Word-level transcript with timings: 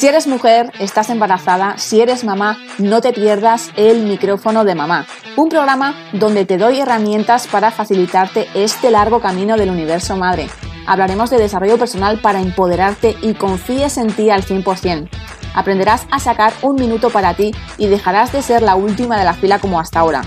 Si 0.00 0.08
eres 0.08 0.26
mujer, 0.26 0.72
estás 0.80 1.10
embarazada, 1.10 1.76
si 1.76 2.00
eres 2.00 2.24
mamá, 2.24 2.56
no 2.78 3.02
te 3.02 3.12
pierdas 3.12 3.68
el 3.76 4.04
micrófono 4.04 4.64
de 4.64 4.74
mamá, 4.74 5.06
un 5.36 5.50
programa 5.50 5.94
donde 6.14 6.46
te 6.46 6.56
doy 6.56 6.80
herramientas 6.80 7.46
para 7.46 7.70
facilitarte 7.70 8.48
este 8.54 8.90
largo 8.90 9.20
camino 9.20 9.58
del 9.58 9.68
universo 9.68 10.16
madre. 10.16 10.48
Hablaremos 10.86 11.28
de 11.28 11.36
desarrollo 11.36 11.76
personal 11.76 12.18
para 12.18 12.40
empoderarte 12.40 13.14
y 13.20 13.34
confíes 13.34 13.98
en 13.98 14.10
ti 14.10 14.30
al 14.30 14.42
100%. 14.42 15.06
Aprenderás 15.54 16.06
a 16.10 16.18
sacar 16.18 16.54
un 16.62 16.76
minuto 16.76 17.10
para 17.10 17.34
ti 17.34 17.54
y 17.76 17.88
dejarás 17.88 18.32
de 18.32 18.40
ser 18.40 18.62
la 18.62 18.76
última 18.76 19.18
de 19.18 19.24
la 19.26 19.34
fila 19.34 19.58
como 19.58 19.78
hasta 19.78 20.00
ahora. 20.00 20.22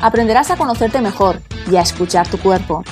Aprenderás 0.00 0.52
a 0.52 0.56
conocerte 0.56 1.00
mejor 1.00 1.40
y 1.68 1.74
a 1.74 1.80
escuchar 1.80 2.28
tu 2.28 2.38
cuerpo. 2.38 2.84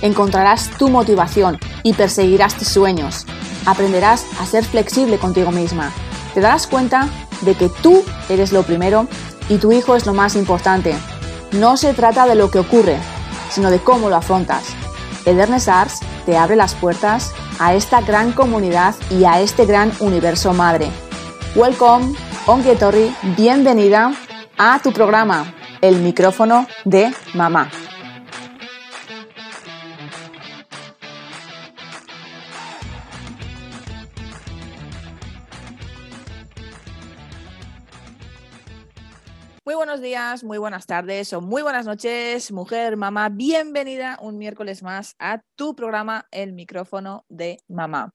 Encontrarás 0.00 0.70
tu 0.78 0.88
motivación 0.88 1.58
y 1.82 1.92
perseguirás 1.92 2.54
tus 2.54 2.68
sueños. 2.68 3.26
Aprenderás 3.66 4.26
a 4.40 4.46
ser 4.46 4.64
flexible 4.64 5.18
contigo 5.18 5.50
misma. 5.50 5.92
Te 6.34 6.40
darás 6.40 6.66
cuenta 6.66 7.08
de 7.42 7.54
que 7.54 7.68
tú 7.68 8.02
eres 8.28 8.52
lo 8.52 8.62
primero 8.62 9.06
y 9.48 9.58
tu 9.58 9.72
hijo 9.72 9.96
es 9.96 10.06
lo 10.06 10.14
más 10.14 10.36
importante. 10.36 10.94
No 11.52 11.76
se 11.76 11.94
trata 11.94 12.26
de 12.26 12.34
lo 12.34 12.50
que 12.50 12.58
ocurre, 12.58 12.98
sino 13.50 13.70
de 13.70 13.78
cómo 13.78 14.08
lo 14.08 14.16
afrontas. 14.16 14.64
Edernes 15.24 15.68
Arts 15.68 16.00
te 16.26 16.36
abre 16.36 16.56
las 16.56 16.74
puertas 16.74 17.32
a 17.58 17.74
esta 17.74 18.00
gran 18.00 18.32
comunidad 18.32 18.94
y 19.10 19.24
a 19.24 19.40
este 19.40 19.64
gran 19.64 19.92
universo 20.00 20.52
madre. 20.52 20.90
Welcome, 21.54 22.14
Ongetorri, 22.46 23.14
bienvenida 23.36 24.12
a 24.58 24.80
tu 24.82 24.92
programa, 24.92 25.54
El 25.80 26.00
micrófono 26.00 26.66
de 26.84 27.14
mamá. 27.34 27.70
Buenos 39.74 40.00
días, 40.00 40.44
muy 40.44 40.58
buenas 40.58 40.86
tardes 40.86 41.32
o 41.32 41.40
muy 41.40 41.60
buenas 41.60 41.84
noches, 41.84 42.52
mujer, 42.52 42.96
mamá. 42.96 43.28
Bienvenida 43.28 44.18
un 44.22 44.38
miércoles 44.38 44.84
más 44.84 45.16
a 45.18 45.42
tu 45.56 45.74
programa 45.74 46.26
El 46.30 46.52
micrófono 46.52 47.24
de 47.28 47.58
mamá. 47.66 48.14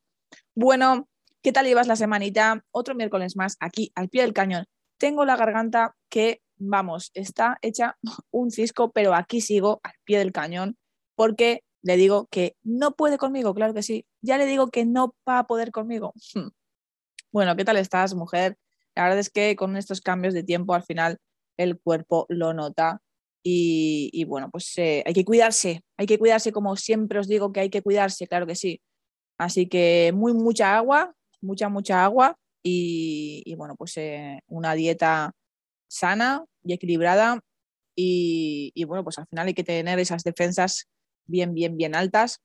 Bueno, 0.56 1.10
¿qué 1.44 1.52
tal 1.52 1.66
llevas 1.66 1.88
la 1.88 1.98
semanita? 1.98 2.64
Otro 2.72 2.96
miércoles 2.96 3.36
más 3.36 3.58
aquí 3.60 3.92
al 3.94 4.08
pie 4.08 4.22
del 4.22 4.34
cañón. 4.34 4.66
Tengo 4.98 5.26
la 5.26 5.36
garganta 5.36 5.96
que, 6.10 6.42
vamos, 6.58 7.12
está 7.14 7.58
hecha 7.62 7.98
un 8.32 8.52
cisco, 8.52 8.92
pero 8.92 9.14
aquí 9.14 9.42
sigo 9.42 9.82
al 9.84 9.94
pie 10.06 10.20
del 10.20 10.32
cañón 10.32 10.78
porque 11.16 11.64
le 11.82 11.98
digo 11.98 12.28
que 12.32 12.56
no 12.64 12.92
puede 12.92 13.18
conmigo, 13.18 13.54
claro 13.54 13.74
que 13.74 13.84
sí. 13.84 14.06
Ya 14.22 14.38
le 14.38 14.46
digo 14.46 14.70
que 14.70 14.86
no 14.86 15.14
va 15.28 15.40
a 15.40 15.48
poder 15.48 15.72
conmigo. 15.72 16.14
Bueno, 17.32 17.56
¿qué 17.56 17.64
tal 17.64 17.78
estás, 17.78 18.16
mujer? 18.16 18.58
La 18.96 19.04
verdad 19.04 19.20
es 19.20 19.30
que 19.30 19.56
con 19.56 19.78
estos 19.78 20.02
cambios 20.02 20.34
de 20.34 20.42
tiempo 20.42 20.74
al 20.74 20.82
final 20.82 21.20
el 21.60 21.78
cuerpo 21.80 22.26
lo 22.30 22.54
nota. 22.54 23.02
Y, 23.44 24.26
bueno, 24.26 24.50
pues 24.52 24.78
eh, 24.78 25.04
hay 25.06 25.14
que 25.14 25.26
cuidarse, 25.26 25.82
hay 25.98 26.06
que 26.06 26.20
cuidarse 26.20 26.52
como 26.52 26.76
siempre 26.76 27.20
os 27.20 27.28
digo 27.28 27.52
que 27.52 27.62
hay 27.62 27.70
que 27.70 27.82
cuidarse, 27.82 28.28
claro 28.28 28.46
que 28.46 28.56
sí. 28.56 28.82
Así 29.40 29.68
que 29.68 30.12
muy, 30.14 30.34
mucha 30.34 30.78
agua, 30.78 31.14
mucha, 31.42 31.70
mucha 31.70 32.04
agua 32.04 32.38
y, 32.64 33.56
bueno, 33.58 33.76
pues 33.76 33.98
eh, 33.98 34.42
una 34.48 34.76
dieta 34.76 35.32
sana 35.88 36.46
y 36.64 36.74
equilibrada 36.74 37.40
y, 37.96 38.84
bueno, 38.86 39.04
pues 39.04 39.18
al 39.20 39.28
final 39.28 39.48
hay 39.48 39.54
que 39.54 39.64
tener 39.64 40.00
esas 40.00 40.24
defensas 40.24 40.88
bien, 41.26 41.54
bien, 41.54 41.76
bien 41.76 41.96
altas 41.96 42.42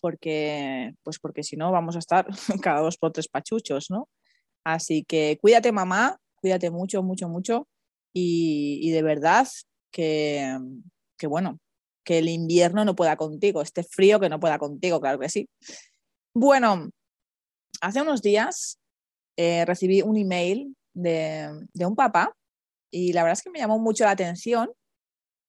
porque, 0.00 0.94
pues 1.02 1.18
porque 1.18 1.42
si 1.42 1.56
no 1.56 1.70
vamos 1.72 1.96
a 1.96 1.98
estar 1.98 2.26
cada 2.62 2.80
dos 2.80 2.96
por 2.96 3.12
tres 3.12 3.28
pachuchos, 3.28 3.90
¿no? 3.90 4.08
Así 4.64 5.04
que 5.04 5.38
cuídate 5.40 5.72
mamá, 5.72 6.18
cuídate 6.36 6.70
mucho, 6.70 7.02
mucho, 7.02 7.28
mucho 7.28 7.68
y, 8.12 8.90
de 8.90 9.02
verdad 9.02 9.46
que, 9.92 10.58
que, 11.16 11.26
bueno, 11.26 11.58
que 12.04 12.18
el 12.18 12.28
invierno 12.28 12.84
no 12.84 12.96
pueda 12.96 13.16
contigo, 13.16 13.62
este 13.62 13.82
frío 13.82 14.18
que 14.20 14.28
no 14.28 14.40
pueda 14.40 14.58
contigo, 14.58 15.00
claro 15.00 15.18
que 15.18 15.28
sí. 15.28 15.48
Bueno, 16.34 16.90
hace 17.80 18.02
unos 18.02 18.22
días 18.22 18.78
eh, 19.36 19.64
recibí 19.64 20.02
un 20.02 20.16
email 20.16 20.74
de, 20.94 21.48
de, 21.72 21.86
un 21.86 21.94
papá 21.94 22.34
y 22.90 23.12
la 23.12 23.22
verdad 23.22 23.38
es 23.38 23.42
que 23.42 23.50
me 23.50 23.58
llamó 23.58 23.78
mucho 23.78 24.04
la 24.04 24.12
atención 24.12 24.70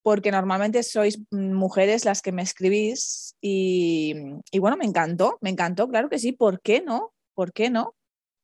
porque 0.04 0.32
normalmente 0.32 0.84
sois 0.84 1.20
mujeres 1.32 2.06
las 2.06 2.22
que 2.22 2.32
me 2.32 2.42
escribís 2.42 3.36
y, 3.42 4.16
y 4.52 4.60
bueno, 4.60 4.78
me 4.78 4.86
encantó, 4.86 5.38
me 5.42 5.50
encantó, 5.50 5.88
claro 5.88 6.10
que 6.10 6.20
sí, 6.20 6.32
¿por 6.32 6.62
qué 6.62 6.82
no? 6.82 7.14
¿Por 7.34 7.52
qué 7.52 7.70
no? 7.70 7.96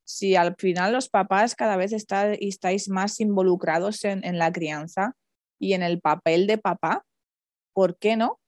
Si 0.05 0.35
al 0.35 0.55
final 0.57 0.93
los 0.93 1.09
papás 1.09 1.55
cada 1.55 1.75
vez 1.77 1.91
estáis 1.91 2.89
más 2.89 3.19
involucrados 3.19 4.03
en, 4.05 4.37
la 4.37 4.51
crianza 4.51 5.15
y 5.59 5.73
en 5.73 5.81
el 5.81 5.99
papel 5.99 6.45
de 6.47 6.59
papá, 6.59 7.03
¿por 7.73 7.97
qué 7.97 8.15
no? 8.15 8.39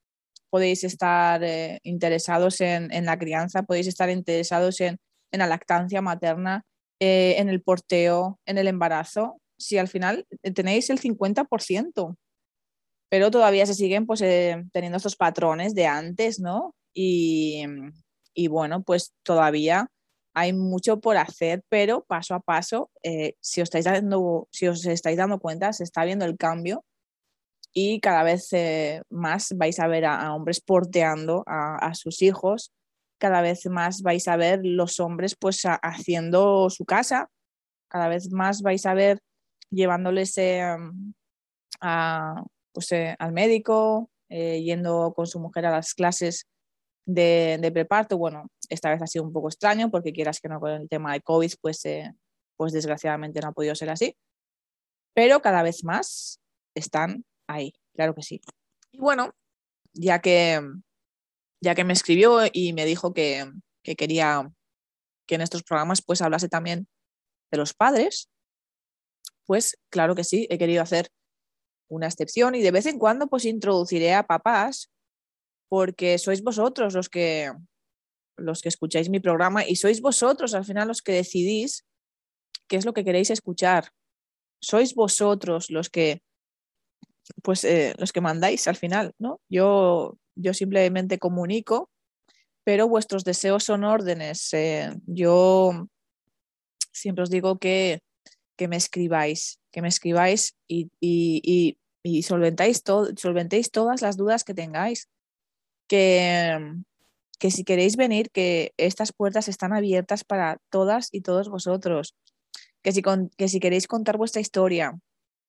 Podéis 0.52 0.84
estar 0.84 1.44
eh, 1.44 1.80
interesados 1.84 2.62
en, 2.62 3.06
la 3.06 3.18
crianza, 3.18 3.64
podéis 3.64 3.88
estar 3.88 4.10
interesados 4.10 4.80
en, 4.82 5.00
la 5.32 5.48
lactancia 5.48 6.02
materna, 6.02 6.64
eh, 7.00 7.36
en 7.38 7.50
el 7.50 7.62
porteo, 7.62 8.40
en 8.46 8.58
el 8.58 8.68
embarazo, 8.68 9.42
si 9.58 9.78
al 9.78 9.88
final 9.88 10.26
eh, 10.44 10.52
tenéis 10.52 10.90
el 10.90 11.00
50%, 11.00 12.16
pero 13.10 13.32
todavía 13.32 13.66
se 13.66 13.74
siguen 13.74 14.06
pues, 14.06 14.20
teniendo 14.20 14.98
estos 14.98 15.16
patrones 15.16 15.74
de 15.74 15.88
antes, 15.88 16.40
¿no? 16.40 16.76
Y, 16.94 17.64
y 18.34 18.48
bueno, 18.48 18.84
pues 18.84 19.14
todavía 19.24 19.90
hay 20.38 20.54
mucho 20.54 21.00
por 21.00 21.18
hacer, 21.18 21.64
pero 21.68 22.06
paso 22.06 22.36
a 22.36 22.40
paso, 22.40 22.92
eh, 23.02 23.34
si, 23.42 23.60
os 23.60 23.70
estáis 23.70 23.86
dando, 23.86 24.48
si 24.52 24.68
os 24.68 24.86
estáis 24.86 25.18
dando 25.18 25.40
cuenta, 25.40 25.74
se 25.74 25.84
está 25.84 26.06
viendo 26.06 26.26
el 26.26 26.38
cambio 26.38 26.86
y 27.74 28.00
cada 28.02 28.22
vez 28.22 28.54
eh, 28.54 29.02
más 29.10 29.54
vais 29.58 29.80
a 29.80 29.88
ver 29.88 30.06
a, 30.06 30.32
hombres 30.36 30.62
porteando 30.62 31.44
a, 31.48 31.92
sus 31.96 32.22
hijos, 32.22 32.72
cada 33.18 33.42
vez 33.42 33.66
más 33.66 34.04
vais 34.04 34.28
a 34.28 34.38
ver 34.38 34.60
los 34.62 35.00
hombres 35.00 35.36
pues 35.36 35.64
haciendo 35.82 36.70
su 36.70 36.86
casa, 36.86 37.32
cada 37.88 38.08
vez 38.08 38.32
más 38.32 38.62
vais 38.62 38.86
a 38.86 38.94
ver 38.94 39.20
llevándoles 39.72 40.38
em, 40.38 41.14
pues, 42.72 42.92
eh, 42.92 43.16
al 43.18 43.32
médico, 43.32 44.12
yendo 44.30 45.14
con 45.16 45.26
su 45.26 45.40
mujer 45.40 45.66
a 45.66 45.72
las 45.72 45.96
clases 45.96 46.46
de, 47.08 47.58
de, 47.60 47.72
preparto. 47.72 48.20
Bueno, 48.20 48.52
esta 48.70 48.90
vez 48.90 49.02
ha 49.02 49.08
sido 49.08 49.26
un 49.26 49.34
poco 49.34 49.48
extraño 49.48 49.90
porque 49.92 50.14
quieras 50.14 50.40
que 50.40 50.50
no 50.50 50.60
con 50.60 50.72
el 50.72 50.90
tema 50.90 51.14
de 51.14 51.22
COVID, 51.22 51.54
pues, 51.62 51.84
eh, 51.86 52.14
pues 52.58 52.74
desgraciadamente 52.74 53.40
no 53.42 53.50
ha 53.50 53.54
podido 53.54 53.76
ser 53.76 53.90
así. 53.90 54.18
Pero 55.14 55.42
cada 55.42 55.64
vez 55.64 55.84
más 55.84 56.40
están 56.76 57.26
ahí, 57.48 57.74
claro 57.94 58.14
que 58.14 58.24
sí. 58.24 58.42
Y 58.92 59.00
bueno, 59.00 59.32
ya 59.94 60.20
que, 60.20 60.62
ya 61.62 61.76
que 61.76 61.84
me 61.84 61.94
escribió 61.94 62.42
y 62.52 62.74
me 62.74 62.86
dijo 62.86 63.14
que, 63.14 63.50
que 63.84 63.96
quería 63.96 64.52
que 65.28 65.36
en 65.36 65.42
estos 65.42 65.64
programas 65.64 66.02
pues 66.02 66.22
hablase 66.22 66.50
también 66.50 66.88
de 67.52 67.58
los 67.58 67.74
padres, 67.74 68.30
pues 69.46 69.78
claro 69.90 70.16
que 70.16 70.24
sí, 70.24 70.48
he 70.50 70.58
querido 70.58 70.82
hacer 70.82 71.10
una 71.90 72.08
excepción 72.08 72.56
y 72.56 72.62
de 72.62 72.72
vez 72.72 72.86
en 72.86 73.00
cuando 73.00 73.28
pues 73.28 73.46
introduciré 73.46 74.14
a 74.14 74.28
papás 74.28 74.92
porque 75.70 76.18
sois 76.18 76.44
vosotros 76.44 76.94
los 76.94 77.10
que, 77.10 77.52
los 78.38 78.62
que 78.62 78.70
escucháis 78.70 79.10
mi 79.10 79.20
programa 79.20 79.66
y 79.66 79.76
sois 79.76 80.02
vosotros 80.02 80.54
al 80.54 80.66
final 80.66 80.88
los 80.88 81.02
que 81.02 81.14
decidís 81.14 81.86
qué 82.68 82.78
es 82.78 82.86
lo 82.86 82.94
que 82.94 83.04
queréis 83.04 83.30
escuchar. 83.30 83.92
Sois 84.62 84.96
vosotros 84.96 85.70
los 85.70 85.90
que, 85.90 86.22
pues, 87.44 87.64
eh, 87.64 87.94
los 87.98 88.12
que 88.12 88.22
mandáis 88.22 88.68
al 88.68 88.76
final, 88.76 89.14
¿no? 89.20 89.40
Yo, 89.50 90.18
yo 90.36 90.54
simplemente 90.54 91.20
comunico, 91.20 91.90
pero 92.64 92.88
vuestros 92.88 93.24
deseos 93.24 93.64
son 93.64 93.84
órdenes. 93.84 94.54
Eh, 94.54 94.92
yo 95.06 95.88
siempre 96.92 97.24
os 97.24 97.30
digo 97.30 97.60
que, 97.60 98.02
que 98.58 98.68
me 98.68 98.78
escribáis, 98.78 99.60
que 99.72 99.82
me 99.82 99.88
escribáis 99.88 100.56
y, 100.68 100.90
y, 101.00 101.78
y, 102.04 102.24
solventáis, 102.24 102.84
solventéis 103.16 103.72
todas 103.72 104.02
las 104.02 104.18
dudas 104.18 104.44
que 104.44 104.54
tengáis 104.54 105.08
que, 105.88 106.84
que 107.40 107.52
si 107.52 107.64
queréis 107.64 107.96
venir, 107.98 108.32
que 108.32 108.74
estas 108.78 109.14
puertas 109.14 109.48
están 109.48 109.74
abiertas 109.74 110.24
para 110.24 110.58
todas 110.70 111.10
y 111.12 111.22
todos 111.22 111.50
vosotros, 111.50 112.16
que 112.82 112.92
si, 112.92 113.04
que 113.38 113.48
si 113.48 113.60
queréis 113.60 113.88
contar 113.88 114.18
vuestra 114.18 114.42
historia, 114.42 115.00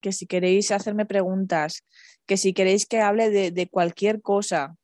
que 0.01 0.11
si 0.11 0.27
queréis 0.27 0.69
hacerme 0.71 1.05
preguntas, 1.05 1.83
que 2.25 2.37
si 2.37 2.53
queréis 2.53 2.85
que 2.85 3.01
hable 3.01 3.29
de, 3.29 3.69
cualquier 3.69 4.21
cosa, 4.21 4.77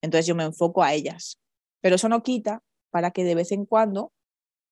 Entonces 0.01 0.27
yo 0.27 0.35
me 0.35 0.43
enfoco 0.43 0.83
a 0.83 0.93
ellas. 0.93 1.39
Pero 1.81 1.95
eso 1.95 2.07
no 2.07 2.23
quita 2.23 2.61
para 2.91 3.11
que 3.11 3.23
de 3.23 3.35
vez 3.35 3.51
en 3.51 3.65
cuando 3.65 4.13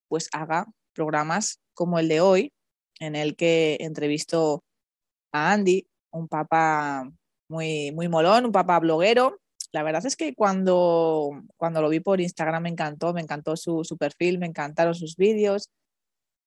pues 0.07 0.29
haga 0.31 0.67
programas 0.93 1.59
como 1.73 1.99
el 1.99 2.07
de 2.07 2.21
hoy, 2.21 2.53
en 2.99 3.15
el 3.15 3.35
que 3.35 3.77
entrevisto 3.79 4.63
a 5.31 5.51
Andy, 5.51 5.87
un 6.11 6.27
papá 6.27 7.09
muy, 7.49 7.91
muy 7.91 8.07
molón, 8.07 8.45
un 8.45 8.51
papá 8.51 8.79
bloguero. 8.79 9.39
La 9.71 9.81
verdad 9.81 10.05
es 10.05 10.15
que 10.15 10.35
cuando, 10.35 11.31
cuando 11.57 11.81
lo 11.81 11.89
vi 11.89 11.99
por 11.99 12.21
Instagram 12.21 12.63
me 12.63 12.69
encantó, 12.69 13.11
me 13.13 13.21
encantó 13.21 13.57
su, 13.57 13.83
su 13.83 13.97
perfil, 13.97 14.37
me 14.37 14.45
encantaron 14.45 14.93
sus 14.93 15.15
vídeos 15.15 15.71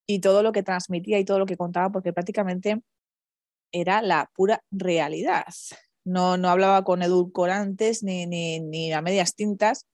y 0.06 0.20
todo 0.20 0.42
lo 0.42 0.52
que 0.52 0.62
transmitía 0.62 1.18
y 1.18 1.24
todo 1.24 1.38
lo 1.38 1.46
que 1.46 1.56
contaba, 1.56 1.90
porque 1.90 2.12
prácticamente 2.12 2.80
era 3.72 4.02
la 4.02 4.30
pura 4.34 4.62
realidad. 4.70 5.46
No, 6.04 6.36
no 6.36 6.48
hablaba 6.48 6.84
con 6.84 7.02
edulcorantes 7.02 8.02
ni, 8.02 8.26
ni, 8.26 8.60
ni 8.60 8.92
a 8.92 9.02
medias 9.02 9.34
tintas. 9.34 9.86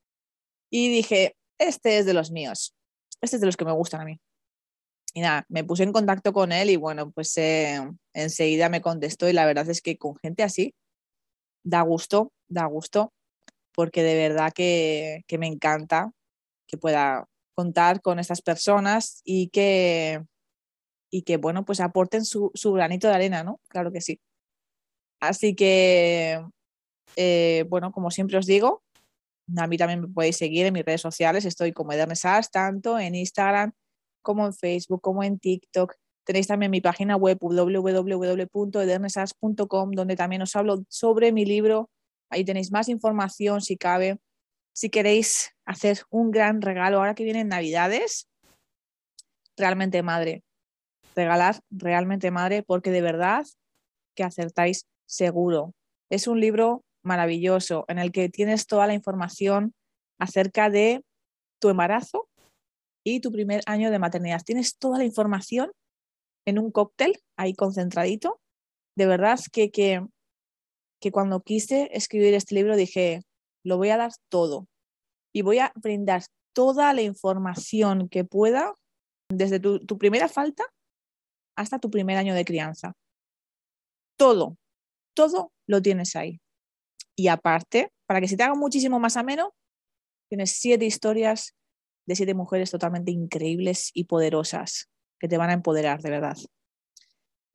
Y 0.69 0.89
dije, 0.89 1.35
este 1.59 1.97
es 1.97 2.05
de 2.05 2.13
los 2.13 2.31
míos, 2.31 2.75
este 3.21 3.37
es 3.37 3.39
de 3.41 3.45
los 3.45 3.57
que 3.57 3.65
me 3.65 3.71
gustan 3.71 4.01
a 4.01 4.05
mí. 4.05 4.19
Y 5.15 5.21
nada, 5.21 5.45
me 5.47 5.63
puse 5.63 5.83
en 5.83 5.91
contacto 5.93 6.33
con 6.33 6.51
él 6.51 6.71
y 6.71 6.75
bueno, 6.75 7.11
pues 7.11 7.37
eh, 7.37 7.79
enseguida 8.13 8.69
me 8.69 8.81
contestó 8.81 9.29
y 9.29 9.33
la 9.33 9.45
verdad 9.45 9.69
es 9.69 9.81
que 9.81 9.97
con 9.97 10.15
gente 10.15 10.41
así 10.41 10.73
da 11.63 11.81
gusto, 11.81 12.31
da 12.47 12.65
gusto, 12.65 13.13
porque 13.73 14.03
de 14.03 14.15
verdad 14.15 14.51
que, 14.53 15.23
que 15.27 15.37
me 15.37 15.47
encanta 15.47 16.11
que 16.67 16.77
pueda 16.77 17.27
contar 17.55 18.01
con 18.01 18.19
estas 18.19 18.41
personas 18.41 19.21
y 19.23 19.49
que, 19.49 20.23
y 21.11 21.23
que 21.23 21.37
bueno, 21.37 21.65
pues 21.65 21.79
aporten 21.79 22.25
su, 22.25 22.51
su 22.53 22.73
granito 22.73 23.07
de 23.07 23.15
arena, 23.15 23.43
¿no? 23.43 23.59
Claro 23.67 23.91
que 23.91 24.01
sí. 24.01 24.19
Así 25.19 25.55
que, 25.55 26.45
eh, 27.15 27.65
bueno, 27.69 27.91
como 27.91 28.11
siempre 28.11 28.37
os 28.37 28.45
digo, 28.45 28.83
a 29.57 29.67
mí 29.67 29.77
también 29.77 30.01
me 30.01 30.07
podéis 30.07 30.37
seguir 30.37 30.65
en 30.65 30.73
mis 30.73 30.85
redes 30.85 31.01
sociales, 31.01 31.45
estoy 31.45 31.73
como 31.73 31.91
Edernesas, 31.93 32.49
tanto 32.51 32.99
en 32.99 33.15
Instagram 33.15 33.71
como 34.21 34.45
en 34.45 34.53
Facebook, 34.53 35.01
como 35.01 35.23
en 35.23 35.39
TikTok. 35.39 35.95
Tenéis 36.25 36.47
también 36.47 36.71
mi 36.71 36.81
página 36.81 37.15
web 37.17 37.37
www.edernesas.com, 37.39 39.91
donde 39.91 40.15
también 40.15 40.41
os 40.41 40.55
hablo 40.55 40.83
sobre 40.87 41.33
mi 41.33 41.45
libro. 41.45 41.89
Ahí 42.29 42.45
tenéis 42.45 42.71
más 42.71 42.87
información 42.89 43.61
si 43.61 43.77
cabe. 43.77 44.17
Si 44.73 44.89
queréis 44.89 45.51
hacer 45.65 46.01
un 46.09 46.31
gran 46.31 46.61
regalo 46.61 46.97
ahora 46.97 47.15
que 47.15 47.23
vienen 47.23 47.47
Navidades, 47.47 48.27
realmente 49.55 50.01
madre. 50.01 50.43
Regalar 51.15 51.59
realmente 51.69 52.31
madre 52.31 52.63
porque 52.63 52.89
de 52.89 53.01
verdad 53.01 53.45
que 54.15 54.23
acertáis 54.23 54.87
seguro. 55.05 55.73
Es 56.09 56.27
un 56.27 56.39
libro 56.39 56.83
maravilloso 57.03 57.85
en 57.87 57.99
el 57.99 58.11
que 58.11 58.29
tienes 58.29 58.65
toda 58.65 58.87
la 58.87 58.93
información 58.93 59.73
acerca 60.19 60.69
de 60.69 61.03
tu 61.59 61.69
embarazo 61.69 62.27
y 63.05 63.19
tu 63.19 63.31
primer 63.31 63.61
año 63.67 63.91
de 63.91 63.99
maternidad. 63.99 64.41
Tienes 64.43 64.77
toda 64.77 64.97
la 64.97 65.05
información 65.05 65.71
en 66.45 66.57
un 66.57 66.71
cóctel 66.71 67.19
ahí 67.37 67.53
concentradito. 67.53 68.39
De 68.95 69.05
verdad 69.05 69.39
que, 69.51 69.69
que, 69.69 70.05
que 70.99 71.11
cuando 71.11 71.41
quise 71.41 71.89
escribir 71.93 72.33
este 72.33 72.55
libro 72.55 72.75
dije, 72.75 73.21
lo 73.63 73.77
voy 73.77 73.89
a 73.89 73.97
dar 73.97 74.11
todo 74.29 74.67
y 75.33 75.41
voy 75.41 75.59
a 75.59 75.73
brindar 75.75 76.23
toda 76.53 76.93
la 76.93 77.01
información 77.01 78.07
que 78.07 78.23
pueda 78.23 78.75
desde 79.29 79.59
tu, 79.59 79.97
primera 79.97 80.29
falta 80.29 80.63
hasta 81.55 81.79
tu 81.79 81.89
primer 81.89 82.17
año 82.17 82.35
de 82.35 82.45
crianza. 82.45 82.93
Todo, 84.17 84.57
todo 85.15 85.51
lo 85.67 85.81
tienes 85.81 86.15
ahí. 86.15 86.39
Y 87.15 87.27
aparte, 87.27 87.91
para 88.05 88.21
que 88.21 88.27
se 88.27 88.37
te 88.37 88.43
haga 88.43 88.55
muchísimo 88.55 88.99
más 88.99 89.17
ameno, 89.17 89.53
tienes 90.29 90.51
siete 90.51 90.85
historias 90.85 91.55
de 92.05 92.15
siete 92.15 92.33
mujeres 92.33 92.69
totalmente 92.71 93.11
increíbles 93.11 93.91
y 93.93 94.05
poderosas 94.05 94.89
que 95.19 95.27
te 95.27 95.37
van 95.37 95.49
a 95.49 95.53
empoderar 95.53 96.01
de 96.01 96.09
verdad. 96.09 96.37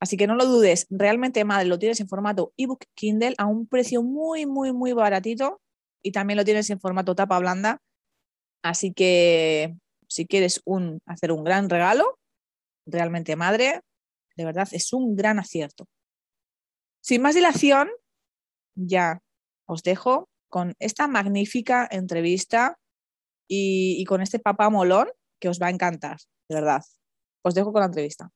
Así 0.01 0.15
que 0.15 0.27
no 0.27 0.35
lo 0.35 0.45
dudes, 0.45 0.87
realmente 0.89 1.43
madre, 1.43 1.67
lo 1.67 1.77
tienes 1.77 1.99
en 1.99 2.07
formato 2.07 2.53
ebook 2.57 2.85
Kindle 2.95 3.35
a 3.37 3.45
un 3.45 3.67
precio 3.67 4.01
muy, 4.01 4.45
muy, 4.45 4.71
muy 4.71 4.93
baratito 4.93 5.61
y 6.01 6.11
también 6.11 6.37
lo 6.37 6.45
tienes 6.45 6.69
en 6.69 6.79
formato 6.79 7.15
tapa 7.15 7.39
blanda. 7.39 7.81
Así 8.63 8.93
que 8.93 9.75
si 10.07 10.25
quieres 10.25 10.61
hacer 11.05 11.31
un 11.31 11.43
gran 11.43 11.69
regalo, 11.69 12.17
realmente 12.85 13.35
madre, 13.35 13.81
de 14.35 14.45
verdad 14.45 14.67
es 14.71 14.93
un 14.93 15.15
gran 15.15 15.39
acierto. 15.39 15.85
Sin 17.01 17.21
más 17.21 17.35
dilación, 17.35 17.89
ya 18.75 19.21
os 19.65 19.83
dejo 19.83 20.29
con 20.49 20.73
esta 20.79 21.07
magnífica 21.07 21.87
entrevista 21.89 22.77
y, 23.47 24.03
con 24.05 24.21
este 24.21 24.39
papá 24.39 24.69
molón 24.69 25.09
que 25.39 25.49
os 25.49 25.59
va 25.61 25.67
a 25.67 25.71
encantar, 25.71 26.17
de 26.47 26.55
verdad. 26.55 26.83
Os 27.43 27.53
dejo 27.55 27.71
con 27.71 27.81
la 27.81 27.87
entrevista. 27.87 28.29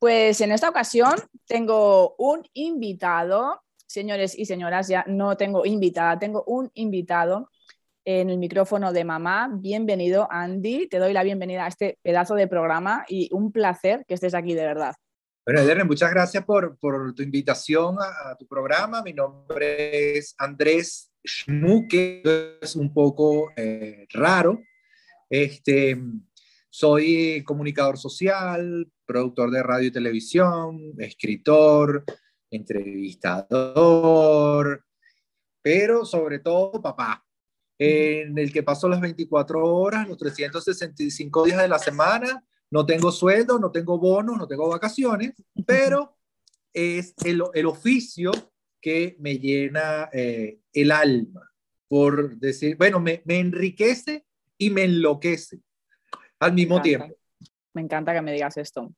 Pues 0.00 0.40
en 0.40 0.50
esta 0.50 0.70
ocasión 0.70 1.12
tengo 1.46 2.14
un 2.16 2.42
invitado, 2.54 3.62
señores 3.86 4.38
y 4.38 4.46
señoras, 4.46 4.88
ya 4.88 5.04
no 5.06 5.36
tengo 5.36 5.66
invitada, 5.66 6.18
tengo 6.18 6.42
un 6.46 6.70
invitado 6.74 7.50
en 8.04 8.30
el 8.30 8.38
micrófono 8.38 8.92
de 8.92 9.04
mamá. 9.04 9.50
Bienvenido, 9.52 10.26
Andy. 10.30 10.88
Te 10.88 10.98
doy 10.98 11.12
la 11.12 11.22
bienvenida 11.22 11.66
a 11.66 11.68
este 11.68 11.98
pedazo 12.02 12.34
de 12.34 12.48
programa 12.48 13.04
y 13.08 13.28
un 13.32 13.52
placer 13.52 14.04
que 14.08 14.14
estés 14.14 14.34
aquí 14.34 14.54
de 14.54 14.64
verdad. 14.64 14.94
Bueno, 15.46 15.62
Ederne, 15.62 15.84
muchas 15.84 16.10
gracias 16.10 16.44
por, 16.44 16.76
por 16.78 17.14
tu 17.14 17.22
invitación 17.22 17.96
a, 17.98 18.36
tu 18.36 18.46
programa. 18.46 19.02
Mi 19.02 19.14
nombre 19.14 20.18
es 20.18 20.34
Andrés 20.36 21.10
Schmuke, 21.26 22.58
es 22.60 22.76
un 22.76 22.92
poco 22.92 23.50
eh, 23.56 24.06
raro. 24.10 24.60
Este, 25.30 25.98
soy 26.68 27.42
comunicador 27.42 27.96
social, 27.96 28.86
productor 29.06 29.50
de 29.50 29.62
radio 29.62 29.88
y 29.88 29.92
televisión, 29.92 30.92
escritor, 30.98 32.04
entrevistador, 32.50 34.84
pero 35.62 36.04
sobre 36.04 36.40
todo 36.40 36.82
papá, 36.82 37.24
en 37.78 38.36
el 38.36 38.52
que 38.52 38.62
paso 38.62 38.90
las 38.90 39.00
24 39.00 39.64
horas, 39.64 40.06
los 40.06 40.18
365 40.18 41.44
días 41.44 41.62
de 41.62 41.68
la 41.68 41.78
semana, 41.78 42.44
no 42.70 42.86
tengo 42.86 43.10
sueldo, 43.10 43.58
no 43.58 43.70
tengo 43.70 43.98
bonos, 43.98 44.36
no 44.36 44.46
tengo 44.46 44.68
vacaciones, 44.68 45.32
pero 45.66 46.16
es 46.72 47.14
el, 47.24 47.42
el 47.54 47.66
oficio 47.66 48.30
que 48.80 49.16
me 49.18 49.38
llena 49.38 50.08
eh, 50.12 50.60
el 50.72 50.92
alma, 50.92 51.52
por 51.88 52.38
decir, 52.38 52.76
bueno, 52.76 53.00
me, 53.00 53.22
me 53.24 53.38
enriquece 53.38 54.24
y 54.56 54.70
me 54.70 54.84
enloquece 54.84 55.60
al 56.38 56.52
mismo 56.52 56.80
tiempo. 56.80 57.14
Me 57.74 57.82
encanta 57.82 58.12
que 58.12 58.22
me 58.22 58.32
digas 58.32 58.56
esto. 58.56 58.92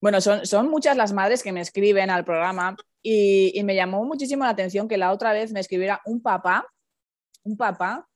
Bueno, 0.00 0.20
son, 0.20 0.46
son 0.46 0.68
muchas 0.68 0.96
las 0.96 1.12
madres 1.12 1.42
que 1.42 1.52
me 1.52 1.60
escriben 1.60 2.10
al 2.10 2.24
programa 2.24 2.76
y, 3.02 3.60
me 3.64 3.74
llamó 3.74 4.04
muchísimo 4.04 4.44
la 4.44 4.50
atención 4.50 4.88
que 4.88 4.96
la 4.96 5.12
otra 5.12 5.32
vez 5.32 5.52
me 5.52 5.60
escribiera 5.60 6.00
un 6.04 6.22
papá, 6.22 6.66
un 7.42 7.56
papá, 7.56 8.08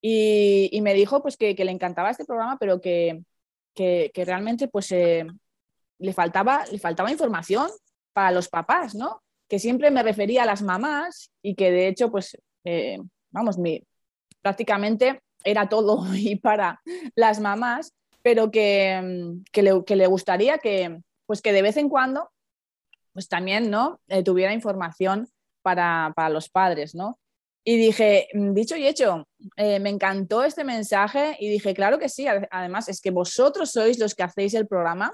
y, 0.00 0.78
me 0.82 0.94
dijo 0.94 1.22
pues 1.22 1.36
que, 1.36 1.54
le 1.54 1.70
encantaba 1.70 2.10
este 2.10 2.24
programa, 2.24 2.56
pero 2.58 2.80
que, 2.80 3.22
que, 3.78 4.24
realmente 4.24 4.68
pues 4.68 4.90
eh, 4.92 5.26
le, 5.98 6.12
faltaba, 6.12 6.64
le 6.70 6.78
faltaba 6.78 7.10
información 7.10 7.68
para 8.12 8.30
los 8.30 8.48
papás, 8.48 8.94
¿no? 8.94 9.22
Que 9.48 9.58
siempre 9.58 9.90
me 9.90 10.02
refería 10.02 10.42
a 10.42 10.46
las 10.46 10.62
mamás 10.62 11.30
y 11.42 11.54
que 11.54 11.70
de 11.70 11.88
hecho 11.88 12.10
pues, 12.10 12.36
eh, 12.64 12.98
vamos, 13.30 13.56
prácticamente 14.42 15.22
era 15.44 15.68
todo 15.68 16.04
y 16.14 16.36
para 16.36 16.80
las 17.14 17.40
mamás, 17.40 17.94
pero 18.22 18.50
que, 18.50 19.34
que, 19.52 19.62
le, 19.62 19.84
que 19.84 19.96
le 19.96 20.06
gustaría 20.06 20.58
que, 20.58 21.00
pues 21.26 21.40
que 21.40 21.52
de 21.52 21.62
vez 21.62 21.76
en 21.76 21.88
cuando 21.88 22.30
pues 23.18 23.28
también, 23.28 23.68
¿no? 23.68 24.00
Eh, 24.06 24.22
tuviera 24.22 24.52
información 24.52 25.28
para, 25.62 26.12
los 26.30 26.48
padres, 26.48 26.94
¿no? 26.94 27.18
Y 27.64 27.76
dije, 27.76 28.28
mm, 28.32 28.54
dicho 28.54 28.76
y 28.76 28.86
hecho, 28.86 29.28
eh, 29.56 29.78
me 29.78 29.90
encantó 29.90 30.44
este 30.44 30.64
mensaje 30.64 31.36
y 31.38 31.48
dije, 31.48 31.74
claro 31.74 31.98
que 31.98 32.08
sí, 32.08 32.26
además 32.50 32.88
es 32.88 33.00
que 33.00 33.10
vosotros 33.10 33.70
sois 33.72 33.98
los 33.98 34.14
que 34.14 34.22
hacéis 34.22 34.54
el 34.54 34.66
programa 34.66 35.12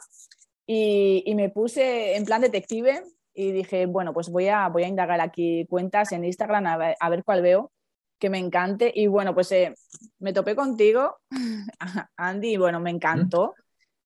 y, 0.66 1.32
me 1.34 1.50
puse 1.50 2.16
en 2.16 2.24
plan 2.24 2.40
detective 2.40 3.02
y 3.34 3.52
dije, 3.52 3.86
bueno, 3.86 4.14
pues 4.14 4.28
voy 4.30 4.48
a, 4.48 4.68
voy 4.68 4.84
a 4.84 4.88
indagar 4.88 5.20
aquí 5.20 5.66
cuentas 5.68 6.12
en 6.12 6.24
Instagram 6.24 6.66
a 6.66 7.10
ver, 7.10 7.24
cuál 7.24 7.42
veo 7.42 7.72
que 8.18 8.30
me 8.30 8.38
encante 8.38 8.92
y 8.94 9.08
bueno, 9.08 9.34
pues 9.34 9.50
eh, 9.52 9.74
me 10.18 10.32
topé 10.32 10.54
contigo, 10.54 11.18
Andy, 12.16 12.52
y 12.52 12.56
bueno, 12.56 12.80
me 12.80 12.90
encantó, 12.90 13.54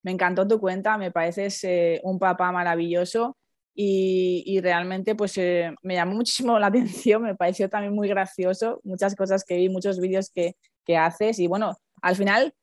me 0.03 0.11
encantó 0.11 0.49
tu 0.49 0.59
cuenta, 0.59 0.99
me 0.99 1.13
pareces 1.13 1.65
un 2.03 2.19
papá 2.19 2.51
maravilloso 2.51 3.38
y, 3.81 4.61
realmente 4.61 5.15
pues 5.15 5.39
eh, 5.39 5.73
me 5.83 5.95
llamó 5.95 6.17
muchísimo 6.17 6.59
la 6.59 6.67
atención, 6.67 7.23
me 7.23 7.37
pareció 7.37 7.71
también 7.71 7.95
muy 7.95 8.09
gracioso, 8.09 8.81
muchas 8.83 9.15
cosas 9.15 9.45
que 9.45 9.57
vi, 9.57 9.69
muchos 9.69 10.01
vídeos 10.01 10.31
que, 10.35 10.57
que 10.85 10.97
haces 10.97 11.39
y 11.39 11.47
bueno, 11.47 11.77
al 12.03 12.17
final 12.17 12.55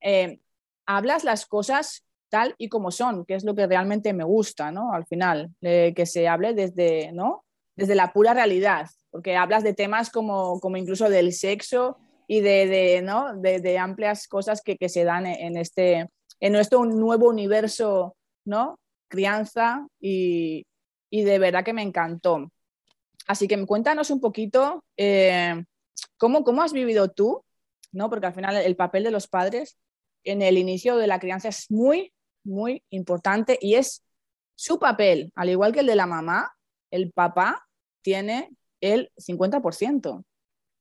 eh, 0.00 0.40
hablas 0.84 1.22
las 1.22 1.46
cosas 1.46 2.04
tal 2.28 2.56
y 2.58 2.68
como 2.68 2.90
son, 2.90 3.24
que 3.24 3.36
es 3.36 3.44
lo 3.44 3.54
que 3.54 3.68
realmente 3.68 4.12
me 4.12 4.24
gusta, 4.24 4.72
¿no? 4.72 4.92
Al 4.92 5.06
final, 5.06 5.54
que 5.60 6.06
se 6.06 6.26
hable 6.26 6.52
desde, 6.54 7.12
¿no? 7.12 7.44
Desde 7.76 7.94
la 7.94 8.12
pura 8.12 8.34
realidad, 8.34 8.88
porque 9.10 9.36
hablas 9.36 9.62
de 9.62 9.74
temas 9.74 10.10
como, 10.10 10.58
como 10.58 10.76
incluso 10.76 11.08
del 11.08 11.32
sexo 11.32 11.98
y 12.26 12.40
de, 12.40 13.00
¿no? 13.04 13.36
de, 13.36 13.78
amplias 13.78 14.26
cosas 14.26 14.60
que, 14.62 14.76
que 14.76 14.88
se 14.88 15.04
dan 15.04 15.26
en, 15.26 15.56
este, 15.56 16.08
en 16.40 16.52
nuestro 16.52 16.84
nuevo 16.84 17.28
universo, 17.28 18.16
¿no? 18.44 18.80
Crianza 19.08 19.86
y, 20.00 20.66
de 21.10 21.38
verdad 21.38 21.64
que 21.64 21.72
me 21.72 21.82
encantó. 21.82 22.50
Así 23.26 23.46
que 23.48 23.64
cuéntanos 23.66 24.10
un 24.10 24.20
poquito 24.20 24.84
eh, 24.96 25.64
¿cómo, 26.16 26.62
has 26.62 26.72
vivido 26.72 27.10
tú, 27.10 27.44
¿no? 27.92 28.10
porque 28.10 28.26
al 28.26 28.34
final 28.34 28.56
el 28.56 28.76
papel 28.76 29.04
de 29.04 29.10
los 29.10 29.28
padres 29.28 29.78
en 30.24 30.42
el 30.42 30.58
inicio 30.58 30.96
de 30.96 31.06
la 31.06 31.20
crianza 31.20 31.48
es 31.48 31.70
muy, 31.70 32.12
muy 32.44 32.82
importante 32.90 33.58
y 33.60 33.74
es 33.74 34.02
su 34.54 34.78
papel, 34.78 35.32
al 35.34 35.50
igual 35.50 35.72
que 35.72 35.80
el 35.80 35.86
de 35.86 35.96
la 35.96 36.06
mamá, 36.06 36.52
el 36.90 37.12
papá 37.12 37.66
tiene 38.02 38.50
el 38.80 39.10
50%, 39.16 40.24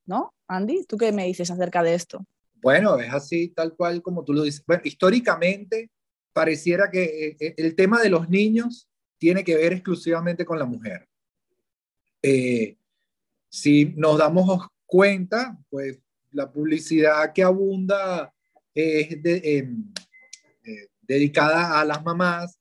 ¿no? 0.05 0.33
Andy, 0.47 0.85
¿tú 0.85 0.97
qué 0.97 1.11
me 1.11 1.25
dices 1.25 1.49
acerca 1.49 1.81
de 1.81 1.95
esto? 1.95 2.25
Bueno, 2.61 2.97
es 2.99 3.13
así, 3.13 3.49
tal 3.49 3.75
cual 3.75 4.01
como 4.01 4.23
tú 4.23 4.33
lo 4.33 4.43
dices. 4.43 4.63
Bueno, 4.65 4.83
históricamente 4.85 5.89
pareciera 6.33 6.89
que 6.89 7.03
eh, 7.03 7.37
eh, 7.39 7.53
el 7.57 7.75
tema 7.75 8.01
de 8.01 8.09
los 8.09 8.27
niños 8.29 8.89
tiene 9.17 9.43
que 9.43 9.55
ver 9.55 9.73
exclusivamente 9.73 10.43
con 10.43 10.59
la 10.59 10.65
mujer. 10.65 11.07
Eh, 12.21 12.77
si 13.49 13.93
nos 13.95 14.17
damos 14.17 14.67
cuenta, 14.85 15.57
pues 15.69 15.99
la 16.31 16.51
publicidad 16.51 17.31
que 17.31 17.43
abunda 17.43 18.33
es 18.73 19.07
em, 19.23 19.93
dedicada 21.01 21.79
a 21.79 21.85
las 21.85 22.03
mamás, 22.03 22.59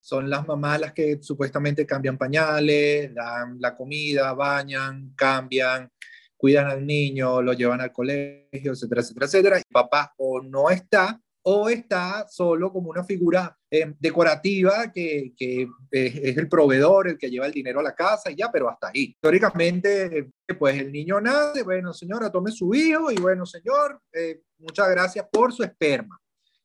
son 0.00 0.30
las 0.30 0.46
mamás 0.48 0.80
las 0.80 0.92
que 0.92 1.22
supuestamente 1.22 1.86
cambian 1.86 2.16
pañales, 2.18 3.14
dan 3.14 3.60
la 3.60 3.76
comida, 3.76 4.32
bañan, 4.32 5.12
cambian, 5.14 5.90
cuidan 6.36 6.66
al 6.66 6.84
niño, 6.84 7.42
lo 7.42 7.52
llevan 7.52 7.82
al 7.82 7.92
colegio, 7.92 8.72
etcétera, 8.72 9.02
etcétera, 9.02 9.26
etcétera. 9.26 9.58
Y 9.60 9.72
papá 9.72 10.12
o 10.16 10.42
no 10.42 10.70
está 10.70 11.20
o 11.44 11.68
está 11.68 12.26
solo 12.28 12.72
como 12.72 12.90
una 12.90 13.04
figura 13.04 13.56
eh, 13.70 13.94
decorativa 13.98 14.92
que, 14.92 15.32
es, 15.38 16.36
el 16.36 16.48
proveedor, 16.48 17.08
el 17.08 17.18
que 17.18 17.30
lleva 17.30 17.46
el 17.46 17.52
dinero 17.52 17.80
a 17.80 17.82
la 17.82 17.94
casa 17.94 18.30
y 18.30 18.36
ya, 18.36 18.50
pero 18.50 18.68
hasta 18.68 18.88
ahí. 18.88 19.14
Históricamente, 19.14 20.30
pues 20.58 20.78
el 20.78 20.92
niño 20.92 21.20
nace, 21.20 21.62
bueno, 21.62 21.92
señora, 21.92 22.30
tome 22.30 22.52
su 22.52 22.72
hijo 22.74 23.10
y 23.10 23.16
bueno, 23.16 23.44
señor, 23.44 24.00
eh, 24.12 24.40
muchas 24.58 24.88
gracias 24.90 25.26
por 25.30 25.52
su 25.52 25.64
esperma 25.64 26.20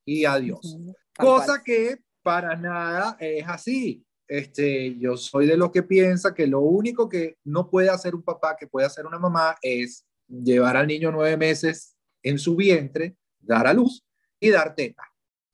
y 0.06 0.26
adiós. 0.26 0.78
Cosa 1.18 1.64
que 1.64 1.98
para 2.22 2.56
nada 2.56 3.18
es 3.20 3.48
así. 3.48 4.04
Este, 4.28 4.98
yo 5.00 5.16
soy 5.16 5.48
de 5.48 5.56
los 5.56 5.72
que 5.72 5.84
piensa 5.84 6.36
que 6.36 6.46
lo 6.46 6.60
único 6.60 7.08
que 7.08 7.38
no 7.46 7.70
puede 7.70 7.90
hacer 7.90 8.14
un 8.14 8.22
papá, 8.22 8.58
que 8.60 8.68
puede 8.68 8.86
hacer 8.86 9.06
una 9.06 9.18
mamá, 9.18 9.56
es 9.62 10.06
llevar 10.28 10.76
al 10.76 10.86
niño 10.86 11.12
nueve 11.12 11.38
meses 11.38 11.96
en 12.22 12.38
su 12.38 12.58
vientre, 12.58 13.16
dar 13.40 13.66
a 13.66 13.74
luz 13.74 14.04
y 14.40 14.50
dar 14.50 14.76
teta, 14.76 15.04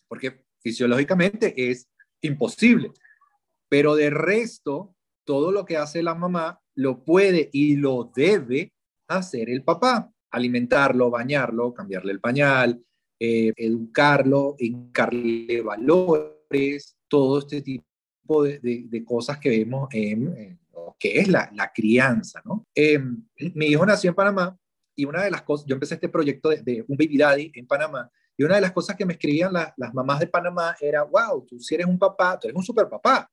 porque 0.08 0.46
fisiológicamente 0.60 1.54
es 1.70 1.90
imposible. 2.22 2.92
Pero 3.70 3.96
de 3.96 4.10
resto, 4.10 4.96
todo 5.26 5.52
lo 5.52 5.66
que 5.66 5.78
hace 5.78 6.04
la 6.04 6.16
mamá 6.16 6.60
lo 6.76 7.04
puede 7.04 7.50
y 7.52 7.76
lo 7.76 8.12
debe 8.16 8.74
hacer 9.08 9.50
el 9.50 9.64
papá. 9.64 10.12
Alimentarlo, 10.32 11.10
bañarlo, 11.10 11.74
cambiarle 11.74 12.12
el 12.12 12.20
pañal, 12.20 12.84
eh, 13.20 13.54
educarlo, 13.56 14.56
encarle 14.58 15.62
valores, 15.62 16.98
todo 17.08 17.40
este 17.40 17.62
tipo 17.62 18.44
de, 18.44 19.04
cosas 19.06 19.38
que 19.38 19.50
vemos 19.50 19.88
en, 19.92 20.60
lo 20.74 20.96
que 21.00 21.20
es 21.20 21.28
la, 21.28 21.72
crianza. 21.74 22.42
¿no? 22.46 22.66
Em, 22.74 23.24
mi 23.54 23.68
hijo 23.68 23.86
nació 23.86 24.10
en 24.10 24.16
Panamá 24.16 24.58
y 24.96 25.06
una 25.06 25.24
de 25.24 25.32
las 25.32 25.44
cosas, 25.44 25.66
yo 25.68 25.76
empecé 25.76 25.96
este 25.96 26.10
proyecto 26.10 26.50
de, 26.50 26.62
de 26.62 26.86
un 26.88 26.98
baby 26.98 27.18
daddy 27.18 27.52
en 27.56 27.68
Panamá 27.68 28.12
y 28.38 28.44
una 28.44 28.56
de 28.56 28.62
las 28.62 28.72
cosas 28.72 28.96
que 28.96 29.06
me 29.06 29.14
escribían 29.14 29.54
las 29.54 29.94
mamás 29.94 30.20
de 30.20 30.28
Panamá 30.28 30.76
era, 30.80 31.04
wow, 31.04 31.46
tú 31.46 31.60
si 31.60 31.76
eres 31.76 31.88
un 31.88 32.00
papá, 32.00 32.40
tú 32.40 32.48
eres 32.48 32.58
un 32.58 32.64
super 32.64 32.90
papá, 32.90 33.30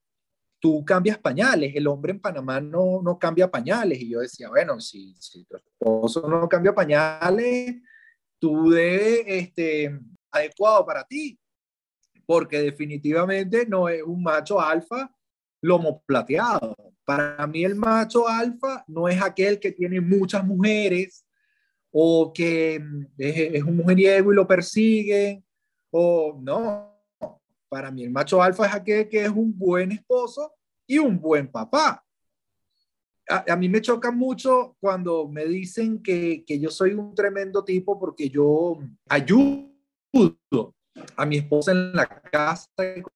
tú 0.61 0.85
cambias 0.85 1.19
pañales, 1.19 1.75
el 1.75 1.87
hombre 1.87 2.13
en 2.13 2.21
Panamá 2.21 2.61
no, 2.61 3.01
no 3.03 3.19
cambia 3.19 3.51
pañales. 3.51 4.01
Y 4.01 4.11
yo 4.11 4.21
decía, 4.21 4.51
bueno, 4.51 4.79
si, 4.79 5.15
si 5.19 5.45
tu 5.45 5.57
esposo 5.57 6.29
no 6.29 6.47
cambia 6.49 6.75
pañales, 6.75 7.77
tú 8.39 8.71
debes, 8.71 9.25
este, 9.27 9.99
adecuado 10.31 10.85
para 10.85 11.05
ti, 11.05 11.39
porque 12.27 12.61
definitivamente 12.61 13.67
no 13.67 13.89
es 13.89 14.03
un 14.03 14.23
macho 14.23 14.61
alfa 14.61 15.11
lomo 15.63 16.03
plateado. 16.07 16.77
Para 17.05 17.47
mí 17.47 17.65
el 17.65 17.75
macho 17.75 18.29
alfa 18.29 18.85
no 18.87 19.09
es 19.09 19.21
aquel 19.21 19.59
que 19.59 19.73
tiene 19.73 20.01
muchas 20.01 20.45
mujeres, 20.45 21.25
o 21.93 22.33
que 22.33 22.81
mm, 22.81 23.07
es, 23.19 23.63
un 23.63 23.77
mujeriego 23.77 24.33
y 24.33 24.37
lo 24.37 24.47
persigue, 24.47 25.43
o 25.91 26.39
no. 26.41 26.89
Para 27.69 27.91
mí 27.91 28.03
el 28.03 28.11
macho 28.11 28.43
alfa 28.43 28.67
es 28.67 28.75
aquel 28.75 29.09
que 29.09 29.25
es 29.25 29.31
un 29.31 29.57
buen 29.57 29.93
esposo 29.93 30.53
y 30.87 30.99
un 30.99 31.21
buen 31.21 31.51
papá. 31.51 32.05
A, 33.29 33.55
mí 33.55 33.69
me 33.69 33.81
choca 33.81 34.11
mucho 34.11 34.77
cuando 34.81 35.29
me 35.29 35.45
dicen 35.45 36.03
que, 36.03 36.43
que, 36.45 36.59
yo 36.59 36.69
soy 36.69 36.95
un 36.95 37.15
tremendo 37.15 37.65
tipo 37.65 37.97
porque 37.97 38.29
yo 38.29 38.81
ayudo 39.09 39.71
a 41.17 41.27
mi 41.27 41.37
esposa 41.37 41.71
en 41.71 41.93
la 41.93 42.07
casa 42.07 42.69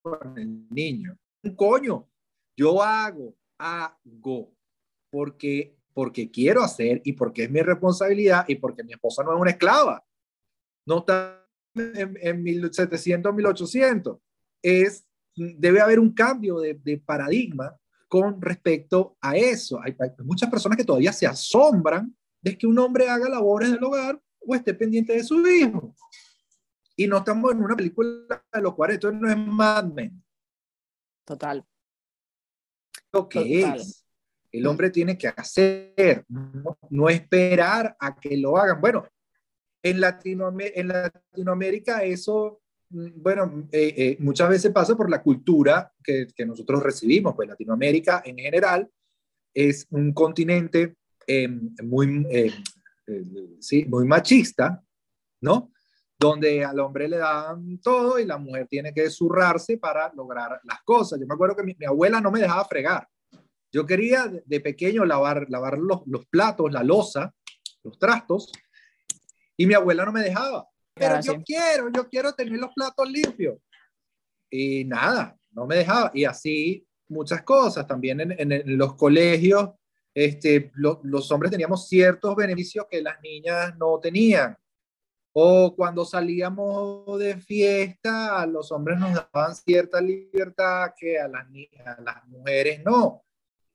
con 0.03 0.39
el 0.39 0.69
niño. 0.71 1.17
Un 1.43 1.57
coño, 1.57 2.09
yo 2.57 2.81
hago, 2.81 3.35
hago, 3.59 4.53
porque 5.11 5.77
porque 5.95 6.31
quiero 6.31 6.63
hacer 6.63 7.01
y 7.05 7.13
porque 7.13 7.45
es 7.45 7.51
mi 7.51 7.63
responsabilidad 7.63 8.45
y 8.49 8.57
porque 8.57 8.85
mi 8.85 8.93
esposa 8.93 9.23
no 9.23 9.33
es 9.33 9.41
una 9.41 9.51
esclava. 9.53 10.05
No 10.85 10.99
está 10.99 11.47
en, 11.75 12.19
en 12.21 12.43
1700, 12.43 13.33
1800. 13.33 14.19
Es, 14.61 15.07
debe 15.35 15.81
haber 15.81 16.01
un 16.01 16.13
cambio 16.13 16.59
de, 16.59 16.75
de 16.75 16.99
paradigma 16.99 17.79
con 18.09 18.41
respecto 18.43 19.17
a 19.21 19.37
eso. 19.37 19.81
Hay, 19.83 19.97
muchas 20.25 20.51
personas 20.51 20.77
que 20.77 20.85
todavía 20.85 21.13
se 21.13 21.27
asombran 21.27 22.15
de 22.41 22.59
que 22.59 22.67
un 22.67 22.79
hombre 22.79 23.09
haga 23.09 23.29
labores 23.29 23.71
del 23.71 23.83
hogar 23.83 24.21
o 24.41 24.55
esté 24.55 24.75
pendiente 24.75 25.15
de 25.15 25.25
su 25.25 25.47
hijo. 25.47 25.95
Y 26.97 27.07
no 27.07 27.19
estamos 27.19 27.53
en 27.53 27.63
una 27.63 27.75
película 27.75 28.45
de 28.53 28.61
los 28.61 28.75
40, 28.75 29.11
no 29.13 29.31
es 29.31 29.37
Mad 29.37 29.87
Men. 29.87 30.23
Total. 31.25 31.67
Lo 33.13 33.29
que 33.29 33.63
es 33.63 34.04
el 34.59 34.67
hombre 34.69 34.91
tiene 34.91 35.19
que 35.19 35.29
hacer, 35.29 36.25
no, 36.91 37.09
esperar 37.09 37.97
a 37.99 38.15
que 38.15 38.37
lo 38.37 38.57
hagan. 38.57 38.81
Bueno, 38.81 39.05
en, 39.83 40.01
Latinoamérica 40.01 42.05
eso, 42.05 42.61
mm, 42.91 43.09
bueno, 43.17 43.69
eh, 43.73 43.95
eh, 43.97 44.17
muchas 44.21 44.49
veces 44.49 44.71
pasa 44.71 44.95
por 44.95 45.11
la 45.11 45.23
cultura 45.23 45.93
que, 46.03 46.29
nosotros 46.47 46.83
recibimos, 46.83 47.35
pues 47.35 47.49
Latinoamérica 47.49 48.23
en 48.25 48.39
general 48.39 48.89
es 49.53 49.87
un 49.91 50.13
continente 50.13 50.95
em, 51.27 51.75
muy, 51.83 52.07
em, 52.07 52.53
eh, 53.07 53.25
sí, 53.59 53.85
muy 53.87 54.07
machista, 54.07 54.81
¿no? 55.41 55.73
Donde 56.17 56.65
al 56.65 56.79
hombre 56.79 57.09
le 57.09 57.17
dan 57.17 57.81
todo 57.81 58.21
y 58.21 58.25
la 58.25 58.39
mujer 58.39 58.69
tiene 58.69 58.95
que 58.95 59.11
zurrarse 59.11 59.79
para 59.79 60.13
lograr 60.15 60.61
las 60.63 60.81
cosas. 60.85 61.19
Yo 61.19 61.27
me 61.27 61.35
acuerdo 61.35 61.57
que 61.57 61.65
mi, 61.65 61.77
abuela 61.85 62.21
no 62.21 62.31
me 62.31 62.39
dejaba 62.39 62.65
fregar. 62.67 63.09
Yo 63.75 63.85
quería 63.85 64.31
de, 64.47 64.61
pequeño 64.61 65.05
lavar, 65.05 65.47
lavar 65.49 65.79
los, 65.79 66.03
los 66.07 66.25
platos, 66.27 66.71
la 66.71 66.85
losa, 66.85 67.35
los 67.83 67.99
trastos, 67.99 68.53
y 69.57 69.67
mi 69.67 69.75
abuela 69.75 70.05
no 70.05 70.13
me 70.13 70.23
dejaba. 70.23 70.69
Pero 70.95 71.21
yo 71.21 71.43
quiero, 71.43 71.91
yo 71.93 72.09
quiero 72.09 72.33
tener 72.35 72.57
los 72.61 72.73
platos 72.73 73.11
limpios. 73.11 73.59
Y 74.49 74.85
nada, 74.85 75.37
no 75.51 75.67
me 75.67 75.75
dejaba. 75.75 76.13
Y 76.15 76.25
así 76.25 76.87
muchas 77.09 77.43
cosas. 77.43 77.85
También 77.85 78.21
en, 78.21 78.53
en, 78.53 78.79
los 78.79 78.95
colegios, 78.95 79.71
este, 80.15 80.71
los 80.77 81.33
hombres 81.33 81.51
teníamos 81.51 81.89
ciertos 81.89 82.37
beneficios 82.37 82.87
que 82.89 83.03
las 83.03 83.21
niñas 83.23 83.77
no 83.77 83.99
tenían. 83.99 84.57
O 85.33 85.75
cuando 85.75 86.05
salíamos 86.05 87.19
de 87.19 87.39
fiesta, 87.39 88.47
los 88.47 88.71
hombres 88.71 89.01
nos 89.01 89.15
daban 89.15 89.57
cierta 89.57 90.01
libertad 90.01 90.93
que 90.97 91.19
a 91.19 91.27
las, 91.27 91.45
a 91.85 92.01
las 92.01 92.25
mujeres 92.29 92.81
no. 92.85 93.25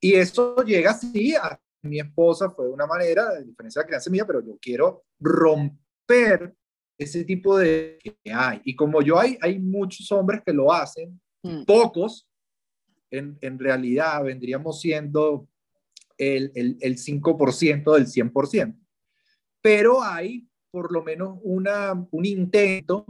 Y 0.00 0.14
eso 0.14 0.56
llega 0.64 0.92
así 0.92 1.34
a 1.34 1.60
mi 1.82 2.00
esposa, 2.00 2.50
fue 2.50 2.66
de 2.66 2.72
una 2.72 2.86
manera, 2.86 3.34
de 3.34 3.44
diferencia 3.44 3.80
de 3.80 3.84
la 3.84 3.86
crianza 3.88 4.10
mía, 4.10 4.26
pero 4.26 4.44
yo 4.44 4.58
quiero 4.60 5.04
romper 5.18 6.54
ese 6.98 7.24
tipo 7.24 7.58
de 7.58 7.98
que 8.02 8.32
hay. 8.32 8.60
Y 8.64 8.76
como 8.76 9.02
yo 9.02 9.18
hay, 9.18 9.38
hay 9.40 9.58
muchos 9.58 10.10
hombres 10.12 10.42
que 10.44 10.52
lo 10.52 10.72
hacen, 10.72 11.20
mm. 11.42 11.64
pocos, 11.64 12.28
en, 13.10 13.38
en, 13.40 13.58
realidad 13.58 14.22
vendríamos 14.22 14.80
siendo 14.80 15.48
el, 16.16 16.52
el, 16.54 16.76
el 16.80 16.96
5% 16.96 17.94
del 17.94 18.06
100%. 18.06 18.78
Pero 19.60 20.02
hay 20.02 20.48
por 20.70 20.92
lo 20.92 21.02
menos 21.02 21.38
una, 21.42 21.92
un 22.10 22.24
intento 22.24 23.04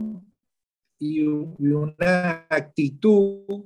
y, 0.99 1.23
una 1.23 2.45
actitud 2.49 3.65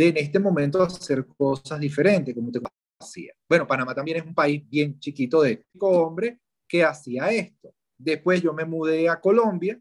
de 0.00 0.08
en 0.08 0.16
este 0.16 0.38
momento 0.38 0.82
hacer 0.82 1.26
cosas 1.26 1.78
diferentes, 1.78 2.34
como 2.34 2.50
te 2.50 2.60
hacía. 2.98 3.32
Bueno, 3.48 3.66
Panamá 3.66 3.94
también 3.94 4.18
es 4.18 4.24
un 4.24 4.34
país 4.34 4.62
bien 4.68 4.98
chiquito 4.98 5.42
de 5.42 5.64
hombre 5.80 6.40
que 6.66 6.84
hacía 6.84 7.30
esto. 7.30 7.74
Después 7.98 8.40
yo 8.40 8.54
me 8.54 8.64
mudé 8.64 9.08
a 9.08 9.20
Colombia 9.20 9.78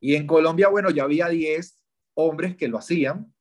y 0.00 0.14
en 0.14 0.26
Colombia, 0.26 0.68
bueno, 0.68 0.90
ya 0.90 1.04
había 1.04 1.28
10 1.28 1.84
hombres 2.14 2.56
que 2.56 2.68
lo 2.68 2.78
hacían, 2.78 3.32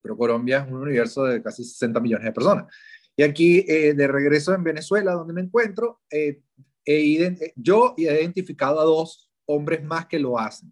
pero 0.00 0.16
Colombia 0.16 0.60
es 0.60 0.72
un 0.72 0.82
universo 0.82 1.24
de 1.24 1.42
casi 1.42 1.64
60 1.64 2.00
millones 2.00 2.24
de 2.24 2.32
personas. 2.32 2.72
Y 3.16 3.22
aquí, 3.22 3.64
eh, 3.68 3.94
de 3.94 4.08
regreso 4.08 4.54
en 4.54 4.62
Venezuela, 4.62 5.12
donde 5.12 5.32
me 5.32 5.40
encuentro, 5.40 6.00
eh, 6.10 6.40
he 6.84 7.52
yo 7.56 7.94
he 7.96 8.02
identificado 8.02 8.80
a 8.80 8.84
dos 8.84 9.30
hombres 9.46 9.82
más 9.82 10.06
que 10.06 10.18
lo 10.18 10.38
hacen, 10.38 10.70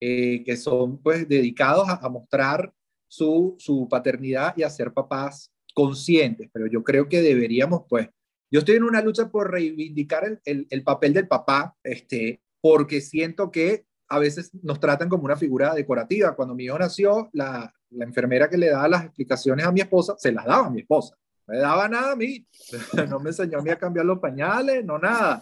eh, 0.00 0.42
que 0.44 0.56
son 0.56 1.02
pues 1.02 1.28
dedicados 1.28 1.88
a, 1.88 2.08
mostrar 2.08 2.72
su, 3.10 3.56
su 3.58 3.88
paternidad 3.90 4.54
y 4.56 4.62
a 4.62 4.70
ser 4.70 4.92
papás 4.92 5.50
conscientes, 5.74 6.48
pero 6.52 6.66
yo 6.66 6.82
creo 6.82 7.08
que 7.08 7.22
deberíamos 7.22 7.82
pues 7.88 8.08
yo 8.50 8.58
estoy 8.58 8.76
en 8.76 8.84
una 8.84 9.00
lucha 9.00 9.28
por 9.28 9.50
reivindicar 9.50 10.40
el, 10.44 10.66
el, 10.68 10.82
papel 10.82 11.12
del 11.12 11.28
papá, 11.28 11.76
este, 11.84 12.42
porque 12.60 13.00
siento 13.00 13.50
que 13.50 13.86
a 14.08 14.18
veces 14.18 14.50
nos 14.64 14.80
tratan 14.80 15.08
como 15.08 15.24
una 15.24 15.36
figura 15.36 15.72
decorativa. 15.72 16.34
Cuando 16.34 16.56
mi 16.56 16.64
hijo 16.64 16.76
nació, 16.76 17.30
la, 17.32 17.72
la 17.90 18.04
enfermera 18.04 18.50
que 18.50 18.58
le 18.58 18.70
daba 18.70 18.88
las 18.88 19.04
explicaciones 19.04 19.64
a 19.64 19.70
mi 19.70 19.80
esposa, 19.80 20.16
se 20.18 20.32
las 20.32 20.44
daba 20.44 20.66
a 20.66 20.70
mi 20.70 20.80
esposa. 20.80 21.16
No 21.46 21.54
me 21.54 21.60
daba 21.60 21.88
nada 21.88 22.12
a 22.12 22.16
mí. 22.16 22.44
No 23.08 23.20
me 23.20 23.30
enseñó 23.30 23.58
a 23.58 23.62
mí 23.62 23.70
a 23.70 23.78
cambiar 23.78 24.04
los 24.04 24.18
pañales, 24.18 24.84
no 24.84 24.98
nada. 24.98 25.40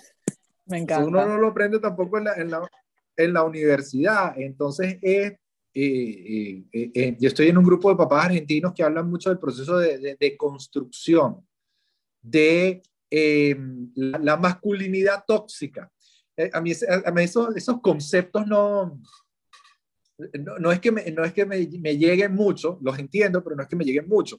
Me 0.66 0.78
encanta. 0.78 1.06
Uno 1.06 1.24
no 1.26 1.38
lo 1.38 1.48
aprende 1.48 1.78
tampoco 1.78 2.18
en 2.18 2.24
la, 2.24 2.34
en 2.34 2.50
la, 2.50 2.70
en 3.16 3.32
la 3.32 3.42
universidad. 3.42 4.34
Entonces, 4.36 4.98
es, 5.00 5.32
yo 5.80 7.28
estoy 7.28 7.48
en 7.48 7.58
un 7.58 7.64
grupo 7.64 7.90
de 7.90 7.96
papás 7.96 8.26
argentinos 8.26 8.72
que 8.74 8.82
hablan 8.82 9.08
mucho 9.08 9.30
del 9.30 9.38
proceso 9.38 9.78
de, 9.78 9.98
de, 9.98 10.16
de 10.18 10.36
construcción, 10.36 11.46
de 12.20 12.82
Em, 13.10 13.90
la, 13.94 14.36
masculinidad 14.36 15.24
tóxica. 15.26 15.90
Eh, 16.36 16.50
a 16.52 16.60
mí, 16.60 16.72
a 17.04 17.10
mí 17.10 17.22
esos, 17.22 17.56
esos, 17.56 17.80
conceptos 17.80 18.46
no, 18.46 19.00
no, 20.58 20.70
es 20.70 20.80
que, 20.80 20.92
me, 20.92 21.10
no 21.10 21.24
es 21.24 21.32
que 21.32 21.46
me, 21.46 21.66
me, 21.80 21.96
lleguen 21.96 22.34
mucho, 22.34 22.78
los 22.82 22.98
entiendo, 22.98 23.42
pero 23.42 23.56
no 23.56 23.62
es 23.62 23.68
que 23.68 23.76
me 23.76 23.84
lleguen 23.84 24.06
mucho. 24.06 24.38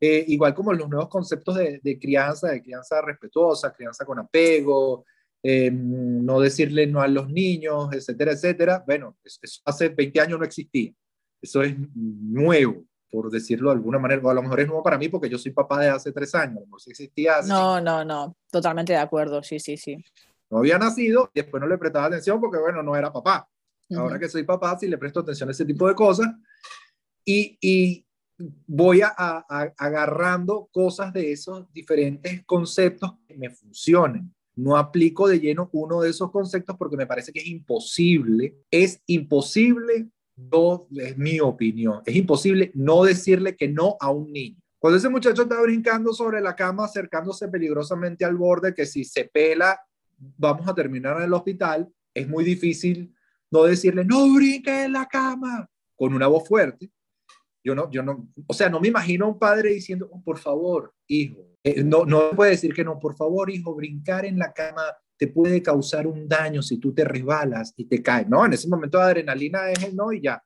Eh, 0.00 0.24
igual 0.28 0.52
como 0.52 0.72
los 0.72 0.88
nuevos 0.88 1.08
conceptos 1.08 1.56
de, 1.56 1.80
de, 1.82 1.98
crianza, 1.98 2.48
de 2.48 2.62
crianza 2.62 3.00
respetuosa, 3.02 3.72
crianza 3.72 4.04
con 4.04 4.18
apego, 4.18 5.04
em, 5.42 6.24
no 6.24 6.40
decirle 6.40 6.86
no 6.86 7.00
a 7.00 7.08
los 7.08 7.28
niños, 7.30 7.88
etcétera, 7.92 8.32
etcétera. 8.32 8.84
Bueno, 8.86 9.16
eso 9.22 9.60
hace 9.64 9.88
20 9.90 10.20
años 10.20 10.38
no 10.38 10.44
existía. 10.44 10.92
Eso 11.40 11.62
es 11.62 11.76
nuevo 11.94 12.88
por 13.10 13.30
decirlo 13.30 13.70
de 13.70 13.76
alguna 13.76 13.98
manera, 13.98 14.20
o 14.22 14.30
a 14.30 14.34
lo 14.34 14.42
mejor 14.42 14.60
es 14.60 14.66
nuevo 14.66 14.82
para 14.82 14.98
mí 14.98 15.08
porque 15.08 15.28
yo 15.28 15.38
soy 15.38 15.52
papá 15.52 15.80
de 15.80 15.88
hace 15.88 16.12
tres 16.12 16.34
años, 16.34 16.64
no 16.68 16.78
si 16.78 16.90
existía. 16.90 17.40
No, 17.42 17.80
no, 17.80 18.04
no, 18.04 18.36
totalmente 18.50 18.92
de 18.92 18.98
acuerdo, 18.98 19.42
sí, 19.42 19.58
sí, 19.58 19.76
sí. 19.76 19.96
No 20.50 20.58
había 20.58 20.78
nacido 20.78 21.30
y 21.34 21.40
después 21.40 21.60
no 21.60 21.68
le 21.68 21.78
prestaba 21.78 22.06
atención 22.06 22.40
porque, 22.40 22.58
bueno, 22.58 22.82
no 22.82 22.96
era 22.96 23.12
papá. 23.12 23.48
Ahora 23.96 24.18
que 24.18 24.28
soy 24.28 24.42
papá, 24.42 24.76
sí 24.78 24.86
le 24.86 24.98
presto 24.98 25.20
atención 25.20 25.48
a 25.48 25.52
ese 25.52 25.64
tipo 25.64 25.88
de 25.88 25.94
cosas 25.94 26.28
y, 27.24 27.56
y 27.60 28.06
voy 28.66 29.00
a, 29.00 29.14
a, 29.16 29.72
agarrando 29.78 30.68
cosas 30.70 31.10
de 31.12 31.32
esos 31.32 31.72
diferentes 31.72 32.44
conceptos 32.44 33.12
que 33.26 33.34
me 33.34 33.48
funcionen. 33.48 34.34
No 34.58 34.76
aplico 34.76 35.28
de 35.28 35.38
lleno 35.38 35.70
uno 35.72 36.00
de 36.00 36.10
esos 36.10 36.30
conceptos 36.30 36.76
porque 36.76 36.96
me 36.96 37.06
parece 37.06 37.32
que 37.32 37.40
es 37.40 37.46
imposible, 37.46 38.56
es 38.70 39.00
imposible 39.06 40.08
no 40.38 40.86
es 40.96 41.18
mi 41.18 41.40
opinión. 41.40 42.00
Es 42.06 42.14
imposible 42.14 42.70
no 42.74 43.04
decirle 43.04 43.56
que 43.56 43.68
no 43.68 43.96
a 44.00 44.10
un 44.10 44.32
niño. 44.32 44.60
Cuando 44.78 44.96
ese 44.96 45.08
muchacho 45.08 45.42
está 45.42 45.60
brincando 45.60 46.12
sobre 46.12 46.40
la 46.40 46.54
cama, 46.54 46.84
acercándose 46.84 47.48
peligrosamente 47.48 48.24
al 48.24 48.36
borde, 48.36 48.74
que 48.74 48.86
si 48.86 49.04
se 49.04 49.24
pela, 49.24 49.80
vamos 50.16 50.68
a 50.68 50.74
terminar 50.74 51.16
en 51.16 51.24
el 51.24 51.34
hospital, 51.34 51.88
es 52.14 52.28
muy 52.28 52.44
difícil 52.44 53.12
no 53.50 53.64
decirle, 53.64 54.04
no 54.04 54.32
brinque 54.34 54.84
en 54.84 54.92
la 54.92 55.06
cama, 55.06 55.68
con 55.96 56.14
una 56.14 56.28
voz 56.28 56.46
fuerte. 56.46 56.90
Yo 57.64 57.74
no, 57.74 57.90
yo 57.90 58.02
no, 58.02 58.28
o 58.46 58.54
sea, 58.54 58.68
no 58.68 58.80
me 58.80 58.88
imagino 58.88 59.24
a 59.24 59.28
un 59.28 59.38
padre 59.38 59.70
diciendo, 59.70 60.08
oh, 60.12 60.22
por 60.22 60.38
favor, 60.38 60.94
hijo. 61.08 61.44
Eh, 61.76 61.84
no, 61.84 62.04
no 62.04 62.30
puede 62.30 62.52
decir 62.52 62.72
que 62.72 62.84
no, 62.84 62.98
por 62.98 63.16
favor, 63.16 63.50
hijo, 63.50 63.74
brincar 63.74 64.24
en 64.24 64.38
la 64.38 64.52
cama 64.52 64.82
te 65.18 65.26
puede 65.26 65.62
causar 65.62 66.06
un 66.06 66.28
daño 66.28 66.62
si 66.62 66.78
tú 66.78 66.94
te 66.94 67.04
resbalas 67.04 67.74
y 67.76 67.84
te 67.86 68.02
caes. 68.02 68.28
No, 68.28 68.46
en 68.46 68.52
ese 68.52 68.68
momento 68.68 69.00
adrenalina 69.00 69.70
es 69.70 69.82
el 69.82 69.96
no 69.96 70.12
y 70.12 70.22
ya. 70.22 70.42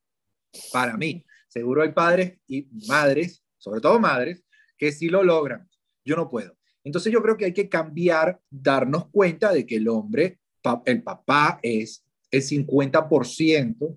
Para 0.73 0.97
mí, 0.97 1.25
seguro 1.49 1.83
hay 1.83 1.93
padres 1.93 2.39
y 2.47 2.69
madres, 2.89 3.45
sobre 3.59 3.81
todo 3.81 4.01
madres, 4.01 4.43
que 4.77 4.91
sí 4.91 5.09
lo 5.09 5.23
logran. 5.23 5.69
Yo 6.05 6.17
no 6.17 6.29
puedo. 6.29 6.57
Entonces 6.85 7.13
yo 7.13 7.23
creo 7.23 7.37
que 7.37 7.45
hay 7.45 7.53
que 7.53 7.69
cambiar, 7.69 8.41
darnos 8.51 9.09
cuenta 9.11 9.53
de 9.53 9.67
que 9.67 9.77
el 9.77 9.89
hombre, 9.89 10.41
el 10.87 11.03
papá 11.03 11.61
es 11.63 12.05
el 12.31 12.43
50% 12.43 13.97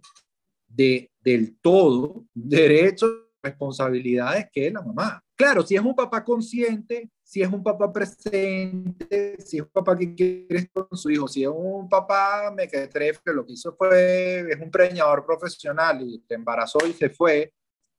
de, 0.68 1.12
del 1.22 1.58
todo 1.60 2.26
derecho, 2.34 3.08
responsabilidades 3.42 4.50
que 4.52 4.68
es 4.68 4.74
la 4.74 4.82
mamá. 4.82 5.24
Claro, 5.36 5.66
si 5.66 5.76
es 5.76 5.82
un 5.82 5.96
papá 5.96 6.24
consciente, 6.24 7.10
si 7.26 7.42
es 7.42 7.52
un 7.52 7.64
papá 7.64 7.92
presente, 7.92 9.36
si 9.40 9.58
es 9.58 9.64
un 9.64 9.70
papá 9.70 9.98
que 9.98 10.14
quiere 10.14 10.70
con 10.72 10.88
su 10.96 11.10
hijo, 11.10 11.28
si 11.28 11.42
es 11.42 11.50
un 11.50 11.90
papá 11.90 12.54
mequetrefe, 12.56 13.34
lo 13.34 13.44
que 13.44 13.54
hizo 13.54 13.76
fue, 13.76 14.42
es 14.42 14.62
un 14.62 14.70
preñador 14.70 15.26
profesional 15.26 16.08
y 16.08 16.20
te 16.20 16.36
embarazó 16.36 16.78
y 16.88 16.94
se 16.94 17.10
fue, 17.10 17.52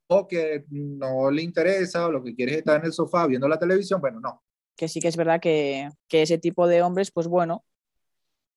o 0.07 0.29
que 0.29 0.65
no 0.71 1.29
le 1.33 1.43
interesa, 1.43 2.07
o 2.07 2.13
lo 2.13 2.23
que 2.23 2.37
quiere 2.37 2.53
es 2.53 2.59
estar 2.59 2.79
en 2.79 2.87
el 2.87 2.93
sofá 2.93 3.27
viendo 3.27 3.49
la 3.49 3.59
televisión, 3.59 4.01
bueno, 4.01 4.21
no. 4.21 4.45
Que 4.77 4.87
sí 4.87 5.01
que 5.01 5.09
es 5.09 5.17
verdad 5.17 5.41
que, 5.41 5.91
que 6.07 6.23
ese 6.23 6.39
tipo 6.39 6.69
de 6.69 6.83
hombres, 6.83 7.11
pues 7.11 7.27
bueno, 7.27 7.65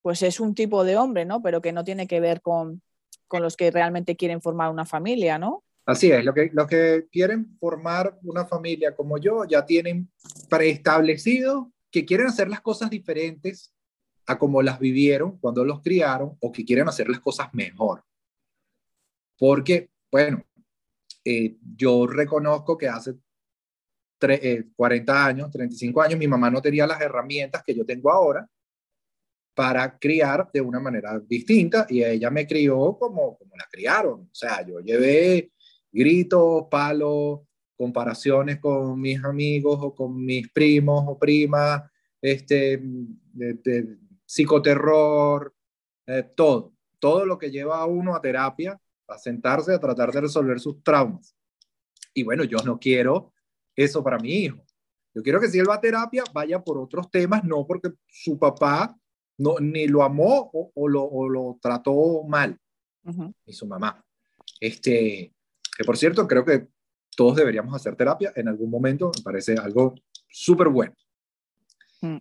pues 0.04 0.22
es 0.22 0.40
un 0.40 0.54
tipo 0.54 0.84
de 0.84 0.98
hombre, 0.98 1.26
¿no? 1.26 1.42
Pero 1.42 1.62
que 1.62 1.72
no 1.72 1.84
tiene 1.84 2.06
que 2.06 2.20
ver 2.20 2.42
con, 2.42 2.84
con 3.28 3.42
los 3.42 3.58
que 3.58 3.72
realmente 3.72 4.16
quieren 4.16 4.40
formar 4.40 4.70
una 4.70 4.86
familia, 4.86 5.40
¿no? 5.40 5.64
Así 5.90 6.12
es, 6.12 6.24
lo 6.24 6.36
que, 6.36 6.52
los 6.54 6.68
que 6.68 7.08
quieren 7.12 7.58
formar 7.60 8.16
una 8.22 8.46
familia 8.46 8.96
como 8.96 9.18
yo 9.18 9.44
ya 9.46 9.66
tienen 9.66 10.08
preestablecido 10.48 11.72
que 11.90 12.06
quieren 12.06 12.28
hacer 12.28 12.48
las 12.48 12.62
cosas 12.62 12.92
diferentes 12.92 13.74
a 14.28 14.38
como 14.38 14.62
las 14.62 14.78
vivieron 14.78 15.40
cuando 15.40 15.66
los 15.66 15.82
criaron 15.82 16.38
o 16.42 16.52
que 16.52 16.64
quieren 16.64 16.88
hacer 16.88 17.10
las 17.10 17.20
cosas 17.20 17.52
mejor. 17.54 18.04
Porque, 19.36 19.90
bueno, 20.12 20.46
eh, 21.26 21.58
yo 21.76 22.06
reconozco 22.06 22.78
que 22.78 22.88
hace 22.88 23.16
40 24.20 25.12
eh, 25.12 25.18
años, 25.18 25.50
35 25.50 26.04
años, 26.04 26.20
mi 26.20 26.28
mamá 26.28 26.52
no 26.52 26.62
tenía 26.62 26.86
las 26.86 27.02
herramientas 27.02 27.64
que 27.66 27.74
yo 27.74 27.84
tengo 27.84 28.12
ahora 28.12 28.48
para 29.56 29.98
criar 29.98 30.52
de 30.54 30.62
una 30.62 30.80
manera 30.80 31.20
distinta 31.20 31.88
y 31.90 32.04
ella 32.04 32.30
me 32.30 32.46
crió 32.46 32.96
como, 33.00 33.40
como 33.40 33.56
la 33.58 33.68
criaron. 33.72 34.30
O 34.32 34.36
sea, 34.36 34.64
yo 34.64 34.82
llevé 34.82 35.52
gritos, 35.92 36.66
palos, 36.70 37.42
comparaciones 37.76 38.60
con 38.60 39.00
mis 39.00 39.24
amigos 39.24 39.80
o 39.82 39.96
con 39.96 40.24
mis 40.24 40.50
primos 40.50 41.06
o 41.08 41.18
primas, 41.18 41.84
este, 42.22 42.82
de, 42.84 43.98
psicoterror, 44.26 45.56
eh, 46.06 46.24
todo, 46.36 46.74
todo 47.00 47.26
lo 47.26 47.38
que 47.38 47.50
lleva 47.50 47.80
a 47.80 47.86
uno 47.86 48.16
a 48.16 48.22
terapia, 48.22 48.80
a 49.08 49.18
sentarse 49.18 49.74
a 49.74 49.80
tratar 49.80 50.12
de 50.12 50.22
resolver 50.22 50.60
sus 50.60 50.84
traumas. 50.84 51.36
Y 52.14 52.24
bueno, 52.24 52.44
yo 52.44 52.58
no 52.66 52.78
quiero 52.80 53.34
eso 53.76 54.04
para 54.04 54.20
mi 54.20 54.34
hijo. 54.34 54.64
Yo 55.14 55.24
quiero 55.24 55.40
que 55.40 55.48
si 55.48 55.58
él 55.58 55.70
va 55.70 55.76
a 55.76 55.82
terapia, 55.82 56.24
vaya 56.34 56.62
por 56.62 56.78
otros 56.78 57.10
temas, 57.10 57.44
no 57.44 57.66
porque 57.66 57.92
su 58.08 58.38
papá 58.38 58.96
no, 59.38 59.56
ni 59.60 59.88
lo 59.88 60.04
amó 60.04 60.52
o, 60.54 60.88
lo, 60.88 61.04
o 61.04 61.30
lo, 61.30 61.58
trató 61.62 62.24
mal, 62.24 62.60
ni 63.46 63.54
su 63.54 63.66
mamá. 63.66 64.06
Este, 64.60 65.34
que 65.80 65.86
por 65.86 65.96
cierto, 65.96 66.28
creo 66.28 66.44
que 66.44 66.68
todos 67.16 67.38
deberíamos 67.38 67.74
hacer 67.74 67.96
terapia 67.96 68.34
en 68.36 68.50
algún 68.50 68.70
momento, 68.70 69.14
me 69.16 69.24
parece 69.24 69.54
algo 69.54 69.96
súper 70.28 70.68
bueno. 70.68 70.94
Mm. 72.02 72.18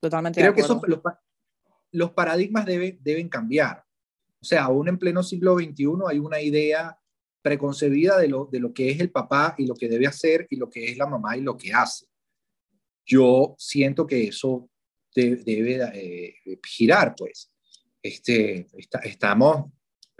Totalmente. 0.00 0.40
Creo 0.40 0.54
que 0.54 0.62
los, 0.62 1.02
los, 1.90 2.10
paradigmas 2.12 2.64
deben, 2.64 2.98
deben 3.02 3.28
cambiar. 3.28 3.84
O 4.40 4.44
sea, 4.44 4.64
aún 4.64 4.88
en 4.88 4.98
pleno 4.98 5.22
siglo 5.22 5.54
XXI 5.58 5.86
hay 6.08 6.18
una 6.18 6.40
idea 6.40 6.98
preconcebida 7.42 8.18
de 8.18 8.28
lo, 8.28 8.46
de 8.46 8.60
lo 8.60 8.72
que 8.72 8.90
es 8.90 9.00
el 9.00 9.10
papá 9.10 9.54
y 9.58 9.66
lo 9.66 9.74
que 9.74 9.90
debe 9.90 10.06
hacer 10.06 10.46
y 10.48 10.56
lo 10.56 10.70
que 10.70 10.90
es 10.90 10.96
la 10.96 11.06
mamá 11.06 11.36
y 11.36 11.42
lo 11.42 11.58
que 11.58 11.74
hace. 11.74 12.06
Yo 13.04 13.54
siento 13.58 14.06
que 14.06 14.28
eso 14.28 14.70
debe 15.14 15.90
eh, 15.92 16.58
girar, 16.66 17.14
pues. 17.14 17.52
Este, 18.02 18.66
estamos 19.04 19.70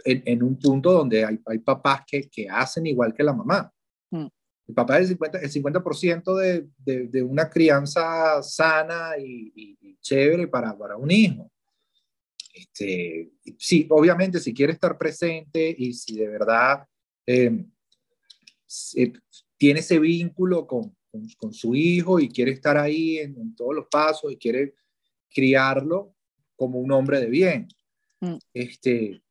en, 0.05 0.43
un 0.43 0.59
punto 0.59 0.91
donde 0.91 1.25
hay, 1.25 1.39
hay 1.45 1.59
papás 1.59 2.01
que, 2.05 2.29
que, 2.29 2.49
hacen 2.49 2.85
igual 2.85 3.13
que 3.13 3.23
la 3.23 3.33
mamá. 3.33 3.71
Mm. 4.11 4.27
El 4.67 4.75
papá 4.75 4.99
es 4.99 5.09
el 5.09 5.17
50%, 5.17 5.41
el 5.41 5.49
50 5.49 6.33
de, 6.35 6.67
de, 6.77 7.07
de, 7.07 7.23
una 7.23 7.49
crianza 7.49 8.41
sana 8.41 9.17
y, 9.17 9.51
y, 9.55 9.97
chévere 10.01 10.47
para, 10.47 10.77
para, 10.77 10.97
un 10.97 11.11
hijo. 11.11 11.51
Este, 12.53 13.31
sí, 13.57 13.87
obviamente, 13.89 14.39
si 14.39 14.53
quiere 14.53 14.73
estar 14.73 14.97
presente 14.97 15.73
y 15.77 15.93
si 15.93 16.17
de 16.17 16.27
verdad 16.27 16.85
eh, 17.25 17.65
tiene 19.57 19.79
ese 19.79 19.99
vínculo 19.99 20.67
con, 20.67 20.95
con, 21.11 21.27
con, 21.37 21.53
su 21.53 21.73
hijo 21.75 22.19
y 22.19 22.29
quiere 22.29 22.51
estar 22.51 22.77
ahí 22.77 23.17
en, 23.17 23.37
en, 23.37 23.55
todos 23.55 23.73
los 23.73 23.87
pasos 23.89 24.31
y 24.31 24.37
quiere 24.37 24.75
criarlo 25.29 26.15
como 26.55 26.79
un 26.79 26.91
hombre 26.91 27.19
de 27.19 27.27
bien. 27.27 27.67
Mm. 28.21 28.37
Este, 28.53 29.21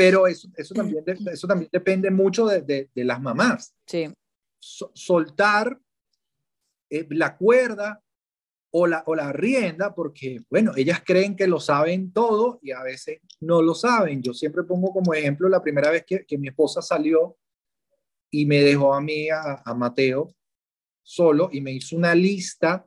pero 0.00 0.26
eso, 0.26 0.48
eso, 0.56 0.72
también, 0.72 1.04
eso 1.30 1.46
también 1.46 1.68
depende 1.70 2.10
mucho 2.10 2.46
de, 2.46 2.88
de, 2.94 3.04
las 3.04 3.20
mamás. 3.20 3.74
Sí. 3.86 4.10
soltar 4.58 5.78
eh, 6.88 7.06
la 7.10 7.36
cuerda 7.36 8.02
o 8.70 8.86
la, 8.86 9.02
o 9.04 9.14
la 9.14 9.30
rienda, 9.30 9.94
porque, 9.94 10.40
bueno, 10.48 10.72
ellas 10.74 11.02
creen 11.04 11.36
que 11.36 11.46
lo 11.46 11.60
saben 11.60 12.14
todo 12.14 12.60
y 12.62 12.70
a 12.70 12.82
veces 12.82 13.20
no 13.40 13.60
lo 13.60 13.74
saben. 13.74 14.22
Yo 14.22 14.32
siempre 14.32 14.62
pongo 14.62 14.90
como 14.90 15.12
ejemplo 15.12 15.50
la 15.50 15.62
primera 15.62 15.90
vez 15.90 16.04
que, 16.06 16.24
que 16.24 16.38
mi 16.38 16.48
esposa 16.48 16.80
salió 16.80 17.36
y 18.30 18.46
me 18.46 18.62
dejó 18.62 18.94
a 18.94 19.02
mí, 19.02 19.28
a, 19.28 19.60
a 19.62 19.74
Mateo, 19.74 20.34
solo 21.02 21.50
y 21.52 21.60
me 21.60 21.72
hizo 21.72 21.94
una 21.94 22.14
lista 22.14 22.86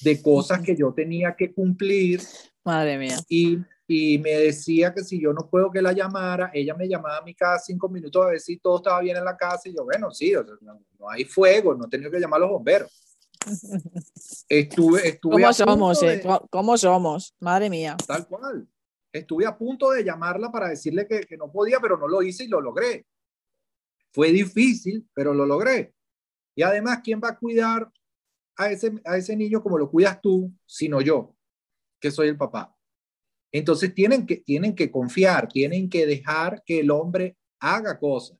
de 0.00 0.20
cosas 0.20 0.60
que 0.60 0.74
yo 0.74 0.92
tenía 0.92 1.36
que 1.36 1.52
cumplir. 1.52 2.20
Madre 2.64 2.98
mía. 2.98 3.16
Y 3.28 3.58
y 3.92 4.18
me 4.18 4.30
decía 4.30 4.92
que 4.94 5.04
si 5.04 5.20
yo 5.20 5.32
no 5.32 5.48
puedo 5.48 5.70
que 5.70 5.82
la 5.82 5.92
llamara, 5.92 6.50
ella 6.54 6.74
me 6.74 6.88
llamaba 6.88 7.18
a 7.18 7.22
mí 7.22 7.34
cada 7.34 7.58
cinco 7.58 7.88
minutos 7.88 8.24
a 8.24 8.30
ver 8.30 8.40
si 8.40 8.56
todo 8.58 8.76
estaba 8.76 9.00
bien 9.00 9.16
en 9.16 9.24
la 9.24 9.36
casa 9.36 9.68
y 9.68 9.74
yo, 9.74 9.84
bueno, 9.84 10.10
sí, 10.10 10.32
no, 10.62 11.10
hay 11.10 11.24
fuego, 11.24 11.74
no 11.74 11.86
he 11.86 11.88
tenido 11.88 12.10
que 12.10 12.18
llamar 12.18 12.38
a 12.38 12.46
los 12.46 12.50
bomberos. 12.50 12.90
Estuve, 14.48 15.08
estuve 15.08 15.34
¿Cómo 15.34 15.52
somos? 15.52 16.02
Eh? 16.02 16.22
¿Cómo 16.50 16.78
somos? 16.78 17.34
Madre 17.40 17.68
mía. 17.68 17.96
Tal 18.06 18.26
cual. 18.26 18.68
Estuve 19.12 19.46
a 19.46 19.56
punto 19.56 19.90
de 19.90 20.04
llamarla 20.04 20.50
para 20.50 20.68
decirle 20.68 21.06
que, 21.06 21.20
que 21.20 21.36
no 21.36 21.50
podía, 21.50 21.78
pero 21.80 21.98
no 21.98 22.06
lo 22.06 22.22
hice 22.22 22.44
y 22.44 22.48
lo 22.48 22.60
logré. 22.60 23.04
Fue 24.12 24.30
difícil, 24.30 25.06
pero 25.12 25.34
lo 25.34 25.44
logré. 25.44 25.94
Y 26.54 26.62
además, 26.62 27.00
¿quién 27.02 27.20
va 27.22 27.30
a 27.30 27.38
cuidar 27.38 27.90
a 28.56 28.70
ese, 28.70 28.92
a 29.04 29.16
ese 29.16 29.36
niño 29.36 29.62
como 29.62 29.76
lo 29.76 29.90
cuidas 29.90 30.20
tú, 30.20 30.52
sino 30.66 31.00
yo, 31.00 31.34
que 32.02 32.10
soy 32.10 32.28
el 32.28 32.36
papá? 32.36 32.76
Entonces 33.52 33.94
tienen 33.94 34.26
que, 34.26 34.38
tienen 34.38 34.74
que 34.74 34.90
confiar, 34.90 35.48
tienen 35.48 35.88
que 35.88 36.04
dejar 36.06 36.62
que 36.64 36.80
el 36.80 36.90
hombre 36.90 37.36
haga 37.60 37.98
cosas. 37.98 38.38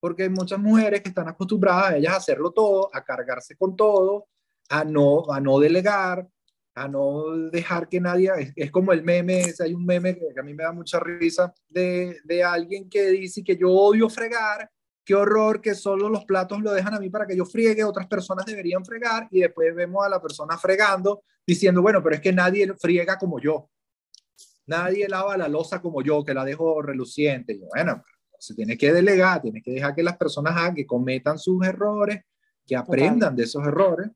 Porque 0.00 0.24
hay 0.24 0.28
muchas 0.28 0.58
mujeres 0.58 1.00
que 1.00 1.08
están 1.08 1.28
acostumbradas 1.28 1.92
a 1.92 1.96
ellas 1.96 2.12
a 2.12 2.16
hacerlo 2.16 2.52
todo, 2.52 2.90
a 2.92 3.02
cargarse 3.02 3.56
con 3.56 3.74
todo, 3.74 4.26
a 4.68 4.84
no, 4.84 5.32
a 5.32 5.40
no 5.40 5.58
delegar, 5.58 6.28
a 6.74 6.88
no 6.88 7.30
dejar 7.50 7.88
que 7.88 8.00
nadie, 8.00 8.52
es, 8.56 8.70
como 8.70 8.92
el 8.92 9.02
meme, 9.02 9.44
hay 9.58 9.72
un 9.72 9.86
meme 9.86 10.16
que 10.16 10.40
a 10.40 10.42
mí 10.42 10.52
me 10.52 10.64
da 10.64 10.72
mucha 10.72 10.98
risa 10.98 11.54
de, 11.68 12.18
de 12.24 12.42
alguien 12.42 12.90
que 12.90 13.10
dice 13.10 13.42
que 13.42 13.56
yo 13.56 13.70
odio 13.70 14.10
fregar, 14.10 14.68
qué 15.04 15.14
horror 15.14 15.60
que 15.60 15.74
solo 15.74 16.08
los 16.08 16.24
platos 16.24 16.60
lo 16.62 16.72
dejan 16.72 16.94
a 16.94 17.00
mí 17.00 17.10
para 17.10 17.26
que 17.26 17.36
yo 17.36 17.44
friegue, 17.44 17.84
otras 17.84 18.06
personas 18.06 18.46
deberían 18.46 18.84
fregar 18.84 19.28
y 19.30 19.40
después 19.40 19.74
vemos 19.74 20.04
a 20.04 20.08
la 20.08 20.20
persona 20.20 20.56
fregando 20.56 21.22
diciendo, 21.46 21.82
bueno, 21.82 22.02
pero 22.02 22.14
es 22.14 22.20
que 22.20 22.32
nadie 22.32 22.72
friega 22.74 23.18
como 23.18 23.38
yo. 23.38 23.68
Nadie 24.66 25.08
lava 25.08 25.36
la 25.36 25.48
losa 25.48 25.82
como 25.82 26.00
yo, 26.00 26.24
que 26.24 26.32
la 26.32 26.44
dejo 26.44 26.80
reluciente. 26.80 27.52
Y 27.52 27.58
bueno, 27.58 28.02
se 28.38 28.54
tiene 28.54 28.78
que 28.78 28.92
delegar, 28.92 29.42
tiene 29.42 29.60
que 29.60 29.72
dejar 29.72 29.94
que 29.94 30.02
las 30.02 30.16
personas 30.16 30.56
hagan, 30.56 30.74
que 30.74 30.86
cometan 30.86 31.38
sus 31.38 31.66
errores, 31.66 32.22
que 32.66 32.74
aprendan 32.74 33.36
de 33.36 33.44
esos 33.44 33.66
errores. 33.66 34.08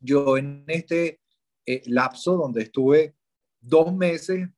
Yo 0.00 0.36
en 0.36 0.64
este 0.66 1.20
eh, 1.66 1.82
lapso 1.86 2.36
donde 2.36 2.62
estuve 2.62 3.14
dos 3.60 3.94
meses, 3.94 4.48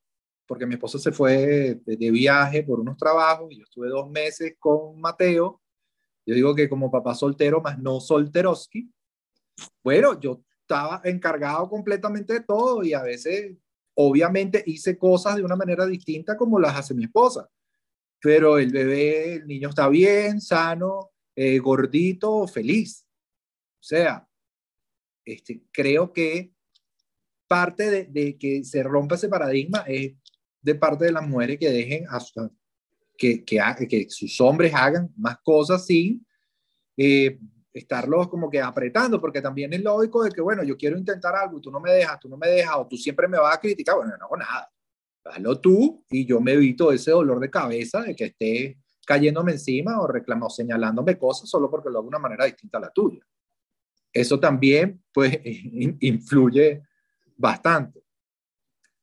porque 0.53 0.67
mi 0.67 0.75
esposa 0.75 0.99
se 0.99 1.13
fue 1.13 1.81
de, 1.87 1.97
de, 1.97 2.11
viaje 2.11 2.63
por 2.63 2.79
unos 2.79 2.99
trabajos 2.99 3.51
y 3.51 3.59
yo 3.59 3.65
estuve 3.65 3.89
dos 3.89 4.11
meses 4.11 4.55
con 4.59 5.01
Mateo. 5.01 5.63
Yo 6.27 6.35
digo 6.35 6.55
que 6.55 6.69
como 6.69 6.91
papá 6.91 7.15
soltero, 7.15 7.63
más 7.63 7.79
no 7.79 8.01
solteroski. 8.01 8.93
Bueno, 9.83 10.21
yo 10.21 10.43
estaba 10.61 11.01
encargado 11.05 11.69
completamente 11.69 12.35
de 12.35 12.41
todo 12.41 12.85
y 12.85 12.93
a 12.93 13.03
veces 13.03 13.57
Obviamente 13.95 14.63
hice 14.67 14.97
cosas 14.97 15.37
de 15.37 15.43
una 15.43 15.57
manera 15.57 15.87
distinta 15.87 16.37
como 16.37 16.59
las 16.59 16.77
hace 16.77 16.95
mi 16.95 17.05
esposa, 17.05 17.51
pero 18.21 18.59
el 18.59 18.71
bebé, 18.71 19.35
el 19.35 19.47
niño 19.47 19.69
está 19.69 19.89
bien, 19.89 20.41
sano, 20.41 21.11
eh, 21.37 21.59
gordito, 21.59 22.47
feliz. 22.49 23.07
O 23.81 23.85
sea, 23.85 24.27
este, 25.25 25.65
creo 25.71 26.13
que 26.13 26.53
parte 27.47 28.07
de, 28.07 28.39
que 28.39 28.65
se 28.65 28.83
rompa 28.83 29.17
ese 29.17 29.29
paradigma 29.29 29.85
es 29.87 30.15
de 30.63 30.75
parte 30.75 31.05
de 31.05 31.13
las 31.13 31.27
mujeres 31.27 31.59
que 31.59 31.71
dejen 31.71 32.07
que, 33.19 33.45
que, 33.45 33.61
que 33.89 34.07
sus 34.09 34.41
hombres 34.41 34.73
hagan 34.75 35.13
más 35.17 35.39
cosas 35.43 35.85
sin 35.85 36.25
eh, 36.97 37.39
estarlos 37.73 38.29
como 38.29 38.51
que 38.51 38.61
apretando, 38.61 39.21
porque 39.21 39.41
también 39.41 39.73
es 39.73 39.83
lógico 39.83 40.23
de 40.23 40.31
que, 40.31 40.41
bueno, 40.41 40.63
yo 40.63 40.77
quiero 40.77 40.97
intentar 40.97 41.35
algo 41.35 41.61
tú 41.61 41.71
no 41.71 41.81
me 41.81 41.93
dejas, 41.93 42.21
tú 42.21 42.29
no 42.29 42.37
me 42.37 42.49
dejas, 42.49 42.77
o 42.77 42.87
tú 42.87 42.97
siempre 42.97 43.29
me 43.29 43.39
vas 43.39 43.57
a 43.57 43.61
criticar, 43.61 43.97
bueno, 43.97 44.17
no 44.19 44.25
hago 44.27 44.37
nada. 44.37 44.71
Hazlo 45.25 45.61
tú 45.61 46.05
y 46.11 46.27
yo 46.27 46.41
me 46.41 46.53
evito 46.53 46.91
ese 46.93 47.13
dolor 47.13 47.39
de 47.39 47.49
cabeza 47.49 48.03
de 48.03 48.15
que 48.15 48.25
esté 48.25 48.79
cayéndome 49.07 49.53
encima 49.53 50.01
o 50.01 50.07
reclamando, 50.07 50.51
señalándome 50.51 51.17
cosas 51.17 51.49
solo 51.49 51.71
porque 51.71 51.91
lo 51.91 51.99
hago 51.99 52.07
de 52.07 52.09
una 52.09 52.19
manera 52.19 52.45
distinta 52.45 52.79
a 52.79 52.83
la 52.83 52.91
tuya. 52.91 53.25
Eso 54.13 54.39
también, 54.39 55.03
pues, 55.13 55.41
influye 56.01 56.83
bastante. 57.37 58.05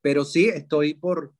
Pero 0.00 0.24
sí, 0.24 0.48
estoy 0.48 0.94
por, 0.94 1.34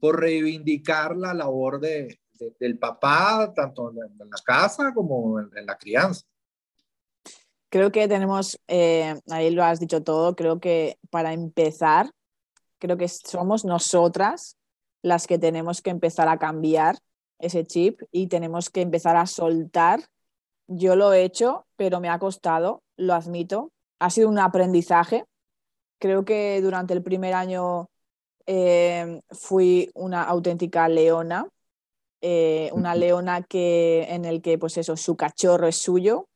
por 0.00 0.20
reivindicar 0.20 1.16
la 1.16 1.34
labor 1.34 1.80
de, 1.80 2.18
del 2.58 2.78
papá, 2.78 3.52
tanto 3.54 3.90
en 3.90 4.18
la 4.18 4.36
casa 4.44 4.92
como 4.94 5.40
en 5.40 5.66
la 5.66 5.76
crianza. 5.76 6.24
Creo 7.68 7.90
que 7.90 8.06
tenemos, 8.06 8.60
eh, 8.68 9.20
ahí 9.30 9.50
lo 9.50 9.64
has 9.64 9.80
dicho 9.80 10.02
todo, 10.02 10.36
creo 10.36 10.60
que 10.60 10.98
para 11.10 11.32
empezar, 11.32 12.10
creo 12.78 12.96
que 12.96 13.08
somos 13.08 13.64
nosotras 13.64 14.56
las 15.02 15.26
que 15.26 15.38
tenemos 15.38 15.82
que 15.82 15.90
empezar 15.90 16.28
a 16.28 16.38
cambiar 16.38 16.98
ese 17.40 17.64
chip 17.64 18.00
y 18.12 18.28
tenemos 18.28 18.70
que 18.70 18.80
empezar 18.80 19.16
a 19.16 19.26
soltar. 19.26 20.00
Yo 20.66 20.96
lo 20.96 21.12
he 21.12 21.24
hecho, 21.24 21.66
pero 21.76 22.00
me 22.00 22.08
ha 22.08 22.18
costado, 22.18 22.82
lo 22.96 23.12
admito. 23.12 23.72
Ha 23.98 24.10
sido 24.10 24.28
un 24.28 24.38
aprendizaje. 24.38 25.24
Creo 25.98 26.24
que 26.24 26.60
durante 26.62 26.94
el 26.94 27.02
primer 27.02 27.34
año 27.34 27.90
eh, 28.46 29.20
fui 29.30 29.90
una 29.94 30.22
auténtica 30.24 30.88
leona, 30.88 31.48
eh, 32.20 32.70
una 32.72 32.94
leona 32.94 33.42
que, 33.42 34.04
en 34.10 34.24
el 34.24 34.42
que 34.42 34.58
pues 34.58 34.76
eso, 34.78 34.96
su 34.96 35.16
cachorro 35.16 35.68
es 35.68 35.76
suyo, 35.76 36.28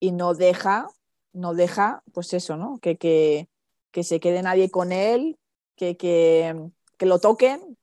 y 0.00 0.12
no 0.12 0.34
deja, 0.34 0.88
no 1.32 1.54
deja, 1.54 2.02
pues 2.12 2.34
eso, 2.34 2.56
¿no? 2.56 2.78
Que, 2.80 2.96
que, 2.98 3.48
que 3.92 4.04
se 4.04 4.20
quede 4.20 4.42
nadie 4.42 4.70
con 4.70 4.92
él, 4.92 5.38
que, 5.76 5.96
que, 5.96 6.70
que, 6.98 7.06
lo 7.06 7.20
toquen. 7.20 7.78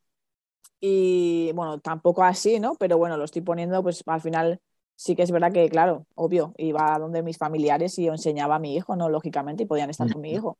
Y 0.81 1.51
bueno, 1.53 1.79
tampoco 1.79 2.23
así, 2.23 2.59
¿no? 2.59 2.75
Pero 2.75 2.97
bueno, 2.97 3.17
lo 3.17 3.25
estoy 3.25 3.41
poniendo, 3.41 3.81
pues 3.83 4.03
al 4.05 4.21
final 4.21 4.61
sí 4.95 5.15
que 5.15 5.23
es 5.23 5.31
verdad 5.31 5.53
que, 5.53 5.69
claro, 5.69 6.05
obvio, 6.15 6.53
iba 6.57 6.93
a 6.93 6.99
donde 6.99 7.23
mis 7.23 7.37
familiares 7.37 7.97
y 7.99 8.07
enseñaba 8.07 8.55
a 8.55 8.59
mi 8.59 8.75
hijo, 8.75 8.97
¿no? 8.97 9.09
Lógicamente, 9.09 9.63
y 9.63 9.65
podían 9.65 9.89
estar 9.89 10.11
con 10.11 10.21
mi 10.21 10.33
hijo. 10.33 10.57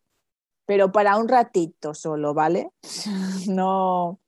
Pero 0.69 0.91
para 0.91 1.17
un 1.17 1.27
ratito 1.27 1.95
solo, 1.95 2.35
¿vale? 2.35 2.69
no 3.49 4.19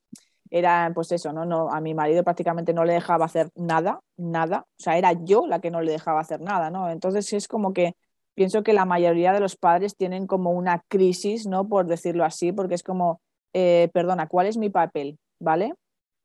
era, 0.49 0.91
pues 0.95 1.11
eso, 1.11 1.31
¿no? 1.31 1.45
no 1.45 1.69
A 1.69 1.79
mi 1.81 1.93
marido 1.93 2.23
prácticamente 2.23 2.73
no 2.73 2.83
le 2.83 2.93
dejaba 2.93 3.25
hacer 3.25 3.51
nada, 3.53 4.01
nada. 4.17 4.65
O 4.67 4.81
sea, 4.81 4.97
era 4.97 5.13
yo 5.13 5.45
la 5.45 5.61
que 5.61 5.69
no 5.69 5.81
le 5.81 5.91
dejaba 5.91 6.19
hacer 6.19 6.41
nada, 6.41 6.71
¿no? 6.71 6.89
Entonces 6.89 7.31
es 7.33 7.47
como 7.47 7.73
que 7.73 7.95
pienso 8.33 8.63
que 8.63 8.73
la 8.73 8.85
mayoría 8.85 9.33
de 9.33 9.39
los 9.39 9.55
padres 9.55 9.95
tienen 9.95 10.25
como 10.25 10.49
una 10.49 10.83
crisis, 10.87 11.45
¿no? 11.45 11.67
Por 11.67 11.85
decirlo 11.85 12.25
así, 12.25 12.51
porque 12.51 12.73
es 12.73 12.81
como, 12.81 13.21
eh, 13.53 13.91
perdona, 13.93 14.27
¿cuál 14.27 14.47
es 14.47 14.57
mi 14.57 14.71
papel? 14.71 15.19
¿Vale? 15.37 15.75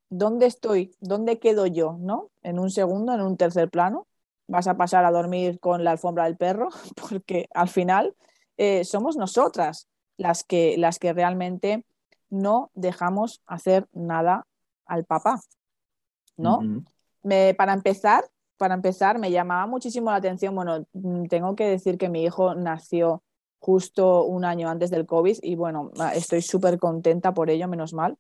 ¿dónde 0.09 0.47
estoy? 0.47 0.97
¿Dónde 1.01 1.39
quedo 1.39 1.67
yo? 1.67 1.99
¿No? 2.01 2.31
En 2.43 2.59
un 2.59 2.71
segundo, 2.71 3.13
en 3.13 3.21
un 3.21 3.37
tercer 3.37 3.69
plano, 3.69 4.07
vas 4.49 4.67
a 4.67 4.79
pasar 4.79 5.05
a 5.05 5.11
dormir 5.11 5.61
con 5.61 5.85
la 5.85 5.91
alfombra 5.91 6.25
del 6.25 6.39
perro, 6.39 6.69
porque 6.97 7.49
al 7.53 7.69
final 7.69 8.17
eh, 8.57 8.83
somos 8.85 9.19
nosotras 9.19 9.89
las 10.17 10.45
que, 10.45 10.77
las 10.79 10.99
que 10.99 11.13
realmente 11.13 11.85
no 12.31 12.71
dejamos 12.75 13.43
hacer 13.47 13.87
nada 13.93 14.47
al 14.87 15.05
papá, 15.05 15.41
¿no? 16.37 16.61
me, 17.23 17.55
para 17.55 17.73
empezar, 17.73 18.25
para 18.57 18.75
empezar, 18.75 19.19
me 19.19 19.31
llamaba 19.31 19.67
muchísimo 19.67 20.11
la 20.11 20.17
atención, 20.17 20.55
bueno, 20.55 20.87
mm, 20.93 21.27
tengo 21.27 21.55
que 21.57 21.65
decir 21.65 21.99
que 21.99 22.09
mi 22.09 22.25
hijo 22.25 22.55
nació 22.55 23.23
justo 23.59 24.25
un 24.25 24.45
año 24.45 24.69
antes 24.69 24.91
del 24.91 25.07
COVID 25.07 25.39
y 25.43 25.57
bueno, 25.57 25.91
estoy 26.15 26.43
súper 26.43 26.79
contenta 26.79 27.35
por 27.35 27.51
ello, 27.51 27.69
menos 27.69 27.93
mal. 27.95 28.17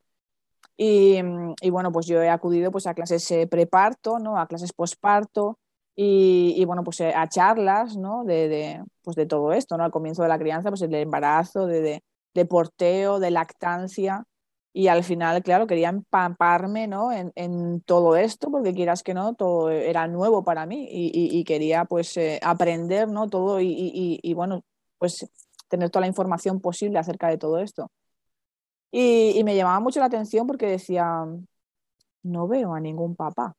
Mm, 0.78 1.52
y, 1.60 1.70
bueno, 1.70 1.92
pues 1.92 2.06
yo 2.06 2.20
he 2.22 2.28
acudido 2.28 2.70
pues, 2.70 2.86
a 2.86 2.94
clases 2.94 3.30
eh, 3.30 3.46
preparto, 3.46 4.18
¿no? 4.18 4.38
a 4.38 4.46
clases 4.46 4.72
posparto 4.72 5.58
y, 5.96 6.54
y, 6.56 6.64
bueno, 6.64 6.84
pues 6.84 7.00
eh, 7.00 7.12
a 7.14 7.28
charlas 7.28 7.96
¿no? 7.96 8.24
de, 8.24 8.48
de, 8.48 8.84
pues, 9.02 9.16
de 9.16 9.26
todo 9.26 9.52
esto, 9.52 9.76
¿no? 9.76 9.84
al 9.84 9.90
comienzo 9.90 10.22
de 10.22 10.28
la 10.28 10.38
crianza, 10.38 10.68
pues 10.68 10.82
el 10.82 10.94
embarazo, 10.94 11.66
de, 11.66 12.02
de, 12.34 12.44
porteo, 12.46 13.18
de 13.18 13.30
lactancia. 13.30 14.24
Y 14.72 14.88
al 14.88 15.04
final, 15.04 15.42
claro, 15.42 15.66
quería 15.66 15.88
empamparme 15.88 16.86
¿no? 16.86 17.10
en, 17.10 17.32
en, 17.34 17.80
todo 17.80 18.16
esto, 18.16 18.50
porque 18.50 18.74
quieras 18.74 19.02
que 19.02 19.14
no, 19.14 19.34
todo 19.34 19.70
era 19.70 20.06
nuevo 20.06 20.44
para 20.44 20.66
mí 20.66 20.86
y, 20.90 21.38
y, 21.38 21.44
quería 21.44 21.86
pues 21.86 22.14
eh, 22.18 22.38
aprender 22.42 23.08
¿no? 23.08 23.28
todo 23.28 23.58
y 23.60 24.34
bueno, 24.34 24.62
pues 24.98 25.26
tener 25.68 25.90
toda 25.90 26.02
la 26.02 26.06
información 26.08 26.60
posible 26.60 26.98
acerca 26.98 27.28
de 27.28 27.38
todo 27.38 27.58
esto. 27.58 27.90
Y, 28.90 29.42
me 29.44 29.56
llamaba 29.56 29.80
mucho 29.80 30.00
la 30.00 30.06
atención 30.06 30.46
porque 30.46 30.66
decía, 30.66 31.24
no 32.22 32.48
veo 32.48 32.74
a 32.74 32.80
ningún 32.80 33.14
papá, 33.16 33.54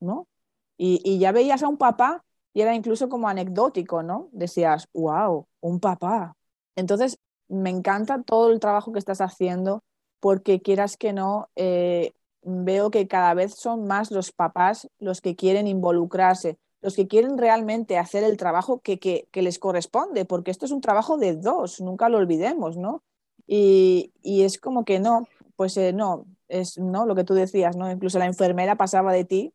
¿no? 0.00 0.26
Y, 0.76 1.18
ya 1.18 1.32
veías 1.32 1.62
a 1.62 1.68
un 1.68 1.76
papá 1.76 2.24
y 2.52 2.60
era 2.60 2.74
incluso 2.74 3.08
como 3.08 3.28
anecdótico, 3.28 4.02
¿no? 4.02 4.28
Decías, 4.32 4.88
wow, 4.92 5.46
un 5.60 5.80
papá. 5.80 6.36
Entonces, 6.76 7.18
me 7.48 7.70
encanta 7.70 8.22
todo 8.22 8.50
el 8.50 8.60
trabajo 8.60 8.92
que 8.92 8.98
estás 8.98 9.20
haciendo 9.20 9.82
porque 10.20 10.60
quieras 10.60 10.96
que 10.96 11.12
no, 11.12 11.48
eh, 11.56 12.12
veo 12.42 12.90
que 12.90 13.08
cada 13.08 13.34
vez 13.34 13.54
son 13.54 13.86
más 13.86 14.10
los 14.10 14.32
papás 14.32 14.88
los 14.98 15.20
que 15.20 15.36
quieren 15.36 15.66
involucrarse, 15.66 16.58
los 16.80 16.96
que 16.96 17.06
quieren 17.06 17.38
realmente 17.38 17.98
hacer 17.98 18.24
el 18.24 18.36
trabajo 18.36 18.80
que, 18.80 19.28
les 19.32 19.58
corresponde, 19.58 20.24
porque 20.24 20.50
esto 20.50 20.66
es 20.66 20.72
un 20.72 20.80
trabajo 20.80 21.16
de 21.18 21.36
dos, 21.36 21.80
nunca 21.80 22.08
lo 22.08 22.18
olvidemos, 22.18 22.76
¿no? 22.76 23.02
Y, 23.46 24.12
es 24.22 24.58
como 24.58 24.84
que 24.84 24.98
no, 24.98 25.28
pues 25.56 25.76
eh, 25.76 25.92
no, 25.92 26.26
es 26.48 26.78
no 26.78 27.06
lo 27.06 27.14
que 27.14 27.24
tú 27.24 27.34
decías, 27.34 27.76
¿no? 27.76 27.90
Incluso 27.90 28.18
la 28.18 28.26
enfermera 28.26 28.76
pasaba 28.76 29.12
de 29.12 29.24
ti 29.24 29.52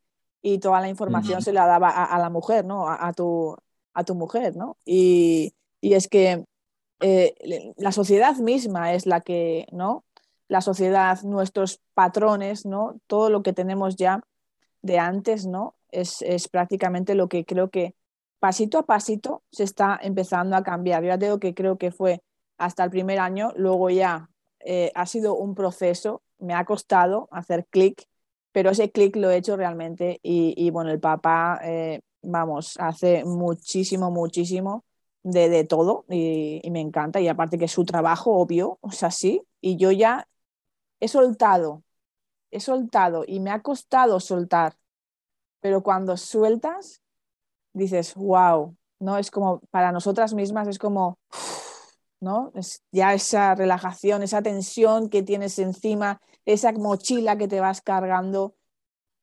y 0.53 0.59
toda 0.59 0.79
la 0.79 0.87
información 0.87 1.41
se 1.41 1.51
la 1.51 1.65
daba 1.65 1.89
a, 1.89 2.17
la 2.19 2.29
mujer, 2.29 2.63
¿no? 2.63 2.87
A, 2.89 3.11
tu, 3.11 3.57
a 3.93 4.03
tu 4.05 4.15
mujer, 4.15 4.55
¿no? 4.55 4.77
Y, 4.85 5.53
es 5.81 6.07
que 6.07 6.45
eh, 7.01 7.73
la 7.75 7.91
sociedad 7.91 8.35
misma 8.37 8.93
es 8.93 9.05
la 9.05 9.19
que, 9.19 9.67
¿no? 9.73 10.05
La 10.47 10.61
sociedad, 10.61 11.21
nuestros 11.23 11.81
patrones, 11.93 12.65
¿no? 12.65 12.95
Todo 13.07 13.29
lo 13.29 13.43
que 13.43 13.51
tenemos 13.51 13.97
ya 13.97 14.21
de 14.81 14.99
antes, 14.99 15.45
¿no? 15.45 15.75
Es, 15.91 16.21
es 16.21 16.47
prácticamente 16.47 17.13
lo 17.13 17.27
que 17.27 17.43
creo 17.43 17.69
que 17.69 17.93
pasito 18.39 18.79
a 18.79 18.85
pasito 18.85 19.43
se 19.51 19.65
está 19.65 19.99
empezando 20.01 20.55
a 20.55 20.63
cambiar. 20.63 21.03
Yo 21.03 21.09
ya 21.09 21.17
digo 21.17 21.39
que 21.39 21.53
creo 21.53 21.77
que 21.77 21.91
fue 21.91 22.21
hasta 22.57 22.85
el 22.85 22.89
primer 22.89 23.19
año, 23.19 23.51
luego 23.57 23.89
ya 23.89 24.29
eh, 24.61 24.93
ha 24.95 25.05
sido 25.07 25.35
un 25.35 25.55
proceso, 25.55 26.21
me 26.39 26.53
ha 26.53 26.63
costado 26.63 27.27
hacer 27.31 27.65
clic, 27.69 28.07
pero 28.57 28.71
ese 28.71 28.89
clic 28.89 29.15
lo 29.17 29.29
he 29.29 29.37
hecho 29.37 29.55
realmente 29.55 30.19
y, 30.23 30.71
bueno, 30.71 30.89
el 30.89 30.99
papá, 30.99 31.59
eh, 31.63 32.01
vamos, 32.23 32.75
hace 32.79 33.23
muchísimo, 33.23 34.09
muchísimo 34.09 34.83
de, 35.21 35.47
de 35.47 35.63
todo 35.63 36.05
y, 36.09 36.67
me 36.71 36.81
encanta 36.81 37.21
y 37.21 37.27
aparte 37.27 37.59
que 37.59 37.67
su 37.67 37.85
trabajo, 37.85 38.31
obvio, 38.31 38.79
o 38.81 38.89
sea, 38.89 39.11
sí, 39.11 39.43
y 39.61 39.77
yo 39.77 39.91
ya 39.91 40.27
he 40.99 41.07
soltado, 41.07 41.83
he 42.49 42.59
soltado 42.59 43.25
y 43.27 43.41
me 43.41 43.51
ha 43.51 43.61
costado 43.61 44.19
soltar, 44.19 44.73
pero 45.59 45.83
cuando 45.83 46.17
sueltas, 46.17 47.03
dices, 47.73 48.15
wow, 48.15 48.75
¿no? 48.99 49.19
Es 49.19 49.29
como, 49.29 49.59
para 49.69 49.91
nosotras 49.91 50.33
mismas 50.33 50.67
es 50.67 50.79
como... 50.79 51.19
¿no? 52.19 52.51
Es 52.55 52.83
ya 52.91 53.13
esa 53.13 53.55
relajación, 53.55 54.23
esa 54.23 54.41
tensión 54.41 55.09
que 55.09 55.23
tienes 55.23 55.59
encima, 55.59 56.21
esa 56.45 56.71
mochila 56.71 57.37
que 57.37 57.47
te 57.47 57.59
vas 57.59 57.81
cargando, 57.81 58.55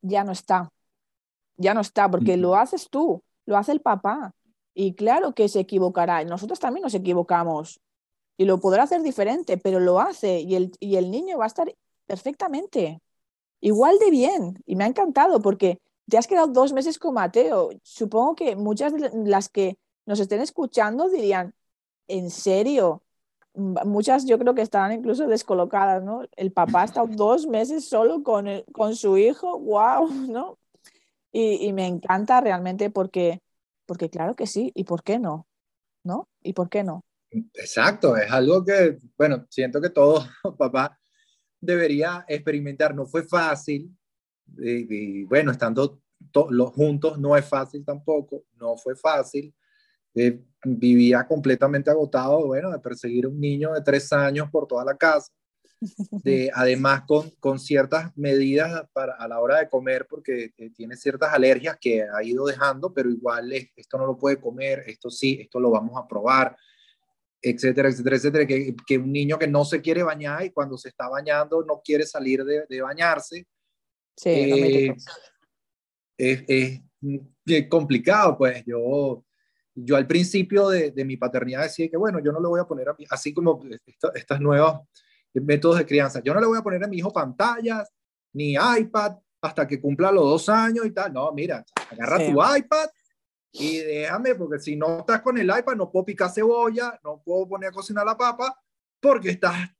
ya 0.02 0.24
no 0.24 0.33
está. 0.33 0.70
Ya 1.57 1.74
no 1.74 1.80
está, 1.80 2.11
porque 2.11 2.37
lo 2.37 2.57
haces 2.57 2.88
tú, 2.90 3.22
lo 3.46 3.57
hace 3.57 3.72
el 3.72 3.80
papá. 3.80 4.33
Y 4.74 4.94
claro 4.94 5.35
que 5.35 5.48
se 5.48 5.61
equivocará. 5.61 6.24
Nosotros 6.24 6.59
también 6.59 6.83
nos 6.83 6.94
equivocamos. 6.94 7.80
Y 8.37 8.44
lo 8.44 8.59
podrá 8.59 8.83
hacer 8.85 9.02
diferente, 9.02 9.57
pero 9.59 9.78
lo 9.80 10.00
hace 10.00 10.40
y 10.40 10.57
el, 10.57 10.72
y 10.80 10.96
el 10.96 11.11
niño 11.11 11.38
va 11.38 11.44
a 11.44 11.46
estar 11.48 11.72
perfectamente, 12.07 13.00
igual 13.61 13.98
de 13.98 14.11
bien. 14.11 14.62
Y 14.66 14.76
me 14.76 14.85
ha 14.85 14.88
encantado 14.88 15.40
porque 15.40 15.80
te 16.09 16.18
has 16.18 16.26
quedado 16.26 16.48
dos 16.48 16.72
meses 16.72 16.98
con 16.98 17.14
Mateo. 17.14 17.70
Supongo 17.83 18.35
que 18.35 18.57
muchas 18.57 18.92
de 18.92 19.11
las 19.24 19.48
que 19.48 19.78
nos 20.07 20.20
estén 20.20 20.40
escuchando 20.40 21.09
dirían, 21.09 21.54
¿en 22.09 22.31
serio? 22.31 23.03
Muchas 23.55 24.27
yo 24.27 24.38
creo 24.38 24.55
que 24.55 24.62
estarán 24.62 24.93
incluso 24.93 25.27
descolocadas, 25.29 26.03
¿no? 26.03 26.23
El 26.37 26.53
papá 26.53 26.83
ha 26.83 26.85
estado 26.87 27.07
dos 27.09 27.47
meses 27.47 27.88
solo 27.88 28.23
con, 28.23 28.47
con 28.73 28.97
su 28.97 29.17
hijo, 29.17 29.59
wow, 29.59 30.09
¿no? 30.29 30.59
Y, 31.37 31.73
me 31.73 31.87
encanta 31.88 32.40
realmente 32.40 32.90
porque, 32.90 33.40
porque 33.87 34.09
claro 34.09 34.37
que 34.37 34.47
sí, 34.47 34.71
¿y 34.77 34.85
por 34.85 35.03
qué 35.03 35.19
no? 35.19 35.49
¿No? 36.05 36.29
¿Y 36.43 36.53
por 36.53 36.69
qué 36.69 36.85
no? 36.85 37.05
Exacto, 37.55 38.17
es 38.17 38.31
algo 38.31 38.64
que, 38.64 38.99
bueno, 39.19 39.45
siento 39.51 39.81
que 39.81 39.90
todo 39.90 40.25
papá 40.59 40.97
debería 41.61 42.25
experimentar. 42.29 42.95
No 42.95 43.05
fue 43.05 43.25
fácil, 43.25 43.90
y, 44.59 45.25
bueno, 45.25 45.51
estando 45.51 46.01
todos 46.31 46.71
juntos 46.73 47.19
no 47.19 47.37
es 47.37 47.45
fácil 47.45 47.85
tampoco, 47.85 48.45
no 48.55 48.77
fue 48.77 48.97
fácil, 48.97 49.55
eh, 50.14 50.40
vivía 50.64 51.27
completamente 51.27 51.90
agotado, 51.90 52.46
bueno, 52.46 52.70
de 52.70 52.79
perseguir 52.79 53.27
a 53.27 53.29
un 53.29 53.40
niño 53.40 53.72
de 53.72 53.83
tres 53.83 54.12
años 54.12 54.48
por 54.50 54.66
toda 54.66 54.85
la 54.85 54.96
casa, 54.96 55.33
de, 56.24 56.50
además 56.55 57.03
con, 57.07 57.31
con 57.40 57.59
ciertas 57.59 58.16
medidas 58.16 58.87
para, 58.92 59.14
a 59.14 59.29
la 59.29 59.40
hora 59.40 59.59
de 59.59 59.68
comer, 59.68 60.07
porque 60.09 60.53
eh, 60.57 60.70
tiene 60.70 60.96
ciertas 60.96 61.33
alergias 61.33 61.77
que 61.81 62.03
ha 62.03 62.22
ido 62.22 62.46
dejando, 62.46 62.92
pero 62.92 63.11
igual 63.11 63.53
esto 63.53 63.98
no 63.98 64.07
lo 64.07 64.16
puede 64.16 64.40
comer, 64.40 64.85
esto 64.87 65.11
sí, 65.11 65.38
esto 65.40 65.61
lo 65.61 65.70
vamos 65.70 66.00
a 66.03 66.07
probar, 66.07 66.57
etcétera, 67.42 67.90
etcétera, 67.90 68.16
etcétera, 68.16 68.46
que, 68.46 68.74
que 68.87 68.98
un 68.98 69.12
niño 69.12 69.38
que 69.38 69.46
no 69.46 69.64
se 69.64 69.83
quiere 69.83 70.03
bañar 70.03 70.44
y 70.44 70.50
cuando 70.50 70.79
se 70.79 70.88
está 70.88 71.09
bañando 71.09 71.62
no 71.62 71.83
quiere 71.85 72.07
salir 72.07 72.42
de, 72.44 72.64
de 72.66 72.81
bañarse. 72.81 73.46
Sí, 74.16 74.31
eh, 74.31 74.94
es, 76.16 76.81
es 77.44 77.68
complicado, 77.68 78.38
pues 78.38 78.64
yo 78.64 79.24
yo 79.74 79.96
al 79.96 80.06
principio 80.06 80.68
de, 80.68 80.92
mi 81.04 81.16
paternidad 81.16 81.62
decía 81.62 81.88
que, 81.88 81.96
bueno, 81.96 82.20
yo 82.20 82.32
no 82.32 82.40
le 82.40 82.48
voy 82.48 82.60
a 82.60 82.64
poner 82.64 82.88
a 82.88 82.94
mi, 82.98 83.06
así 83.10 83.34
como 83.34 83.60
estas 84.14 84.40
nuevos 84.40 84.80
métodos 85.34 85.78
de 85.78 85.87
crianza, 85.87 86.20
yo 86.22 86.32
no 86.32 86.40
le 86.40 86.46
voy 86.46 86.58
a 86.58 86.62
poner 86.62 86.84
a 86.84 86.88
mi 86.88 86.98
hijo 86.98 87.12
pantallas, 87.12 87.90
ni 88.32 88.54
iPad, 88.54 89.16
hasta 89.40 89.66
que 89.66 89.80
cumpla 89.80 90.10
los 90.10 90.24
dos 90.24 90.48
años 90.48 90.87
y 90.87 90.90
tal. 90.90 91.12
No, 91.12 91.30
mira, 91.32 91.64
agarra 91.90 92.18
tu 92.18 92.32
iPad 92.32 92.88
y 93.52 93.78
déjame, 93.78 94.34
porque 94.34 94.58
si 94.58 94.74
no 94.74 95.00
estás 95.00 95.20
con 95.20 95.38
el 95.38 95.46
iPad, 95.46 95.76
no 95.76 95.90
puedo 95.90 96.04
picar 96.04 96.30
cebolla, 96.30 96.98
no 97.04 97.22
puedo 97.22 97.48
poner 97.48 97.68
a 97.68 97.72
cocinar 97.72 98.06
la 98.06 98.16
papa, 98.16 98.58
porque 99.00 99.30
estás 99.30 99.70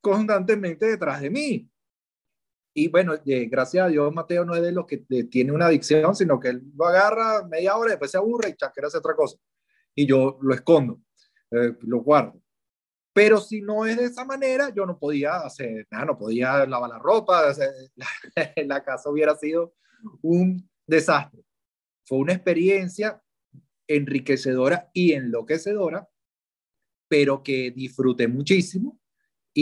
constantemente 0.00 0.86
detrás 0.86 1.20
de 1.20 1.30
mí. 1.30 1.69
Y 2.72 2.88
bueno, 2.88 3.14
eh, 3.26 3.46
gracias 3.46 3.84
a 3.84 3.88
Dios, 3.88 4.12
Mateo 4.14 4.44
no 4.44 4.54
es 4.54 4.62
de 4.62 4.72
los 4.72 4.86
que 4.86 4.98
tiene 5.28 5.52
una 5.52 5.66
adicción, 5.66 6.14
sino 6.14 6.38
que 6.38 6.48
él 6.48 6.62
lo 6.76 6.86
agarra 6.86 7.46
media 7.48 7.76
hora 7.76 7.90
después 7.90 8.10
se 8.10 8.18
aburre 8.18 8.50
y 8.50 8.54
chaquera 8.54 8.86
hace 8.86 8.98
otra 8.98 9.14
cosa. 9.14 9.36
Y 9.94 10.06
yo 10.06 10.38
lo 10.40 10.54
escondo, 10.54 11.00
eh, 11.50 11.76
lo 11.80 12.00
guardo. 12.00 12.40
Pero 13.12 13.40
si 13.40 13.60
no 13.60 13.86
es 13.86 13.96
de 13.96 14.04
esa 14.04 14.24
manera, 14.24 14.70
yo 14.70 14.86
no 14.86 14.98
podía 14.98 15.38
hacer 15.38 15.88
nada, 15.90 16.04
no 16.04 16.18
podía 16.18 16.64
lavar 16.64 16.90
la 16.90 16.98
ropa, 16.98 17.52
la, 17.96 18.06
la 18.64 18.84
casa 18.84 19.10
hubiera 19.10 19.34
sido 19.34 19.74
un 20.22 20.70
desastre. 20.86 21.42
fue 22.06 22.18
una 22.18 22.34
experiencia 22.34 23.20
enriquecedora 23.88 24.90
y 24.94 25.12
enloquecedora, 25.12 26.08
pero 27.08 27.42
que 27.42 27.72
disfruté 27.72 28.28
muchísimo. 28.28 28.99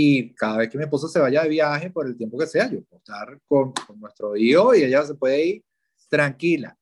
Y 0.01 0.33
cada 0.35 0.59
vez 0.59 0.71
que 0.71 0.79
mi 0.79 0.85
esposa 0.85 1.09
se 1.09 1.19
vaya 1.19 1.43
de 1.43 1.49
viaje, 1.49 1.91
por 1.91 2.07
el 2.07 2.17
tiempo 2.17 2.39
que 2.39 2.47
sea, 2.47 2.71
yo 2.71 2.85
puedo 2.85 3.01
estar 3.01 3.41
con, 3.49 3.73
con 3.73 3.99
nuestro 3.99 4.37
hijo 4.37 4.73
y 4.73 4.85
ella 4.85 5.05
se 5.05 5.17
puede 5.17 5.45
ir 5.45 5.65
tranquila. 6.09 6.79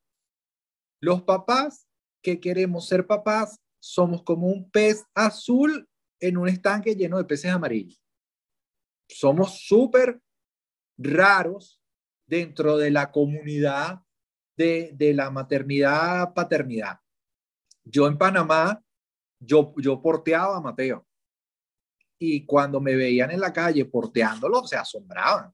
Los 1.01 1.23
papás 1.23 1.87
que 2.21 2.39
queremos 2.39 2.87
ser 2.87 3.07
papás 3.07 3.59
somos 3.79 4.21
como 4.21 4.45
un 4.45 4.69
pez 4.69 5.03
azul 5.15 5.89
en 6.19 6.37
un 6.37 6.47
estanque 6.47 6.95
lleno 6.95 7.17
de 7.17 7.25
peces 7.25 7.49
amarillos. 7.49 7.99
Somos 9.09 9.61
súper 9.65 10.21
raros 10.95 11.81
dentro 12.27 12.77
de 12.77 12.91
la 12.91 13.11
comunidad 13.11 13.99
de, 14.55 14.91
de 14.93 15.15
la 15.15 15.31
maternidad, 15.31 16.35
paternidad. 16.35 16.99
Yo 17.83 18.05
en 18.05 18.19
Panamá, 18.19 18.79
yo, 19.39 19.73
yo 19.77 20.03
porteaba 20.03 20.57
a 20.57 20.61
Mateo. 20.61 21.06
Y 22.19 22.45
cuando 22.45 22.81
me 22.81 22.95
veían 22.95 23.31
en 23.31 23.39
la 23.39 23.53
calle 23.53 23.85
porteándolo, 23.85 24.65
se 24.65 24.75
asombraban. 24.75 25.51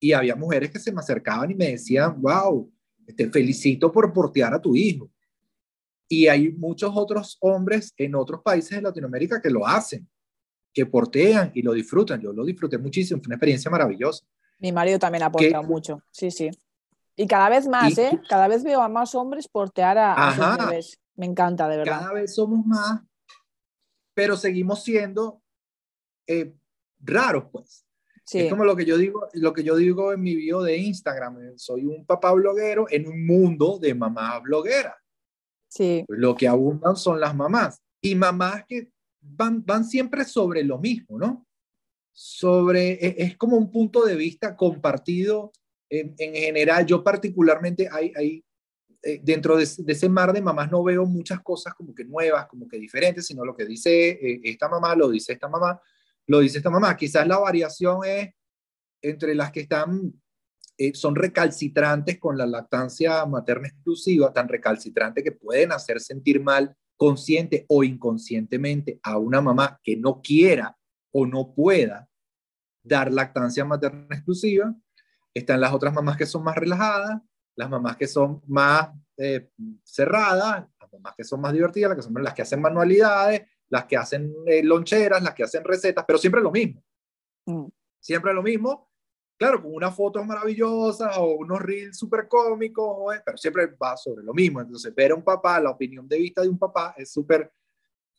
Y 0.00 0.12
había 0.12 0.36
mujeres 0.36 0.70
que 0.70 0.78
se 0.78 0.92
me 0.92 1.00
acercaban 1.00 1.50
y 1.50 1.54
me 1.54 1.72
decían, 1.72 2.20
wow, 2.20 2.70
te 3.16 3.30
felicito 3.30 3.92
por 3.92 4.12
portear 4.12 4.54
a 4.54 4.60
tu 4.60 4.74
hijo. 4.74 5.10
Y 6.08 6.26
hay 6.26 6.52
muchos 6.52 6.92
otros 6.94 7.36
hombres 7.40 7.92
en 7.96 8.14
otros 8.14 8.40
países 8.42 8.70
de 8.76 8.82
Latinoamérica 8.82 9.40
que 9.40 9.50
lo 9.50 9.66
hacen, 9.66 10.08
que 10.72 10.86
portean 10.86 11.50
y 11.54 11.62
lo 11.62 11.72
disfrutan. 11.72 12.20
Yo 12.20 12.32
lo 12.32 12.44
disfruté 12.44 12.78
muchísimo, 12.78 13.20
fue 13.20 13.28
una 13.28 13.36
experiencia 13.36 13.70
maravillosa. 13.70 14.24
Mi 14.58 14.72
marido 14.72 14.98
también 14.98 15.24
ha 15.24 15.32
porteado 15.32 15.64
mucho, 15.64 16.02
sí, 16.10 16.30
sí. 16.30 16.50
Y 17.16 17.26
cada 17.26 17.48
vez 17.48 17.68
más, 17.68 17.96
¿eh? 17.98 18.20
Cada 18.28 18.48
vez 18.48 18.64
veo 18.64 18.82
a 18.82 18.88
más 18.88 19.14
hombres 19.14 19.48
portear 19.48 19.96
a, 19.98 20.34
sus 20.34 20.66
bebés. 20.66 21.00
Me 21.14 21.26
encanta, 21.26 21.68
de 21.68 21.76
verdad. 21.78 22.00
Cada 22.00 22.12
vez 22.12 22.34
somos 22.34 22.66
más, 22.66 23.02
pero 24.14 24.36
seguimos 24.36 24.82
siendo 24.82 25.40
eh, 26.26 26.54
raros, 27.00 27.44
pues. 27.50 27.84
Es 28.32 28.48
como 28.48 28.64
lo 28.64 28.74
que 28.74 28.86
yo 28.86 28.96
digo, 28.96 29.28
lo 29.34 29.52
que 29.52 29.62
yo 29.62 29.76
digo 29.76 30.12
en 30.12 30.22
mi 30.22 30.34
bio 30.34 30.62
de 30.62 30.78
Instagram. 30.78 31.58
Soy 31.58 31.84
un 31.84 32.06
papá 32.06 32.32
bloguero 32.32 32.86
en 32.88 33.06
un 33.06 33.26
mundo 33.26 33.78
de 33.78 33.94
mamás 33.94 34.42
blogueras. 34.42 34.96
Sí. 35.68 36.04
Lo 36.08 36.34
que 36.34 36.48
abundan 36.48 36.96
son 36.96 37.20
las 37.20 37.34
mamás. 37.34 37.82
Y 38.00 38.14
mamás 38.14 38.64
que 38.66 38.90
van, 39.20 39.62
van 39.64 39.84
siempre 39.84 40.24
sobre 40.24 40.64
lo 40.64 40.78
mismo, 40.78 41.18
¿no? 41.18 41.46
Sobre, 42.12 42.92
e, 42.92 43.14
es, 43.18 43.36
como 43.36 43.58
un 43.58 43.70
punto 43.70 44.04
de 44.06 44.16
vista 44.16 44.56
compartido 44.56 45.52
en, 45.90 46.14
en 46.16 46.34
general. 46.34 46.86
Yo 46.86 47.04
particularmente 47.04 47.88
hay, 47.92 48.10
hay 48.16 48.44
eh, 49.06 49.20
dentro 49.22 49.58
de, 49.58 49.64
ese 49.64 50.08
mar 50.08 50.32
de 50.32 50.40
mamás 50.40 50.70
no 50.70 50.82
veo 50.82 51.04
muchas 51.04 51.42
cosas 51.42 51.74
como 51.74 51.94
que 51.94 52.04
nuevas, 52.04 52.46
como 52.46 52.66
que 52.66 52.78
diferentes, 52.78 53.26
sino 53.26 53.44
lo 53.44 53.54
que 53.54 53.66
dice 53.66 54.12
eh, 54.12 54.40
esta 54.44 54.66
mamá, 54.66 54.94
lo 54.94 55.10
dice 55.10 55.34
esta 55.34 55.46
mamá, 55.46 55.78
lo 56.26 56.40
dice 56.40 56.58
esta 56.58 56.70
mamá. 56.70 56.96
Quizás 56.96 57.26
la 57.26 57.38
variación 57.38 58.00
es 58.04 58.30
entre 59.02 59.34
las 59.34 59.52
que 59.52 59.60
están, 59.60 60.12
eh, 60.78 60.94
son 60.94 61.14
recalcitrantes 61.14 62.18
con 62.18 62.38
la 62.38 62.46
lactancia 62.46 63.24
materna 63.26 63.68
exclusiva, 63.68 64.32
tan 64.32 64.48
recalcitrante 64.48 65.22
que 65.22 65.32
pueden 65.32 65.72
hacer 65.72 66.00
sentir 66.00 66.42
mal 66.42 66.74
consciente 66.96 67.66
o 67.68 67.84
inconscientemente 67.84 68.98
a 69.02 69.18
una 69.18 69.40
mamá 69.40 69.78
que 69.82 69.96
no 69.96 70.22
quiera 70.22 70.76
o 71.12 71.26
no 71.26 71.52
pueda 71.54 72.08
dar 72.82 73.12
lactancia 73.12 73.64
materna 73.64 74.08
exclusiva. 74.10 74.74
Están 75.34 75.60
las 75.60 75.72
otras 75.72 75.92
mamás 75.92 76.16
que 76.16 76.26
son 76.26 76.44
más 76.44 76.56
relajadas, 76.56 77.20
las 77.56 77.68
mamás 77.68 77.96
que 77.96 78.06
son 78.06 78.42
más 78.46 78.90
eh, 79.16 79.50
cerradas, 79.82 80.66
las 80.80 80.92
mamás 80.92 81.14
que 81.16 81.24
son 81.24 81.40
más 81.40 81.52
divertidas, 81.52 81.90
las 81.90 81.96
que 81.96 82.02
son 82.02 82.22
las 82.22 82.34
que 82.34 82.42
hacen 82.42 82.60
manualidades, 82.60 83.42
las 83.68 83.86
que 83.86 83.96
hacen 83.96 84.34
eh, 84.46 84.62
loncheras, 84.62 85.22
las 85.22 85.34
que 85.34 85.44
hacen 85.44 85.64
recetas, 85.64 86.04
pero 86.06 86.18
siempre 86.18 86.40
lo 86.40 86.50
mismo. 86.50 86.82
Mm. 87.46 87.66
Siempre 88.00 88.34
lo 88.34 88.42
mismo. 88.42 88.90
Claro, 89.36 89.62
con 89.62 89.74
unas 89.74 89.94
fotos 89.94 90.24
maravillosas 90.24 91.16
o 91.18 91.34
unos 91.34 91.60
reels 91.60 91.98
súper 91.98 92.28
cómicos, 92.28 92.96
pero 93.24 93.36
siempre 93.36 93.66
va 93.66 93.96
sobre 93.96 94.24
lo 94.24 94.32
mismo. 94.32 94.60
Entonces, 94.60 94.94
ver 94.94 95.10
a 95.10 95.16
un 95.16 95.24
papá, 95.24 95.60
la 95.60 95.70
opinión 95.70 96.06
de 96.06 96.18
vista 96.18 96.42
de 96.42 96.48
un 96.48 96.58
papá 96.58 96.94
es 96.96 97.12
súper 97.12 97.52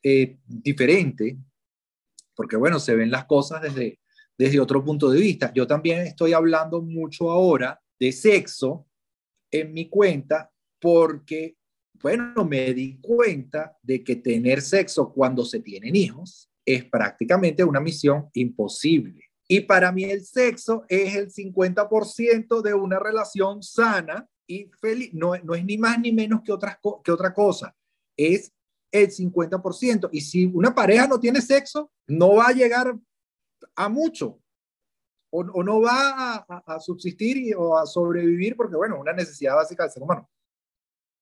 eh, 0.03 0.37
diferente, 0.45 1.37
porque 2.35 2.57
bueno, 2.57 2.79
se 2.79 2.95
ven 2.95 3.09
las 3.09 3.25
cosas 3.25 3.61
desde, 3.61 3.99
desde 4.37 4.59
otro 4.59 4.83
punto 4.83 5.09
de 5.09 5.19
vista. 5.19 5.53
Yo 5.53 5.65
también 5.65 6.01
estoy 6.01 6.33
hablando 6.33 6.81
mucho 6.81 7.31
ahora 7.31 7.81
de 7.97 8.11
sexo 8.11 8.85
en 9.49 9.73
mi 9.73 9.89
cuenta 9.89 10.51
porque 10.79 11.55
bueno, 12.01 12.45
me 12.45 12.73
di 12.73 12.99
cuenta 12.99 13.77
de 13.81 14.03
que 14.03 14.15
tener 14.15 14.61
sexo 14.61 15.11
cuando 15.11 15.43
se 15.45 15.59
tienen 15.59 15.95
hijos 15.95 16.49
es 16.65 16.85
prácticamente 16.85 17.63
una 17.63 17.79
misión 17.79 18.29
imposible. 18.33 19.25
Y 19.47 19.61
para 19.61 19.91
mí 19.91 20.05
el 20.05 20.25
sexo 20.25 20.85
es 20.89 21.15
el 21.15 21.31
50% 21.31 22.61
de 22.61 22.73
una 22.73 22.97
relación 22.99 23.61
sana 23.61 24.27
y 24.47 24.71
feliz. 24.81 25.13
No, 25.13 25.35
no 25.43 25.53
es 25.53 25.63
ni 25.63 25.77
más 25.77 25.99
ni 25.99 26.11
menos 26.11 26.41
que, 26.43 26.51
otras, 26.51 26.77
que 27.03 27.11
otra 27.11 27.33
cosa. 27.33 27.75
Es 28.17 28.51
el 28.91 29.09
50%. 29.09 30.09
Y 30.11 30.21
si 30.21 30.45
una 30.45 30.73
pareja 30.73 31.07
no 31.07 31.19
tiene 31.19 31.41
sexo, 31.41 31.91
no 32.07 32.35
va 32.35 32.47
a 32.47 32.53
llegar 32.53 32.97
a 33.75 33.89
mucho. 33.89 34.39
O, 35.29 35.63
no 35.63 35.81
va 35.81 36.45
a, 36.47 36.79
subsistir 36.79 37.35
y, 37.35 37.53
o 37.53 37.77
a 37.77 37.85
sobrevivir 37.85 38.55
porque, 38.55 38.77
bueno, 38.77 38.97
una 38.97 39.11
necesidad 39.11 39.55
básica 39.55 39.83
del 39.83 39.91
ser 39.91 40.01
humano. 40.01 40.29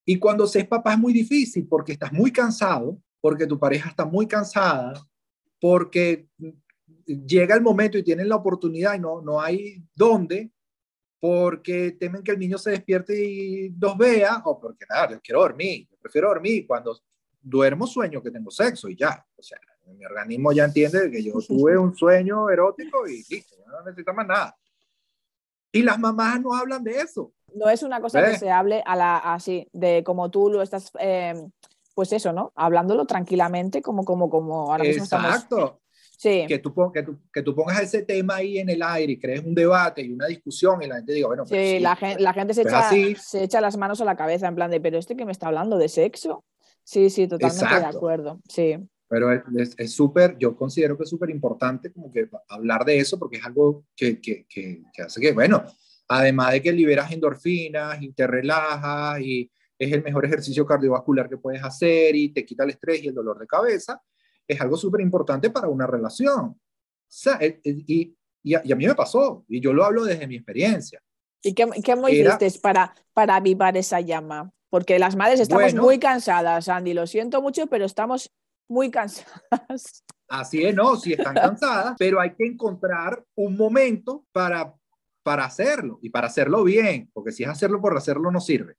Y 0.04 0.18
cuando 0.18 0.46
se 0.46 0.60
es 0.60 0.66
papá 0.66 0.92
es 0.92 0.98
muy 0.98 1.12
difícil 1.12 1.66
porque 1.66 1.92
estás 1.92 2.12
muy 2.12 2.30
cansado, 2.30 3.00
porque 3.20 3.46
tu 3.46 3.58
pareja 3.58 3.88
está 3.88 4.04
muy 4.04 4.26
cansada, 4.26 4.94
porque 5.60 6.28
llega 7.06 7.54
el 7.54 7.62
momento 7.62 7.96
y 7.96 8.02
tienen 8.02 8.28
la 8.28 8.36
oportunidad 8.36 8.94
y 8.94 9.00
no, 9.00 9.22
no 9.22 9.40
hay 9.40 9.82
dónde, 9.94 10.50
porque 11.18 11.92
temen 11.92 12.22
que 12.22 12.32
el 12.32 12.38
niño 12.38 12.58
se 12.58 12.72
despierte 12.72 13.18
y 13.18 13.70
los 13.70 13.96
vea, 13.96 14.42
o 14.44 14.60
porque 14.60 14.84
nada, 14.88 15.12
yo 15.12 15.20
quiero 15.22 15.40
dormir, 15.40 15.88
yo 15.90 15.96
prefiero 15.98 16.28
dormir. 16.28 16.66
Cuando 16.66 16.98
duermo 17.40 17.86
sueño 17.86 18.22
que 18.22 18.30
tengo 18.30 18.50
sexo 18.50 18.88
y 18.88 18.96
ya. 18.96 19.24
O 19.36 19.42
sea, 19.42 19.58
mi 19.86 20.04
organismo 20.04 20.52
ya 20.52 20.64
entiende 20.64 21.10
que 21.10 21.22
yo 21.22 21.32
tuve 21.48 21.78
un 21.78 21.94
sueño 21.96 22.50
erótico 22.50 23.06
y 23.06 23.24
listo, 23.28 23.56
no 23.66 23.82
necesito 23.84 24.12
más 24.12 24.26
nada. 24.26 24.56
Y 25.72 25.82
las 25.82 25.98
mamás 25.98 26.40
no 26.40 26.54
hablan 26.54 26.84
de 26.84 27.00
eso 27.00 27.33
no 27.54 27.68
es 27.68 27.82
una 27.82 28.00
cosa 28.00 28.24
que 28.24 28.32
¿Eh? 28.32 28.38
se 28.38 28.50
hable 28.50 28.82
a 28.84 28.96
la, 28.96 29.16
así, 29.18 29.68
de 29.72 30.02
como 30.04 30.30
tú 30.30 30.50
lo 30.50 30.62
estás, 30.62 30.90
em, 30.98 31.50
pues 31.94 32.12
eso, 32.12 32.32
¿no? 32.32 32.52
Hablándolo 32.54 33.06
tranquilamente, 33.06 33.82
como, 33.82 34.04
como, 34.04 34.28
como 34.28 34.72
ahora 34.72 34.84
mismo 34.84 35.04
Exacto. 35.04 35.80
Sí. 36.16 36.44
Que 36.48 36.58
tú, 36.58 36.72
que, 36.92 37.02
tú, 37.02 37.18
que 37.32 37.42
tú 37.42 37.54
pongas 37.54 37.82
ese 37.82 38.02
tema 38.02 38.36
ahí 38.36 38.58
en 38.58 38.70
el 38.70 38.82
aire 38.82 39.12
y 39.12 39.18
crees 39.18 39.44
un 39.44 39.54
debate 39.54 40.02
y 40.02 40.12
una 40.12 40.26
discusión 40.26 40.82
y 40.82 40.86
la 40.86 40.96
gente 40.96 41.12
diga, 41.12 41.26
bueno, 41.26 41.44
pues 41.44 41.70
sí, 41.70 41.80
la, 41.80 41.96
gente, 41.96 42.22
la 42.22 42.32
gente 42.32 42.54
se 42.54 42.62
echa, 42.62 42.90
se 43.16 43.42
echa 43.42 43.60
las 43.60 43.76
manos 43.76 44.00
a 44.00 44.04
la 44.04 44.16
cabeza 44.16 44.48
en 44.48 44.54
plan 44.54 44.70
de, 44.70 44.80
pero 44.80 44.96
este 44.96 45.16
que 45.16 45.24
me 45.24 45.32
está 45.32 45.48
hablando 45.48 45.76
de 45.76 45.88
sexo. 45.88 46.44
Sí, 46.82 47.10
sí, 47.10 47.26
totalmente 47.26 47.74
de 47.74 47.86
acuerdo. 47.86 48.40
Sí. 48.48 48.76
Pero 49.08 49.32
es 49.32 49.92
súper, 49.92 50.36
yo 50.38 50.56
considero 50.56 50.96
que 50.96 51.04
es 51.04 51.10
súper 51.10 51.30
importante 51.30 51.92
como 51.92 52.10
que 52.10 52.28
hablar 52.48 52.84
de 52.84 52.98
eso 52.98 53.18
porque 53.18 53.36
es 53.36 53.44
algo 53.44 53.84
que, 53.94 54.20
que, 54.20 54.46
que, 54.48 54.82
que 54.92 55.02
hace 55.02 55.20
que, 55.20 55.32
bueno, 55.32 55.64
Además 56.08 56.52
de 56.52 56.62
que 56.62 56.72
liberas 56.72 57.10
endorfinas 57.12 58.00
y 58.02 58.12
te 58.12 58.26
relajas 58.26 59.20
y 59.20 59.50
es 59.78 59.92
el 59.92 60.02
mejor 60.02 60.24
ejercicio 60.26 60.66
cardiovascular 60.66 61.28
que 61.28 61.36
puedes 61.36 61.62
hacer 61.62 62.14
y 62.14 62.30
te 62.30 62.44
quita 62.44 62.64
el 62.64 62.70
estrés 62.70 63.02
y 63.02 63.08
el 63.08 63.14
dolor 63.14 63.38
de 63.38 63.46
cabeza, 63.46 64.00
es 64.46 64.60
algo 64.60 64.76
súper 64.76 65.00
importante 65.00 65.50
para 65.50 65.68
una 65.68 65.86
relación. 65.86 66.60
y, 67.64 68.16
y, 68.42 68.54
a, 68.54 68.76
mí 68.76 68.86
me 68.86 68.94
pasó, 68.94 69.44
y 69.48 69.60
yo 69.60 69.72
lo 69.72 69.84
hablo 69.84 70.04
desde 70.04 70.26
mi 70.26 70.36
experiencia. 70.36 71.00
¿Y 71.42 71.54
qué, 71.54 71.66
qué 71.82 71.94
hiciste 72.10 72.60
para, 72.60 72.94
para 73.12 73.36
avivar 73.36 73.76
esa 73.76 74.00
llama? 74.00 74.50
Porque 74.70 74.98
las 74.98 75.16
madres 75.16 75.40
estamos 75.40 75.74
muy 75.74 75.98
cansadas, 75.98 76.68
Andy, 76.68 76.94
lo 76.94 77.06
siento 77.06 77.40
mucho, 77.40 77.66
pero 77.66 77.84
estamos 77.84 78.32
muy 78.68 78.90
cansadas. 78.90 80.04
Así 80.28 80.64
es, 80.64 80.74
no, 80.74 80.96
sí 80.96 81.12
están 81.12 81.34
cansadas, 81.34 81.94
pero 81.98 82.20
hay 82.20 82.34
que 82.34 82.46
encontrar 82.46 83.24
un 83.34 83.56
momento 83.56 84.24
para 84.32 84.74
para 85.24 85.46
hacerlo 85.46 85.98
y 86.02 86.10
para 86.10 86.28
hacerlo 86.28 86.62
bien, 86.62 87.10
porque 87.12 87.32
si 87.32 87.42
es 87.42 87.48
hacerlo 87.48 87.80
por 87.80 87.96
hacerlo 87.96 88.30
no 88.30 88.40
sirve, 88.40 88.76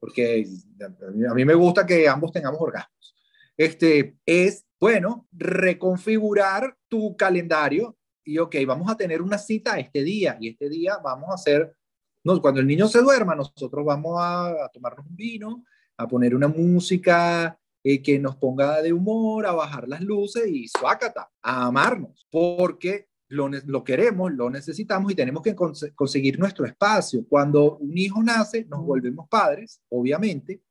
porque 0.00 0.44
a 0.80 1.34
mí 1.34 1.44
me 1.44 1.54
gusta 1.54 1.86
que 1.86 2.08
ambos 2.08 2.32
tengamos 2.32 2.60
orgasmos. 2.60 3.14
Este 3.56 4.16
es, 4.24 4.64
bueno, 4.80 5.28
reconfigurar 5.30 6.76
tu 6.88 7.14
calendario 7.14 7.96
y, 8.24 8.38
ok, 8.38 8.56
vamos 8.66 8.90
a 8.90 8.96
tener 8.96 9.20
una 9.20 9.36
cita 9.36 9.78
este 9.78 10.02
día 10.02 10.38
y 10.40 10.48
este 10.48 10.70
día 10.70 10.96
vamos 11.04 11.28
a 11.30 11.34
hacer, 11.34 11.76
no, 12.24 12.40
cuando 12.40 12.60
el 12.60 12.66
niño 12.66 12.88
se 12.88 13.02
duerma, 13.02 13.34
nosotros 13.34 13.84
vamos 13.84 14.16
a, 14.18 14.70
tomarnos 14.72 15.06
un 15.06 15.14
vino, 15.14 15.64
a 15.98 16.08
poner 16.08 16.34
una 16.34 16.48
música 16.48 17.58
eh, 17.84 18.02
que 18.02 18.18
nos 18.18 18.36
ponga 18.36 18.80
de 18.80 18.94
humor, 18.94 19.44
a 19.44 19.52
bajar 19.52 19.86
las 19.88 20.00
luces 20.00 20.48
y 20.48 20.68
suácata, 20.68 21.30
a 21.42 21.66
amarnos, 21.66 22.26
porque 22.30 23.08
lo, 23.32 23.82
queremos, 23.82 24.30
lo 24.32 24.50
necesitamos 24.50 25.10
y 25.10 25.14
tenemos 25.14 25.42
que 25.42 25.56
conseguir 25.94 26.38
nuestro 26.38 26.66
espacio. 26.66 27.26
Cuando 27.26 27.78
un 27.78 27.96
hijo 27.96 28.22
nace, 28.22 28.66
nos 28.66 28.84
volvemos 28.84 29.26
padres, 29.28 29.80
obviamente, 29.88 30.62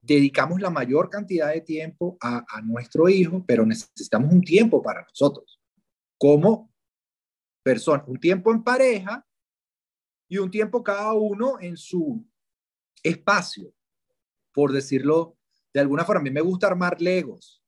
dedicamos 0.00 0.60
la 0.60 0.70
mayor 0.70 1.10
cantidad 1.10 1.52
de 1.52 1.60
tiempo 1.60 2.16
a, 2.20 2.44
a 2.48 2.62
nuestro 2.62 3.08
hijo, 3.10 3.44
pero 3.46 3.66
necesitamos 3.66 4.32
un 4.32 4.40
tiempo 4.40 4.82
para 4.82 5.02
nosotros, 5.02 5.60
como 6.18 6.72
persona, 7.62 8.04
un 8.06 8.18
tiempo 8.18 8.52
en 8.52 8.64
pareja 8.64 9.26
y 10.28 10.38
un 10.38 10.50
tiempo 10.50 10.82
cada 10.82 11.12
uno 11.12 11.60
en 11.60 11.76
su 11.76 12.26
espacio, 13.02 13.72
por 14.52 14.72
decirlo 14.72 15.36
de 15.74 15.80
alguna 15.80 16.04
forma. 16.04 16.20
A 16.20 16.24
mí 16.24 16.30
me 16.30 16.40
gusta 16.40 16.68
armar 16.68 17.00
legos. 17.02 17.61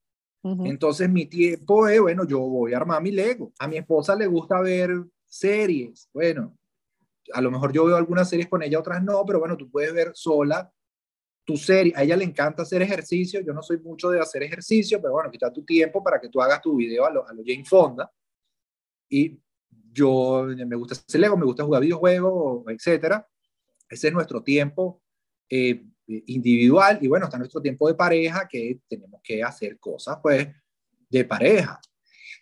Entonces 0.64 1.08
mi 1.08 1.24
tiempo 1.24 1.88
es, 1.88 1.98
bueno, 1.98 2.26
yo 2.26 2.38
voy 2.40 2.74
a 2.74 2.76
armar 2.76 3.02
mi 3.02 3.10
Lego. 3.10 3.52
A 3.58 3.66
mi 3.66 3.78
esposa 3.78 4.14
le 4.14 4.26
gusta 4.26 4.60
ver 4.60 4.90
series. 5.26 6.10
Bueno, 6.12 6.58
a 7.32 7.40
lo 7.40 7.50
mejor 7.50 7.72
yo 7.72 7.86
veo 7.86 7.96
algunas 7.96 8.28
series 8.28 8.48
con 8.48 8.62
ella, 8.62 8.78
otras 8.78 9.02
no, 9.02 9.24
pero 9.24 9.38
bueno, 9.38 9.56
tú 9.56 9.70
puedes 9.70 9.94
ver 9.94 10.12
sola 10.14 10.70
tu 11.44 11.56
serie. 11.56 11.94
A 11.96 12.02
ella 12.02 12.16
le 12.16 12.24
encanta 12.24 12.62
hacer 12.62 12.82
ejercicio. 12.82 13.40
Yo 13.40 13.54
no 13.54 13.62
soy 13.62 13.78
mucho 13.78 14.10
de 14.10 14.20
hacer 14.20 14.42
ejercicio, 14.42 15.00
pero 15.00 15.14
bueno, 15.14 15.30
quita 15.30 15.50
tu 15.50 15.64
tiempo 15.64 16.02
para 16.02 16.20
que 16.20 16.28
tú 16.28 16.42
hagas 16.42 16.60
tu 16.60 16.76
video 16.76 17.06
a 17.06 17.10
lo, 17.10 17.26
a 17.26 17.32
lo 17.32 17.42
Jane 17.44 17.64
Fonda. 17.64 18.12
Y 19.08 19.40
yo 19.92 20.46
me 20.66 20.76
gusta 20.76 20.94
hacer 20.94 21.20
Lego, 21.20 21.38
me 21.38 21.46
gusta 21.46 21.64
jugar 21.64 21.80
videojuegos, 21.80 22.64
etcétera. 22.68 23.26
Ese 23.88 24.08
es 24.08 24.14
nuestro 24.14 24.42
tiempo 24.42 25.02
eh, 25.48 25.86
individual 26.06 26.98
y 27.00 27.08
bueno, 27.08 27.26
está 27.26 27.38
nuestro 27.38 27.60
tiempo 27.60 27.88
de 27.88 27.94
pareja 27.94 28.46
que 28.48 28.80
tenemos 28.88 29.20
que 29.22 29.42
hacer 29.42 29.78
cosas 29.78 30.18
pues 30.22 30.48
de 31.08 31.24
pareja. 31.24 31.80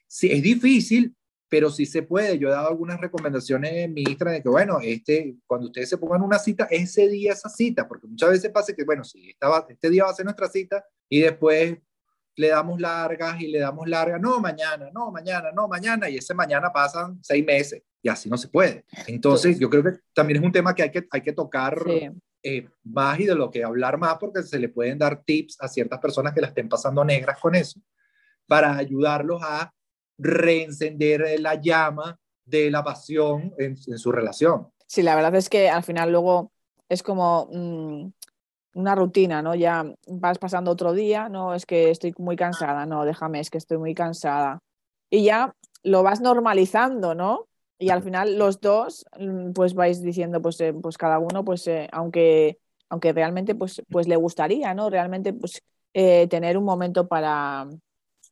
Sí, 0.07 0.31
es 0.31 0.43
difícil, 0.43 1.15
pero 1.49 1.71
sí 1.71 1.87
se 1.87 2.03
puede. 2.03 2.39
Yo 2.39 2.49
he 2.49 2.53
dado 2.53 2.69
algunas 2.69 3.01
recomendaciones 3.01 3.73
en 3.73 3.95
mi 3.95 4.03
Instagram 4.03 4.35
de 4.35 4.43
que 4.43 4.49
bueno, 4.49 4.79
este, 4.83 5.37
cuando 5.47 5.67
ustedes 5.67 5.89
se 5.89 5.99
pongan 5.99 6.23
una 6.23 6.39
cita, 6.39 6.67
ese 6.71 7.09
día 7.09 7.33
esa 7.33 7.49
cita, 7.49 7.87
porque 7.87 8.07
muchas 8.07 8.31
veces 8.31 8.51
pasa 8.51 8.73
que 8.73 8.85
bueno, 8.85 9.05
sí, 9.05 9.31
esta 9.31 9.67
este 9.69 9.91
día 9.91 10.05
va 10.05 10.11
a 10.11 10.15
ser 10.15 10.25
nuestra 10.25 10.49
cita 10.49 10.85
y 11.09 11.21
después 11.21 11.79
le 12.37 12.49
damos 12.49 12.81
largas 12.81 13.41
y 13.41 13.49
le 13.49 13.59
damos 13.59 13.89
largas, 13.89 14.21
no, 14.21 14.41
mañana, 14.41 14.91
no, 14.93 15.11
mañana, 15.11 15.53
no, 15.53 15.69
mañana, 15.69 16.09
y 16.09 16.17
ese 16.17 16.35
mañana 16.35 16.73
pasan 16.73 17.19
seis 17.23 17.45
meses 17.45 17.83
y 18.01 18.09
así 18.09 18.29
no 18.29 18.37
se 18.37 18.49
puede. 18.49 18.85
Entonces, 19.07 19.59
yo 19.59 19.71
creo 19.71 19.83
que 19.83 19.93
también 20.15 20.39
es 20.39 20.47
un 20.47 20.53
tema 20.53 20.75
que 20.75 20.83
hay 20.83 20.91
que, 20.91 21.07
hay 21.11 21.21
que 21.21 21.33
tocar 21.33 21.79
eh, 22.43 22.69
más 22.85 23.21
y 23.21 23.27
de 23.27 23.35
lo 23.35 23.51
que 23.51 23.63
hablar 23.65 23.99
más 23.99 24.17
porque 24.19 24.43
se 24.43 24.59
le 24.59 24.69
pueden 24.69 24.99
dar 24.99 25.23
tips 25.23 25.59
a 25.61 25.69
ciertas 25.69 26.01
personas 26.01 26.35
que 26.35 26.41
la 26.41 26.49
estén 26.49 26.69
pasando 26.69 27.05
negras 27.05 27.39
con 27.39 27.55
eso 27.55 27.81
para 28.47 28.77
ayudarlos 28.77 29.41
a 29.43 29.73
reencender 30.19 31.41
la 31.41 31.55
llama 31.55 32.19
de 32.45 32.71
la 32.71 32.83
pasión 32.83 33.55
en, 33.59 33.77
su 33.77 34.13
relación. 34.13 34.69
Sí, 34.87 35.03
la 35.03 35.15
verdad 35.15 35.35
es 35.37 35.49
que 35.49 35.71
al 35.71 35.83
final 35.83 36.11
luego 36.11 36.53
es 36.89 37.03
como 37.03 37.49
mm, 37.53 38.13
una 38.75 38.95
rutina, 38.95 39.41
¿no? 39.41 39.55
Ya 39.55 39.85
vas 40.07 40.39
pasando 40.39 40.71
otro 40.71 40.93
día, 40.93 41.29
no, 41.29 41.55
es 41.55 41.67
que 41.67 41.91
estoy 41.91 42.15
muy 42.19 42.37
cansada, 42.37 42.87
no, 42.87 43.05
déjame, 43.05 43.41
es 43.41 43.51
que 43.51 43.59
estoy 43.59 43.79
muy 43.79 43.95
cansada. 43.95 44.59
Y 45.11 45.25
ya 45.25 45.55
lo 45.83 46.03
vas 46.03 46.21
normalizando, 46.21 47.15
¿no? 47.15 47.49
Y 47.83 47.91
al 47.91 48.03
final 48.05 48.39
los 48.39 48.61
dos 48.61 49.05
mm, 49.19 49.53
pues 49.53 49.75
vais 49.75 50.01
diciendo 50.01 50.41
pues, 50.41 50.61
eh, 50.61 50.73
pues 50.73 50.97
cada 50.97 51.19
uno 51.19 51.45
pues 51.45 51.67
eh, 51.67 51.89
aunque 51.91 52.59
aunque 52.89 53.13
realmente 53.13 53.57
pues 53.57 53.83
pues 53.91 54.07
le 54.07 54.15
gustaría 54.15 54.73
no 54.73 54.89
realmente 54.89 55.33
pues 55.33 55.63
eh, 55.93 56.29
tener 56.29 56.57
un 56.57 56.65
momento 56.65 57.09
para 57.09 57.69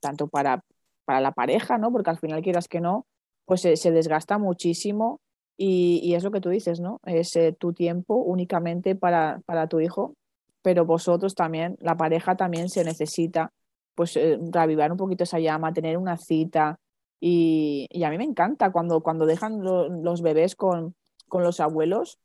tanto 0.01 0.28
para 0.28 0.62
para 1.05 1.20
la 1.20 1.32
pareja 1.32 1.78
no 1.78 1.90
porque 1.90 2.11
al 2.11 2.18
final 2.18 2.42
quieras 2.42 2.68
que 2.68 2.80
no 2.80 3.07
pues 3.44 3.62
se 3.62 3.90
desgasta 3.90 4.38
muchísimo 4.38 5.20
y, 5.57 6.14
es 6.14 6.22
lo 6.22 6.30
que 6.30 6.40
tú 6.40 6.51
dices 6.51 6.78
no 6.78 7.01
es 7.05 7.36
tu 7.59 7.72
tiempo 7.72 8.14
únicamente 8.14 8.94
para 8.94 9.40
para 9.46 9.66
tu 9.66 9.80
hijo 9.80 10.14
pero 10.62 10.84
vosotros 10.84 11.34
también 11.34 11.76
la 11.80 11.96
pareja 11.96 12.36
también 12.36 12.68
se 12.68 12.84
necesita 12.84 13.53
pues 13.96 14.16
reavivar 14.53 14.92
un 14.92 14.98
poquito 14.98 15.24
esa 15.24 15.40
llama 15.40 15.72
tener 15.72 15.98
una 15.98 16.16
cita 16.16 16.78
y, 17.21 18.03
a 18.03 18.11
mí 18.11 18.16
me 18.16 18.25
encanta 18.25 18.73
cuando, 18.73 19.03
cuando 19.03 19.27
dejan 19.27 19.62
los 19.62 20.23
bebés 20.23 20.57
con, 20.57 20.95
con 21.29 21.43
los 21.43 21.61
abuelos 21.61 22.18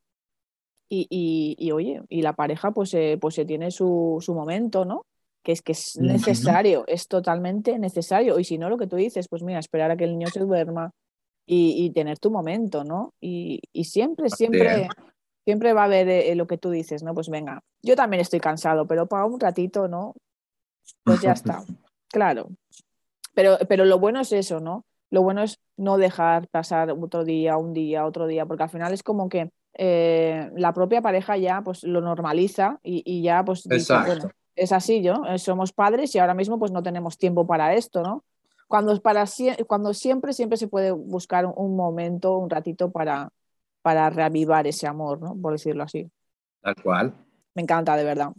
y, 0.87 1.55
y, 1.57 1.71
oye, 1.71 2.01
y 2.09 2.21
la 2.21 2.33
pareja 2.33 2.71
pues, 2.71 2.93
eh, 2.93 3.17
pues 3.19 3.35
se 3.35 3.45
tiene 3.45 3.71
su, 3.71 4.17
su, 4.21 4.33
momento, 4.33 4.85
¿no? 4.85 5.05
Que 5.43 5.51
es 5.51 5.61
que 5.61 5.73
es 5.73 5.97
necesario, 5.97 6.85
es 6.87 7.07
totalmente 7.07 7.77
necesario. 7.79 8.39
Y 8.39 8.43
si 8.43 8.57
no, 8.57 8.69
lo 8.69 8.77
que 8.77 8.87
tú 8.87 8.95
dices, 8.95 9.27
pues 9.27 9.43
mira, 9.43 9.59
esperar 9.59 9.91
a 9.91 9.97
que 9.97 10.05
el 10.05 10.11
niño 10.11 10.27
se 10.27 10.39
duerma 10.41 10.91
y, 11.45 11.89
tener 11.91 12.19
tu 12.19 12.31
momento, 12.31 12.83
¿no? 12.83 13.13
Y, 13.19 13.61
siempre, 13.83 14.29
siempre, 14.29 14.87
siempre 15.43 15.73
va 15.73 15.81
a 15.81 15.85
haber 15.85 16.07
eh, 16.07 16.35
lo 16.35 16.47
que 16.47 16.57
tú 16.57 16.69
dices, 16.69 17.03
¿no? 17.03 17.13
Pues 17.13 17.29
venga, 17.29 17.61
yo 17.81 17.95
también 17.95 18.21
estoy 18.21 18.39
cansado, 18.39 18.87
pero 18.87 19.07
para 19.07 19.25
un 19.25 19.39
ratito, 19.39 19.87
¿no? 19.87 20.13
Pues 21.03 21.21
ya 21.21 21.31
está. 21.33 21.63
Claro, 22.09 22.49
pero, 23.35 23.57
pero 23.69 23.85
lo 23.85 23.99
bueno 23.99 24.19
es 24.21 24.31
eso, 24.31 24.59
¿no? 24.59 24.85
Lo 25.11 25.21
bueno 25.21 25.43
es 25.43 25.59
no 25.77 25.97
dejar 25.97 26.47
pasar 26.47 26.91
otro 26.91 27.23
día, 27.23 27.57
un 27.57 27.73
día, 27.73 28.05
otro 28.05 28.25
día, 28.25 28.45
porque 28.45 28.63
al 28.63 28.69
final 28.69 28.93
es 28.93 29.03
como 29.03 29.29
que 29.29 29.51
eh, 29.75 30.49
la 30.55 30.73
propia 30.73 31.01
pareja 31.01 31.37
ya 31.37 31.61
pues 31.61 31.83
lo 31.83 32.01
normaliza 32.01 32.79
y, 32.81 33.21
ya 33.21 33.43
pues 33.45 33.67
bueno, 33.67 34.29
es 34.55 34.71
así, 34.71 35.03
yo 35.03 35.23
eh, 35.27 35.37
somos 35.37 35.73
padres 35.73 36.15
y 36.15 36.19
ahora 36.19 36.33
mismo 36.33 36.57
pues 36.57 36.71
no 36.71 36.81
tenemos 36.81 37.17
tiempo 37.17 37.45
para 37.45 37.75
esto, 37.75 38.01
¿no? 38.01 38.23
Cuando, 38.67 38.99
para, 39.01 39.25
cuando 39.67 39.93
siempre, 39.93 40.33
siempre 40.33 40.57
se 40.57 40.67
puede 40.67 40.91
buscar 40.91 41.45
un 41.45 41.75
momento, 41.75 42.37
un 42.37 42.49
ratito 42.49 42.91
para, 42.91 43.29
para 43.83 44.09
reavivar 44.09 44.65
ese 44.65 44.87
amor, 44.87 45.21
¿no? 45.21 45.39
Por 45.39 45.51
decirlo 45.51 45.83
así. 45.83 46.09
Tal 46.61 46.75
cual. 46.81 47.13
Me 47.53 47.61
encanta, 47.61 47.95
de 47.95 48.03
verdad. 48.03 48.31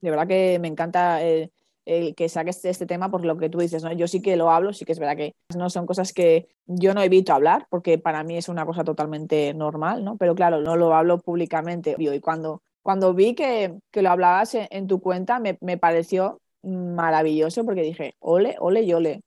De 0.00 0.10
verdad 0.10 0.26
que 0.26 0.58
me 0.58 0.68
encanta 0.68 1.22
eh, 1.22 1.50
el 1.84 2.14
que 2.14 2.28
saques 2.28 2.64
este 2.64 2.86
tema 2.86 3.10
por 3.10 3.24
lo 3.24 3.36
que 3.36 3.48
tú 3.48 3.58
dices, 3.58 3.82
¿no? 3.82 3.92
Yo 3.92 4.06
sí 4.06 4.22
que 4.22 4.36
lo 4.36 4.50
hablo, 4.50 4.72
sí 4.72 4.84
que 4.84 4.92
es 4.92 4.98
verdad 4.98 5.16
que 5.16 5.34
no 5.56 5.70
son 5.70 5.86
cosas 5.86 6.12
que 6.12 6.48
yo 6.66 6.94
no 6.94 7.02
evito 7.02 7.32
hablar 7.32 7.66
porque 7.70 7.98
para 7.98 8.22
mí 8.24 8.36
es 8.36 8.48
una 8.48 8.64
cosa 8.64 8.84
totalmente 8.84 9.52
normal, 9.54 10.04
¿no? 10.04 10.16
Pero 10.16 10.34
claro, 10.34 10.60
no 10.60 10.76
lo 10.76 10.94
hablo 10.94 11.18
públicamente. 11.18 11.96
Y 11.98 12.20
cuando, 12.20 12.62
cuando 12.82 13.14
vi 13.14 13.34
que, 13.34 13.74
que 13.90 14.02
lo 14.02 14.10
hablabas 14.10 14.54
en, 14.54 14.86
tu 14.86 15.00
cuenta 15.00 15.40
me, 15.40 15.58
me, 15.60 15.78
pareció 15.78 16.40
maravilloso 16.62 17.64
porque 17.64 17.82
dije, 17.82 18.14
ole, 18.20 18.56
ole 18.60 18.82
y 18.82 18.92
ole. 18.92 19.22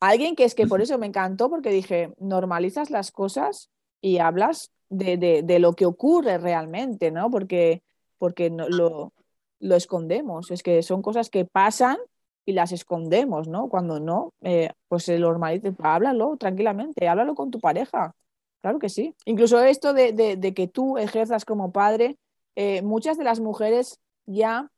Alguien 0.00 0.36
que 0.36 0.44
es 0.44 0.54
que 0.54 0.66
por 0.66 0.82
eso 0.82 0.98
me 0.98 1.06
encantó 1.06 1.48
porque 1.48 1.70
dije, 1.70 2.12
normalizas 2.18 2.90
las 2.90 3.10
cosas 3.12 3.70
y 4.00 4.18
hablas 4.18 4.70
de, 4.88 5.16
de, 5.16 5.42
de 5.42 5.58
lo 5.58 5.74
que 5.74 5.86
ocurre 5.86 6.38
realmente, 6.38 7.10
¿no? 7.10 7.30
Porque, 7.30 7.82
porque 8.18 8.50
no, 8.50 8.68
lo, 8.68 9.12
lo 9.60 9.76
escondemos. 9.76 10.50
Es 10.50 10.62
que 10.62 10.82
son 10.82 11.02
cosas 11.02 11.30
que 11.30 11.44
pasan 11.44 11.98
y 12.44 12.52
las 12.52 12.72
escondemos, 12.72 13.48
¿no? 13.48 13.68
Cuando 13.68 14.00
no, 14.00 14.32
eh, 14.42 14.70
pues 14.88 15.04
se 15.04 15.18
normaliza, 15.18 15.70
háblalo 15.82 16.36
tranquilamente, 16.36 17.08
háblalo 17.08 17.34
con 17.34 17.50
tu 17.50 17.60
pareja. 17.60 18.14
Claro 18.62 18.78
que 18.78 18.88
sí. 18.88 19.14
Incluso 19.24 19.62
esto 19.62 19.92
de, 19.92 20.54
que 20.54 20.68
tú 20.68 20.96
ejerzas 20.98 21.44
como 21.44 21.72
padre, 21.72 22.16
eh, 22.54 22.82
muchas 22.82 23.18
de 23.18 23.24
las 23.24 23.40
mujeres 23.40 23.98
ya 24.26 24.70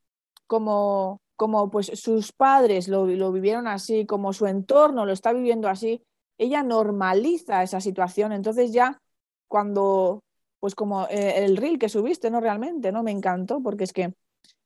como, 0.46 1.20
como 1.36 1.70
pues 1.70 1.86
sus 1.94 2.32
padres 2.32 2.88
lo, 2.88 3.06
lo, 3.06 3.32
vivieron 3.32 3.66
así, 3.68 4.06
como 4.06 4.32
su 4.32 4.46
entorno 4.46 5.06
lo 5.06 5.12
está 5.12 5.32
viviendo 5.32 5.68
así, 5.68 6.02
ella 6.38 6.62
normaliza 6.62 7.62
esa 7.62 7.80
situación. 7.80 8.32
Entonces 8.32 8.72
ya 8.72 9.00
cuando, 9.46 10.22
pues 10.60 10.74
como 10.74 11.06
eh, 11.08 11.44
el 11.44 11.56
reel 11.56 11.78
que 11.78 11.88
subiste, 11.88 12.30
¿no? 12.30 12.40
Realmente, 12.40 12.92
¿no? 12.92 13.02
Me 13.02 13.10
encantó 13.10 13.60
porque 13.62 13.84
es 13.84 13.92
que 13.92 14.14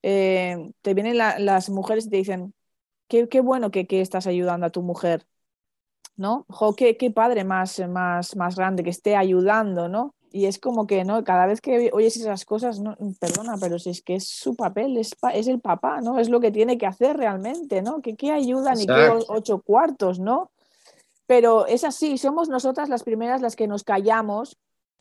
eh, 0.03 0.73
te 0.83 0.95
vienen 0.95 1.17
las 1.17 1.71
mujeres 1.71 2.07
y 2.07 2.11
te 2.11 2.17
dicen, 2.17 2.55
qué, 3.09 3.29
qué 3.29 3.41
bueno 3.41 3.71
que, 3.71 3.87
que, 3.87 4.01
estás 4.01 4.27
ayudando 4.27 4.67
a 4.67 4.71
tu 4.71 4.83
mujer, 4.83 5.27
¿no? 6.17 6.45
Jo, 6.49 6.75
qué, 6.75 6.97
qué, 6.97 7.11
padre 7.11 7.45
más, 7.45 7.79
más, 7.89 8.37
más 8.37 8.57
grande 8.57 8.83
que 8.83 8.91
esté 8.91 9.17
ayudando, 9.17 9.89
¿no? 9.89 10.15
Y 10.31 10.47
es 10.47 10.59
como 10.59 10.87
que, 10.87 11.05
¿no? 11.05 11.23
Cada 11.25 11.47
vez 11.47 11.61
que 11.61 11.91
oyes 11.93 12.17
esas 12.17 12.45
cosas, 12.45 12.81
no, 12.81 12.97
perdona, 13.21 13.57
pero 13.61 13.79
si 13.79 13.91
es 13.91 14.03
que 14.03 14.15
es 14.15 14.29
su 14.29 14.57
papel, 14.57 14.97
es, 14.97 15.15
es 15.35 15.47
el 15.47 15.61
papá, 15.61 16.01
¿no? 16.01 16.19
Es 16.19 16.31
lo 16.31 16.41
que 16.41 16.51
tiene 16.51 16.79
que 16.79 16.87
hacer 16.87 17.17
realmente, 17.19 17.83
¿no? 17.83 18.01
Que 18.01 18.17
qué 18.17 18.33
ayuda 18.33 18.75
ni 18.75 18.87
qué 18.87 19.11
ocho 19.29 19.61
cuartos, 19.61 20.19
¿no? 20.19 20.51
Pero 21.27 21.67
es 21.67 21.85
así, 21.85 22.19
somos 22.19 22.49
nosotras 22.49 22.89
las 22.89 23.05
primeras 23.05 23.43
las 23.43 23.57
que 23.57 23.69
nos 23.69 23.85
callamos 23.85 24.59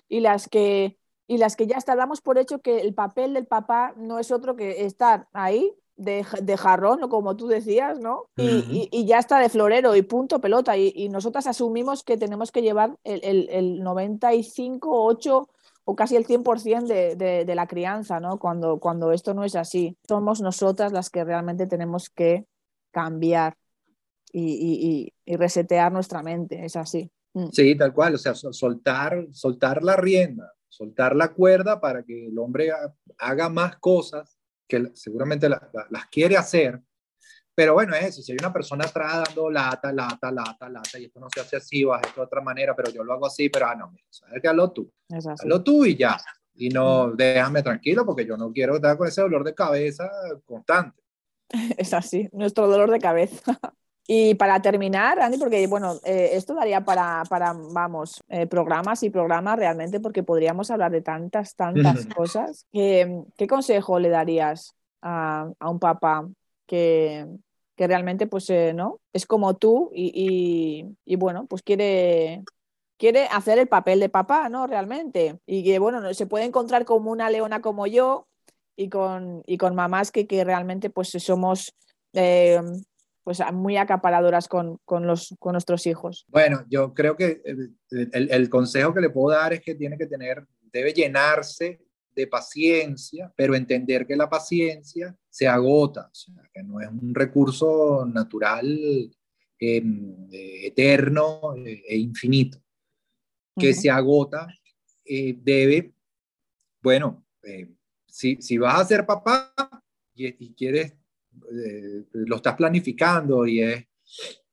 y 0.10 0.20
las 0.20 0.48
que 0.50 0.98
y 1.32 1.38
las 1.38 1.56
que 1.56 1.66
ya 1.66 1.78
está, 1.78 1.96
damos 1.96 2.20
por 2.20 2.38
hecho 2.38 2.60
que 2.60 2.82
el 2.82 2.94
papel 2.94 3.34
del 3.34 3.48
papá 3.48 3.94
no 3.96 4.20
es 4.20 4.32
otro 4.32 4.58
que 4.58 4.84
estar 4.84 5.30
ahí 5.32 5.74
de, 5.96 6.26
de 6.42 6.58
jarrón, 6.58 7.02
o 7.06 7.08
como 7.08 7.38
tú 7.38 7.48
decías, 7.48 8.02
¿no? 8.02 8.26
Y, 8.36 8.90
y, 8.92 9.06
ya 9.06 9.18
está 9.18 9.40
de 9.40 9.48
florero 9.48 9.96
y 9.96 10.02
punto 10.02 10.42
pelota. 10.42 10.76
Y, 10.76 10.92
y 10.94 11.08
nosotras 11.08 11.48
asumimos 11.48 12.04
que 12.04 12.18
tenemos 12.18 12.52
que 12.52 12.62
llevar 12.62 12.98
el, 13.06 13.22
el, 13.24 13.48
el 13.50 13.82
95, 13.82 14.90
8 15.06 15.50
o 15.86 15.96
casi 15.96 16.18
el 16.18 16.28
100% 16.28 16.86
de, 16.86 17.16
de, 17.16 17.46
de 17.46 17.56
la 17.56 17.66
crianza, 17.66 18.20
¿no? 18.20 18.38
Cuando, 18.38 18.82
cuando 18.82 19.14
esto 19.14 19.34
no 19.34 19.46
es 19.46 19.56
así. 19.56 19.98
Somos 20.06 20.42
nosotras 20.42 20.92
las 20.92 21.10
que 21.10 21.24
realmente 21.24 21.66
tenemos 21.66 22.10
que 22.10 22.46
cambiar 22.92 23.56
y, 24.34 24.52
y, 24.52 25.14
y, 25.26 25.36
resetear 25.38 25.94
nuestra 25.94 26.24
mente, 26.24 26.66
es 26.66 26.76
así. 26.76 27.10
Mm. 27.34 27.52
Sí, 27.54 27.78
tal 27.78 27.94
cual, 27.94 28.16
o 28.16 28.18
sea, 28.18 28.36
soltar, 28.36 29.28
soltar 29.32 29.82
la 29.82 29.96
rienda, 29.96 30.52
soltar 30.72 31.16
la 31.16 31.34
cuerda 31.34 31.80
para 31.82 32.04
que 32.04 32.28
el 32.28 32.40
hombre 32.40 32.72
haga 33.18 33.50
más 33.50 33.78
cosas 33.78 34.38
que 34.68 34.90
seguramente 34.94 35.50
las 35.50 36.08
quiere 36.10 36.38
hacer, 36.38 36.82
pero 37.54 37.74
bueno, 37.74 37.94
es 37.94 38.06
eso, 38.06 38.22
si 38.22 38.32
hay 38.32 38.38
una 38.40 38.54
persona 38.54 38.86
atrás 38.86 39.24
dando 39.26 39.50
lata, 39.52 39.92
lata, 39.92 40.32
lata, 40.32 40.70
lata, 40.70 40.98
y 40.98 41.06
esto 41.06 41.20
no 41.20 41.28
se 41.30 41.42
hace 41.42 41.58
así, 41.58 41.84
o 41.84 41.94
esto 41.96 42.22
de 42.22 42.26
otra 42.26 42.42
manera, 42.42 42.74
pero 42.74 42.90
yo 42.90 43.04
lo 43.04 43.14
hago 43.14 43.26
así, 43.26 43.50
pero 43.50 43.68
ah, 43.68 43.76
no, 43.76 43.94
sabes 44.10 44.42
que 44.42 44.48
hazlo 44.48 44.72
tú, 44.72 44.92
hazlo 45.10 45.62
tú 45.62 45.86
y 45.86 45.98
ya, 45.98 46.18
y 46.54 46.70
no 46.70 47.12
déjame 47.12 47.62
tranquilo 47.62 48.06
porque 48.06 48.26
yo 48.26 48.38
no 48.38 48.52
quiero 48.54 48.76
estar 48.76 48.98
con 48.98 49.08
ese 49.08 49.22
dolor 49.22 49.44
de 49.44 49.54
cabeza 49.54 50.10
constante. 50.46 51.02
Es 51.78 51.94
así, 51.94 52.30
nuestro 52.32 52.70
dolor 52.70 52.90
de 52.90 53.00
cabeza. 53.00 53.60
Y 54.08 54.36
para 54.36 54.62
terminar, 54.62 55.20
Andy, 55.20 55.38
porque 55.38 55.66
bueno, 55.68 56.00
eh, 56.04 56.32
esto 56.34 56.54
daría 56.54 56.84
para, 56.84 57.24
para 57.30 57.54
vamos, 57.54 58.22
eh, 58.30 58.48
programas 58.48 59.04
y 59.04 59.10
programas 59.10 59.58
realmente, 59.58 60.00
porque 60.00 60.24
podríamos 60.24 60.72
hablar 60.72 60.92
de 60.92 61.02
tantas, 61.02 61.56
tantas 61.56 62.08
cosas. 62.08 62.66
¿Qué, 62.72 63.24
consejo 63.48 64.00
le 64.00 64.10
darías 64.10 64.76
a, 65.02 65.50
a 65.60 65.70
un 65.70 65.80
papá 65.80 66.28
que, 66.66 67.28
que 67.76 67.88
realmente, 67.88 68.28
pues, 68.28 68.50
eh, 68.50 68.74
¿no? 68.74 69.00
Es 69.14 69.26
como 69.26 69.56
tú 69.56 69.92
y, 69.94 70.86
y, 71.06 71.16
bueno, 71.16 71.46
pues 71.48 71.62
quiere, 71.62 72.44
quiere 72.98 73.26
hacer 73.26 73.60
el 73.60 73.68
papel 73.68 74.00
de 74.00 74.10
papá, 74.10 74.50
¿no? 74.50 74.68
Realmente. 74.68 75.40
Y 75.46 75.64
que, 75.64 75.80
bueno, 75.80 76.14
se 76.14 76.26
puede 76.26 76.46
encontrar 76.46 76.86
como 76.86 77.12
una 77.12 77.30
leona 77.30 77.62
como 77.62 77.88
yo 77.88 78.28
y 78.76 78.90
con, 78.90 79.44
y 79.46 79.58
con 79.58 79.76
mamás 79.76 80.12
que, 80.12 80.28
que 80.28 80.44
realmente, 80.44 80.90
pues, 80.90 81.10
somos 81.10 81.74
pues 83.24 83.40
muy 83.54 83.78
acaparadoras 83.78 84.48
con, 84.48 84.80
con, 84.86 85.06
los, 85.06 85.36
con 85.40 85.54
nuestros 85.54 85.86
hijos. 85.86 86.26
Bueno, 86.28 86.66
yo 86.70 86.94
creo 86.94 87.16
que 87.16 87.42
el, 87.46 88.30
el, 88.32 88.50
consejo 88.50 88.94
que 88.94 89.02
le 89.02 89.10
puedo 89.10 89.36
dar 89.36 89.54
es 89.54 89.62
que 89.62 89.76
tiene 89.76 89.98
que 89.98 90.08
tener, 90.08 90.46
debe 90.72 90.92
llenarse 90.94 91.82
de 92.16 92.28
paciencia, 92.28 93.32
pero 93.36 93.56
entender 93.56 94.06
que 94.06 94.16
la 94.16 94.30
paciencia 94.30 95.16
se 95.30 95.48
agota, 95.48 96.10
o 96.12 96.16
sea, 96.16 96.50
que 96.54 96.64
no 96.64 96.82
es 96.82 96.90
un 96.90 97.14
recurso 97.14 98.06
natural 98.06 98.68
em, 99.60 100.28
eh, 100.32 100.68
eterno 100.68 101.56
eh, 101.58 101.84
e 101.88 101.98
infinito, 101.98 102.62
que 103.58 103.74
se 103.74 103.90
agota, 103.90 104.48
eh, 105.06 105.36
debe, 105.38 105.94
bueno, 106.82 107.26
si, 108.08 108.42
si, 108.42 108.58
vas 108.58 108.82
a 108.82 108.86
ser 108.86 109.06
papá 109.06 109.54
y, 110.14 110.46
y 110.46 110.54
quieres 110.54 110.94
eh, 111.52 112.06
lo 112.14 112.36
estás 112.38 112.56
planificando 112.56 113.46
y 113.46 113.62
es, 113.62 113.86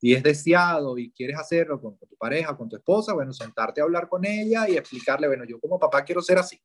y 0.01 0.14
es 0.14 0.22
deseado 0.22 0.97
y 0.99 1.11
quieres 1.11 1.39
hacerlo 1.39 1.81
con, 1.81 1.97
tu 1.99 2.16
pareja, 2.16 2.57
con 2.57 2.68
tu 2.68 2.76
esposa, 2.76 3.12
bueno, 3.12 3.33
sentarte 3.33 3.81
a 3.81 3.85
hablar 3.85 4.09
con 4.09 4.24
ella 4.24 4.68
y 4.68 4.76
explicarle, 4.76 5.26
bueno, 5.26 5.45
yo 5.45 5.61
como 5.61 5.79
papá 5.79 6.05
quiero 6.05 6.22
ser 6.22 6.39
así. 6.39 6.61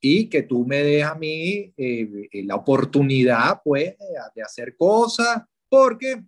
Y 0.00 0.28
que 0.28 0.42
tú 0.42 0.66
me 0.66 0.82
des 0.82 1.04
a 1.04 1.14
mí 1.14 1.72
eh, 1.76 2.28
la 2.44 2.56
oportunidad, 2.56 3.60
pues, 3.64 3.96
de, 4.34 4.42
hacer 4.42 4.76
cosas, 4.76 5.42
porque 5.68 6.22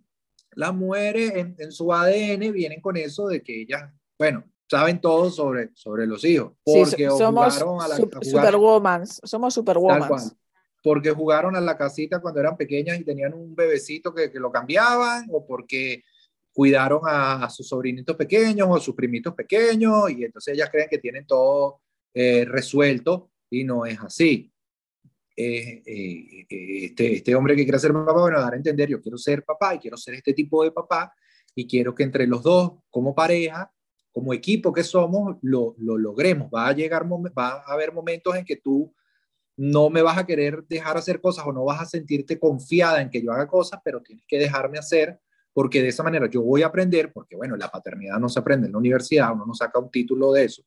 las 0.53 0.73
mujeres 0.73 1.31
en, 1.35 1.71
su 1.71 1.93
ADN 1.93 2.51
vienen 2.51 2.81
con 2.81 2.97
eso 2.97 3.27
de 3.27 3.41
que 3.41 3.61
ellas, 3.61 3.91
bueno, 4.17 4.43
saben 4.69 4.99
todo 4.99 5.29
sobre, 5.29 5.69
sobre 5.75 6.07
los 6.07 6.25
hijos. 6.25 6.53
Porque 6.63 7.09
somos 7.09 7.61
a 7.61 7.87
la, 7.87 7.95
superwoman, 7.95 9.05
somos 9.05 9.53
superwoman 9.53 10.09
porque 10.81 11.11
jugaron 11.11 11.55
a 11.55 11.61
la 11.61 11.77
casita 11.77 12.19
cuando 12.19 12.39
eran 12.39 12.57
pequeñas 12.57 12.99
y 12.99 13.03
tenían 13.03 13.33
un 13.33 13.55
bebecito 13.55 14.13
que, 14.13 14.31
que 14.31 14.39
lo 14.39 14.51
cambiaban, 14.51 15.27
o 15.31 15.45
porque 15.45 16.03
cuidaron 16.53 17.01
a, 17.05 17.49
sus 17.49 17.67
sobrinitos 17.67 18.15
pequeños 18.15 18.67
o 18.69 18.75
a 18.75 18.79
sus 18.79 18.95
primitos 18.95 19.33
pequeños, 19.33 20.11
y 20.11 20.25
entonces 20.25 20.53
ellas 20.53 20.69
creen 20.69 20.89
que 20.89 20.97
tienen 20.97 21.25
todo 21.25 21.81
eh, 22.13 22.45
resuelto 22.45 23.31
y 23.49 23.63
no 23.63 23.85
es 23.85 23.99
así. 23.99 24.51
Eh, 25.35 25.81
eh, 25.85 26.45
este, 26.81 27.13
este 27.13 27.35
hombre 27.35 27.55
que 27.55 27.63
quiere 27.63 27.79
ser 27.79 27.93
papá, 27.93 28.11
bueno, 28.11 28.41
dar 28.41 28.53
a 28.53 28.57
entender, 28.57 28.89
yo 28.89 29.01
quiero 29.01 29.17
ser 29.17 29.45
papá 29.45 29.75
y 29.75 29.79
quiero 29.79 29.95
ser 29.95 30.15
este 30.15 30.33
tipo 30.33 30.63
de 30.63 30.71
papá, 30.71 31.13
y 31.55 31.67
quiero 31.67 31.95
que 31.95 32.03
entre 32.03 32.27
los 32.27 32.43
dos, 32.43 32.73
como 32.89 33.15
pareja, 33.15 33.71
como 34.11 34.33
equipo 34.33 34.73
que 34.73 34.83
somos, 34.83 35.37
lo, 35.41 35.75
lo 35.77 35.97
logremos. 35.97 36.49
Va 36.53 36.67
a 36.67 36.73
llegar, 36.73 37.05
va 37.05 37.63
a 37.65 37.73
haber 37.73 37.93
momentos 37.93 38.35
en 38.35 38.45
que 38.45 38.57
tú 38.57 38.93
no 39.59 39.89
me 39.89 40.01
vas 40.01 40.17
a 40.17 40.25
querer 40.25 40.63
dejar 40.69 40.95
hacer 40.95 41.19
cosas 41.19 41.45
o 41.45 41.51
no 41.51 41.65
vas 41.65 41.81
a 41.81 41.85
sentirte 41.85 42.39
confiada 42.39 43.01
en 43.01 43.09
que 43.09 43.21
yo 43.21 43.33
haga 43.33 43.45
cosas, 43.45 43.81
pero 43.83 44.01
tienes 44.01 44.23
que 44.25 44.39
dejarme 44.39 44.77
hacer 44.77 45.19
porque 45.51 45.81
de 45.81 45.89
esa 45.89 46.01
manera 46.01 46.29
yo 46.29 46.41
voy 46.41 46.63
a 46.63 46.67
aprender, 46.67 47.11
porque 47.11 47.35
bueno, 47.35 47.57
la 47.57 47.69
paternidad 47.69 48.17
no 48.19 48.29
se 48.29 48.39
aprende 48.39 48.67
en 48.67 48.71
la 48.71 48.77
universidad, 48.77 49.33
uno 49.33 49.45
no 49.45 49.53
saca 49.53 49.77
un 49.77 49.91
título 49.91 50.31
de 50.31 50.45
eso. 50.45 50.63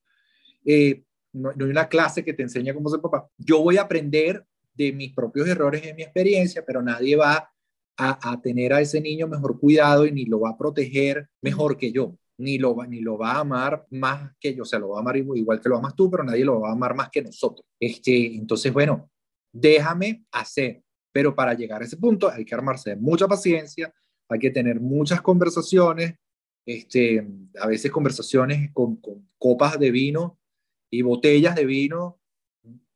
Eh, 0.66 1.04
no, 1.32 1.52
hay 1.58 1.62
una 1.62 1.88
clase 1.88 2.22
que 2.22 2.34
te 2.34 2.42
enseña 2.42 2.74
cómo 2.74 2.90
ser 2.90 3.00
papá. 3.00 3.26
Yo 3.38 3.62
voy 3.62 3.78
a 3.78 3.82
aprender 3.82 4.44
de 4.74 4.92
mis 4.92 5.14
propios 5.14 5.48
errores 5.48 5.86
en 5.86 5.96
mi 5.96 6.02
experiencia, 6.02 6.62
pero 6.62 6.82
nadie 6.82 7.16
va 7.16 7.50
a, 7.96 8.30
a, 8.30 8.42
tener 8.42 8.74
a 8.74 8.82
ese 8.82 9.00
niño 9.00 9.26
mejor 9.26 9.58
cuidado 9.58 10.04
y 10.04 10.12
ni 10.12 10.26
lo 10.26 10.40
va 10.40 10.50
a 10.50 10.58
proteger 10.58 11.30
mejor 11.40 11.78
que 11.78 11.92
yo 11.92 12.18
ni 12.42 12.58
lo, 12.58 12.74
ni 12.86 13.00
lo 13.00 13.16
va 13.16 13.32
a 13.32 13.40
amar 13.40 13.86
más 13.90 14.32
que 14.40 14.54
yo, 14.54 14.64
o 14.64 14.66
sea, 14.66 14.80
lo 14.80 14.90
va 14.90 14.98
a 14.98 15.00
amar 15.00 15.16
igual 15.16 15.60
que 15.60 15.68
lo 15.68 15.76
amas 15.76 15.94
tú, 15.94 16.10
pero 16.10 16.24
nadie 16.24 16.44
lo 16.44 16.60
va 16.60 16.70
a 16.70 16.72
amar 16.72 16.94
más 16.94 17.08
que 17.08 17.22
nosotros. 17.22 17.64
Este, 17.78 18.34
entonces, 18.34 18.72
bueno, 18.72 19.10
déjame 19.52 20.24
hacer, 20.32 20.82
pero 21.12 21.34
para 21.34 21.54
llegar 21.54 21.82
a 21.82 21.84
ese 21.84 21.96
punto 21.96 22.28
hay 22.28 22.44
que 22.44 22.54
armarse 22.54 22.90
de 22.90 22.96
mucha 22.96 23.28
paciencia, 23.28 23.94
hay 24.28 24.40
que 24.40 24.50
tener 24.50 24.80
muchas 24.80 25.22
conversaciones, 25.22 26.16
este, 26.66 27.24
a 27.60 27.66
veces 27.68 27.90
conversaciones 27.92 28.72
con, 28.72 28.96
con 28.96 29.28
copas 29.38 29.78
de 29.78 29.92
vino 29.92 30.40
y 30.90 31.02
botellas 31.02 31.54
de 31.54 31.64
vino, 31.64 32.20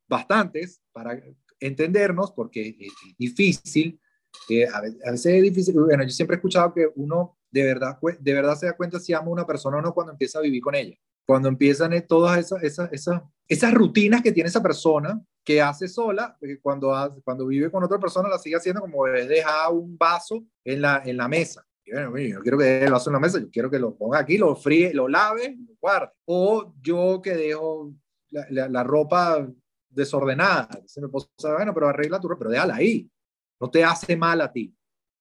bastantes, 0.09 0.83
para 0.93 1.23
entendernos, 1.61 2.33
porque 2.33 2.77
es 2.81 2.93
difícil, 3.17 4.01
eh, 4.49 4.67
a, 4.67 4.81
veces, 4.81 5.27
es 5.27 5.43
difícil, 5.43 5.75
bueno, 5.75 6.03
yo 6.03 6.11
siempre 6.11 6.35
he 6.35 6.39
escuchado 6.39 6.75
que 6.75 6.89
uno 6.97 7.39
de 7.57 7.65
verdad, 7.65 7.99
de 8.21 8.35
verdad 8.35 8.55
se 8.55 8.67
da 8.67 8.77
cuenta 8.77 9.01
si 9.01 9.15
ama 9.15 9.29
a 9.29 9.31
una 9.31 9.47
persona 9.47 9.79
o 9.79 9.81
no 9.81 9.95
cuando 9.95 10.13
empieza 10.13 10.39
a 10.39 10.43
vivir 10.43 10.61
con 10.61 10.75
ella. 10.75 10.95
Cuando 11.27 11.49
empiezan 11.49 11.91
todas 12.07 12.39
esas, 12.39 12.63
esas, 12.63 12.93
esas, 12.93 13.23
esas 13.49 13.73
rutinas 13.73 14.21
que 14.21 14.31
tiene 14.31 14.49
esa 14.49 14.63
persona 14.63 15.19
que 15.43 15.63
hace 15.63 15.89
sola, 15.89 16.37
cuando, 16.61 16.93
cuando 17.25 17.47
vive 17.47 17.71
con 17.71 17.83
otra 17.83 17.99
persona 17.99 18.29
la 18.29 18.39
sigue 18.39 18.57
haciendo 18.57 18.83
como 18.83 19.07
dejar 19.07 19.73
un 19.73 19.97
vaso 19.97 20.45
en 20.65 20.83
la, 20.83 21.03
en 21.05 21.17
la 21.17 21.29
mesa. 21.29 21.67
Bueno, 21.91 22.19
yo 22.19 22.41
quiero 22.43 22.59
que 22.59 22.65
deje 22.65 22.85
el 22.85 22.93
vaso 22.93 23.09
en 23.09 23.15
la 23.15 23.21
mesa, 23.21 23.41
yo 23.41 23.51
quiero 23.51 23.71
que 23.71 23.79
lo 23.79 23.97
ponga 23.97 24.19
aquí, 24.19 24.37
lo 24.37 24.55
fríe, 24.55 24.93
lo 24.93 25.09
lave, 25.09 25.57
lo 25.57 25.77
guarde. 25.81 26.11
O 26.27 26.75
yo 26.83 27.23
que 27.23 27.35
dejo 27.35 27.95
la, 28.31 28.85
ropa 28.85 29.49
desordenada. 29.89 30.69
Entonces 30.75 31.03
me 31.03 31.09
puedo 31.09 31.27
bueno, 31.55 31.73
pero 31.73 31.89
arregla 31.89 32.21
tu 32.21 32.29
ropa, 32.29 32.41
pero 32.41 32.51
déjala 32.51 32.75
ahí. 32.75 33.11
No 33.59 33.71
te 33.71 33.83
hace 33.83 34.15
mal 34.15 34.43
a 34.43 34.53
ti 34.53 34.77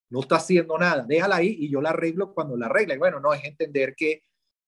no 0.10 0.22
está 0.22 0.36
haciendo 0.36 0.78
nada, 0.78 1.06
déjala 1.08 1.38
ahí 1.38 1.56
y 1.60 1.70
yo 1.70 1.82
la 1.82 1.90
arreglo 1.90 2.34
cuando 2.34 2.56
la 2.56 2.68
arregle. 2.68 2.98
Bueno, 2.98 3.20
no, 3.20 3.34
es 3.34 3.44
entender 3.44 3.96
que 3.96 4.22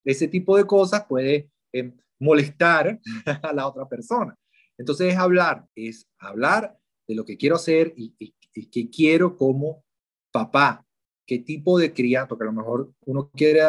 ese 0.04 0.28
tipo 0.28 0.58
de 0.58 0.66
cosas 0.66 1.06
puede 1.06 1.50
eh, 1.74 1.94
molestar 2.20 3.00
a 3.44 3.54
la 3.54 3.68
otra 3.68 3.88
persona. 3.88 4.36
Entonces 4.78 5.14
es 5.14 5.18
hablar, 5.18 5.66
es 5.76 6.08
hablar 6.20 6.78
de 7.08 7.16
lo 7.16 7.26
que 7.26 7.38
quiero 7.38 7.56
hacer 7.56 7.94
y, 7.96 8.14
y, 8.20 8.34
que 8.70 8.90
quiero 8.90 9.36
como 9.36 9.84
papá, 10.32 10.84
qué 11.26 11.40
tipo 11.40 11.78
de 11.78 11.94
crianza, 11.94 12.28
porque 12.28 12.44
a 12.44 12.48
lo 12.48 12.54
mejor 12.54 12.92
uno 13.06 13.30
quiere 13.30 13.62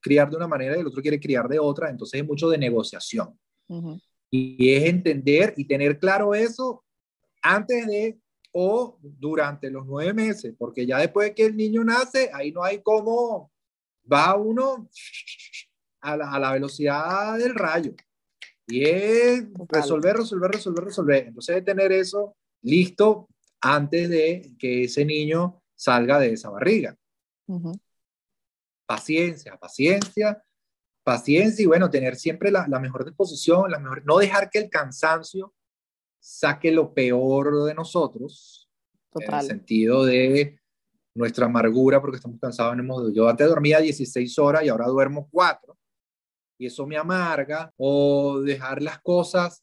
criar 0.00 0.28
de 0.28 0.36
una 0.36 0.46
manera 0.46 0.76
y 0.76 0.80
el 0.80 0.86
otro 0.86 1.00
quiere 1.00 1.18
criar 1.18 1.48
de 1.48 1.58
otra, 1.58 1.88
entonces 1.88 2.20
es 2.20 2.26
mucho 2.26 2.48
de 2.50 2.58
negociación. 2.58 3.38
Y 4.30 4.72
es 4.72 4.84
entender 4.84 5.54
y 5.56 5.66
tener 5.66 5.98
claro 5.98 6.34
eso 6.34 6.84
antes 7.42 7.86
de 7.86 8.18
o 8.58 8.98
durante 9.02 9.70
los 9.70 9.84
nueve 9.84 10.14
meses, 10.14 10.54
porque 10.56 10.86
ya 10.86 10.96
después 10.96 11.28
de 11.28 11.34
que 11.34 11.44
el 11.44 11.54
niño 11.58 11.84
nace, 11.84 12.30
ahí 12.32 12.52
no 12.52 12.64
hay 12.64 12.80
cómo 12.82 13.52
va 14.10 14.34
uno 14.34 14.88
a 16.00 16.16
la, 16.16 16.32
a 16.32 16.38
la 16.38 16.52
velocidad 16.52 17.36
del 17.36 17.54
rayo. 17.54 17.94
Y 18.66 18.82
es 18.82 19.44
resolver, 19.68 20.16
resolver, 20.16 20.50
resolver, 20.50 20.84
resolver. 20.84 21.26
Entonces, 21.26 21.62
tener 21.66 21.92
eso 21.92 22.34
listo 22.62 23.28
antes 23.60 24.08
de 24.08 24.54
que 24.58 24.84
ese 24.84 25.04
niño 25.04 25.62
salga 25.74 26.18
de 26.18 26.32
esa 26.32 26.48
barriga. 26.48 26.96
Paciencia, 28.86 29.58
paciencia, 29.58 30.42
paciencia 31.04 31.62
y 31.62 31.66
bueno, 31.66 31.90
tener 31.90 32.16
siempre 32.16 32.50
la, 32.50 32.66
la 32.68 32.80
mejor 32.80 33.04
disposición, 33.04 33.70
la 33.70 33.80
mejor, 33.80 34.02
no 34.06 34.16
dejar 34.16 34.48
que 34.48 34.60
el 34.60 34.70
cansancio 34.70 35.52
saque 36.26 36.72
lo 36.72 36.92
peor 36.92 37.64
de 37.64 37.74
nosotros, 37.74 38.68
en 39.14 39.32
el 39.32 39.42
sentido 39.42 40.04
de 40.04 40.58
nuestra 41.14 41.46
amargura 41.46 42.00
porque 42.00 42.16
estamos 42.16 42.40
cansados. 42.40 42.76
Yo 43.14 43.28
antes 43.28 43.48
dormía 43.48 43.78
16 43.78 44.36
horas 44.40 44.64
y 44.64 44.68
ahora 44.68 44.88
duermo 44.88 45.28
4 45.30 45.78
y 46.58 46.66
eso 46.66 46.86
me 46.86 46.96
amarga, 46.96 47.70
o 47.76 48.40
dejar 48.40 48.82
las 48.82 48.98
cosas 49.00 49.62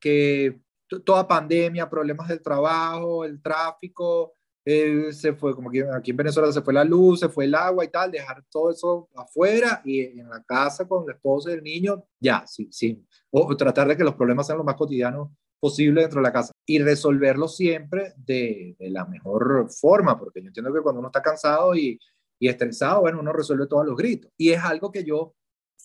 que 0.00 0.60
toda 1.04 1.28
pandemia, 1.28 1.88
problemas 1.88 2.28
del 2.28 2.40
trabajo, 2.40 3.24
el 3.24 3.40
tráfico, 3.42 4.34
eh, 4.64 5.12
se 5.12 5.34
fue, 5.34 5.54
como 5.54 5.68
aquí, 5.68 5.80
aquí 5.80 6.10
en 6.10 6.16
Venezuela 6.16 6.50
se 6.50 6.62
fue 6.62 6.74
la 6.74 6.82
luz, 6.82 7.20
se 7.20 7.28
fue 7.28 7.44
el 7.44 7.54
agua 7.54 7.84
y 7.84 7.88
tal, 7.88 8.10
dejar 8.10 8.42
todo 8.50 8.70
eso 8.70 9.08
afuera 9.14 9.80
y 9.84 10.00
en 10.00 10.28
la 10.28 10.42
casa 10.42 10.88
con 10.88 11.06
la 11.06 11.12
esposa 11.12 11.50
y 11.50 11.54
el 11.54 11.62
niño, 11.62 12.04
ya, 12.18 12.46
sí, 12.46 12.68
sí. 12.72 13.06
O, 13.30 13.54
tratar 13.56 13.88
de 13.88 13.96
que 13.96 14.04
los 14.04 14.14
problemas 14.14 14.46
sean 14.46 14.58
lo 14.58 14.64
más 14.64 14.76
cotidianos 14.76 15.30
posible 15.60 16.02
dentro 16.02 16.20
de 16.20 16.24
la 16.24 16.32
casa 16.32 16.52
y 16.66 16.78
resolverlo 16.78 17.46
siempre 17.46 18.14
de, 18.16 18.74
de, 18.78 18.90
la 18.90 19.04
mejor 19.04 19.68
forma, 19.70 20.18
porque 20.18 20.40
yo 20.40 20.48
entiendo 20.48 20.72
que 20.72 20.80
cuando 20.80 21.00
uno 21.00 21.08
está 21.08 21.22
cansado 21.22 21.76
y, 21.76 21.98
y 22.40 22.48
estresado, 22.48 23.02
bueno, 23.02 23.20
uno 23.20 23.32
resuelve 23.32 23.66
todos 23.66 23.86
los 23.86 23.96
gritos. 23.96 24.32
Y 24.36 24.50
es 24.50 24.64
algo 24.64 24.90
que 24.90 25.04
yo 25.04 25.34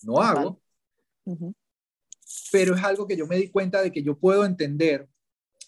no 0.02 0.20
hago, 0.20 0.60
pero 2.50 2.74
es 2.74 2.82
algo 2.82 3.06
que 3.06 3.16
yo 3.16 3.26
me 3.26 3.36
di 3.36 3.50
cuenta 3.50 3.82
de 3.82 3.92
que 3.92 4.02
yo 4.02 4.18
puedo 4.18 4.44
entender. 4.44 5.08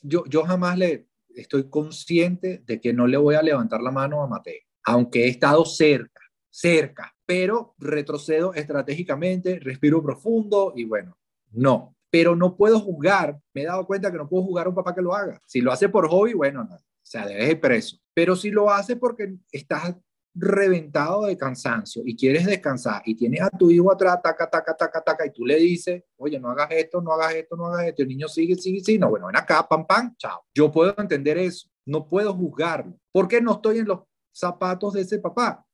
Yo, 0.02 0.24
yo 0.26 0.44
jamás 0.44 0.78
le, 0.78 1.08
estoy 1.34 1.68
consciente 1.68 2.62
de 2.64 2.80
que 2.80 2.92
no 2.92 3.06
le 3.06 3.18
voy 3.18 3.34
a 3.34 3.42
levantar 3.42 3.82
la 3.82 3.90
mano 3.90 4.22
a 4.22 4.26
Mateo, 4.26 4.62
aunque 4.84 5.24
he 5.24 5.28
estado 5.28 5.64
cerca, 5.64 6.22
cerca, 6.50 7.14
pero 7.26 7.74
retrocedo 7.78 8.54
estratégicamente, 8.54 9.60
respiro 9.60 10.02
profundo 10.02 10.72
y 10.74 10.84
bueno, 10.84 11.18
no. 11.52 11.94
Pero 12.10 12.34
no 12.34 12.56
puedo 12.56 12.80
juzgar, 12.80 13.38
me 13.54 13.62
he 13.62 13.66
dado 13.66 13.86
cuenta 13.86 14.10
que 14.10 14.16
no 14.16 14.28
puedo 14.28 14.44
jugar 14.44 14.66
a 14.66 14.70
un 14.70 14.74
papá 14.74 14.94
que 14.94 15.02
lo 15.02 15.14
haga. 15.14 15.40
Si 15.44 15.60
lo 15.60 15.72
hace 15.72 15.88
por 15.88 16.08
hobby, 16.08 16.32
bueno, 16.32 16.64
no, 16.64 16.74
o 16.74 16.80
sea, 17.02 17.26
debes 17.26 17.50
ir 17.50 17.60
preso. 17.60 17.98
Pero 18.14 18.34
si 18.34 18.50
lo 18.50 18.70
hace 18.70 18.96
porque 18.96 19.34
estás 19.52 19.94
reventado 20.34 21.26
de 21.26 21.36
cansancio 21.36 22.02
y 22.04 22.16
quieres 22.16 22.46
descansar 22.46 23.02
y 23.04 23.14
tienes 23.16 23.40
a 23.40 23.50
tu 23.50 23.70
hijo 23.70 23.90
atrás, 23.90 24.20
taca, 24.22 24.48
taca, 24.48 24.76
taca, 24.76 25.00
taca, 25.00 25.26
y 25.26 25.32
tú 25.32 25.44
le 25.44 25.56
dices, 25.56 26.04
oye, 26.16 26.38
no 26.38 26.50
hagas 26.50 26.68
esto, 26.70 27.00
no 27.00 27.12
hagas 27.12 27.34
esto, 27.34 27.56
no 27.56 27.66
hagas 27.66 27.86
esto, 27.86 28.02
el 28.02 28.08
niño 28.08 28.28
sigue, 28.28 28.54
sigue, 28.54 28.80
sigue, 28.80 28.98
no, 28.98 29.10
bueno, 29.10 29.26
ven 29.26 29.36
acá, 29.36 29.66
pam, 29.66 29.86
pam, 29.86 30.14
chao. 30.16 30.44
Yo 30.54 30.70
puedo 30.70 30.94
entender 30.98 31.38
eso, 31.38 31.68
no 31.86 32.06
puedo 32.06 32.32
juzgarlo, 32.34 32.98
porque 33.10 33.40
no 33.40 33.52
estoy 33.52 33.78
en 33.78 33.88
los 33.88 34.00
zapatos 34.32 34.94
de 34.94 35.00
ese 35.00 35.18
papá. 35.18 35.66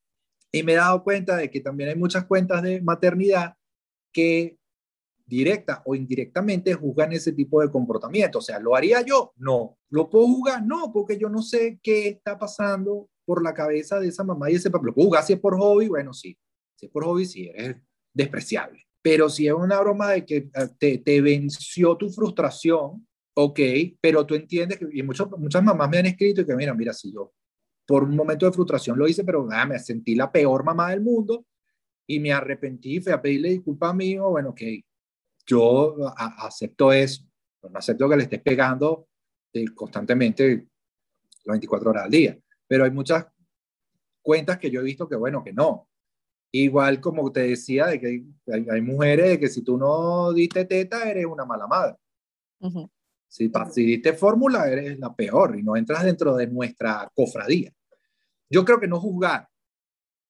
Y 0.50 0.62
me 0.62 0.72
he 0.72 0.76
dado 0.76 1.02
cuenta 1.02 1.36
de 1.36 1.50
que 1.50 1.60
también 1.60 1.90
hay 1.90 1.96
muchas 1.96 2.24
cuentas 2.24 2.62
de 2.62 2.80
maternidad 2.80 3.54
que 4.12 4.56
directa 5.26 5.82
o 5.86 5.94
indirectamente 5.94 6.74
juzgan 6.74 7.12
ese 7.12 7.32
tipo 7.32 7.60
de 7.60 7.70
comportamiento. 7.70 8.38
O 8.38 8.42
sea, 8.42 8.58
¿lo 8.58 8.76
haría 8.76 9.02
yo? 9.02 9.32
No. 9.36 9.78
¿Lo 9.90 10.10
puedo 10.10 10.26
juzgar? 10.26 10.64
No, 10.64 10.92
porque 10.92 11.18
yo 11.18 11.28
no 11.28 11.42
sé 11.42 11.78
qué 11.82 12.08
está 12.08 12.38
pasando 12.38 13.08
por 13.24 13.42
la 13.42 13.54
cabeza 13.54 13.98
de 13.98 14.08
esa 14.08 14.24
mamá 14.24 14.50
y 14.50 14.54
ese 14.54 14.70
papá. 14.70 14.86
Lo 14.86 15.22
si 15.22 15.32
es 15.32 15.40
por 15.40 15.56
hobby, 15.58 15.88
bueno, 15.88 16.12
sí. 16.12 16.36
Si 16.76 16.86
es 16.86 16.92
por 16.92 17.04
hobby, 17.04 17.24
sí, 17.24 17.50
eres 17.54 17.76
despreciable. 18.12 18.86
Pero 19.02 19.28
si 19.28 19.46
es 19.46 19.52
una 19.52 19.80
broma 19.80 20.10
de 20.10 20.24
que 20.24 20.50
eh, 20.80 20.98
te, 20.98 21.20
venció 21.20 21.96
tu 21.96 22.10
frustración, 22.10 23.06
ok, 23.34 23.60
pero 24.00 24.24
tú 24.24 24.34
entiendes 24.34 24.78
que, 24.78 24.86
y 24.92 25.02
muchas 25.02 25.28
muchas 25.36 25.62
mamás 25.62 25.90
me 25.90 25.98
han 25.98 26.06
escrito 26.06 26.40
y 26.40 26.46
que, 26.46 26.56
mira, 26.56 26.74
mira, 26.74 26.92
si 26.92 27.12
yo 27.12 27.32
por 27.86 28.04
un 28.04 28.16
momento 28.16 28.46
de 28.46 28.52
frustración 28.52 28.98
lo 28.98 29.06
hice, 29.06 29.24
pero 29.24 29.46
ah, 29.50 29.66
me 29.66 29.78
sentí 29.78 30.14
la 30.14 30.32
peor 30.32 30.64
mamá 30.64 30.90
del 30.90 31.02
mundo 31.02 31.44
y 32.06 32.18
me 32.18 32.32
arrepentí, 32.32 33.00
fui 33.00 33.12
a 33.12 33.20
pedirle 33.20 33.50
disculpas 33.50 33.90
a 33.90 33.94
mi 33.94 34.06
hijo, 34.06 34.30
bueno, 34.30 34.50
ok, 34.50 34.62
yo 35.46 35.96
acepto 36.16 36.92
eso, 36.92 37.22
no 37.62 37.78
acepto 37.78 38.08
que 38.08 38.16
le 38.16 38.22
estés 38.24 38.42
pegando 38.42 39.08
eh, 39.52 39.66
constantemente 39.74 40.68
24 41.44 41.90
horas 41.90 42.04
al 42.04 42.10
día 42.10 42.38
pero 42.66 42.84
hay 42.84 42.90
muchas 42.90 43.26
cuentas 44.22 44.58
que 44.58 44.70
yo 44.70 44.80
he 44.80 44.84
visto 44.84 45.08
que, 45.08 45.16
bueno, 45.16 45.42
que 45.44 45.52
no. 45.52 45.88
Igual 46.52 47.00
como 47.00 47.30
te 47.32 47.40
decía, 47.40 47.86
de 47.86 48.00
que 48.00 48.24
hay, 48.70 48.80
mujeres 48.80 49.28
de 49.28 49.40
que 49.40 49.48
si 49.48 49.62
tú 49.62 49.76
no 49.76 50.32
diste 50.32 50.64
teta, 50.64 51.08
eres 51.10 51.26
una 51.26 51.44
mala 51.44 51.66
madre. 51.66 51.96
si, 53.28 53.50
si 53.70 53.84
diste 53.84 54.12
fórmula, 54.12 54.68
eres 54.68 54.98
la 54.98 55.14
peor 55.14 55.58
y 55.58 55.62
no 55.62 55.76
entras 55.76 56.04
dentro 56.04 56.36
de 56.36 56.46
nuestra 56.46 57.10
cofradía. 57.14 57.72
Yo 58.48 58.64
creo 58.64 58.78
que 58.78 58.86
no 58.86 59.00
juzgar, 59.00 59.48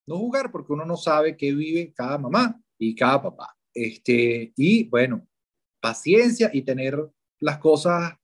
no 0.07 0.17
juzgar 0.19 0.51
porque 0.51 0.73
uno 0.73 0.87
no 0.87 0.97
sabe 0.97 1.37
qué 1.37 1.55
vive 1.55 1.93
cada 1.93 2.17
mamá 2.17 2.59
y 2.79 2.95
cada 2.95 3.23
papá. 3.23 3.55
Este, 3.75 4.53
y 4.57 4.85
bueno, 4.89 5.27
paciencia 5.81 6.51
y 6.53 6.63
tener 6.63 6.99
las 7.41 7.59
cosas 7.59 8.15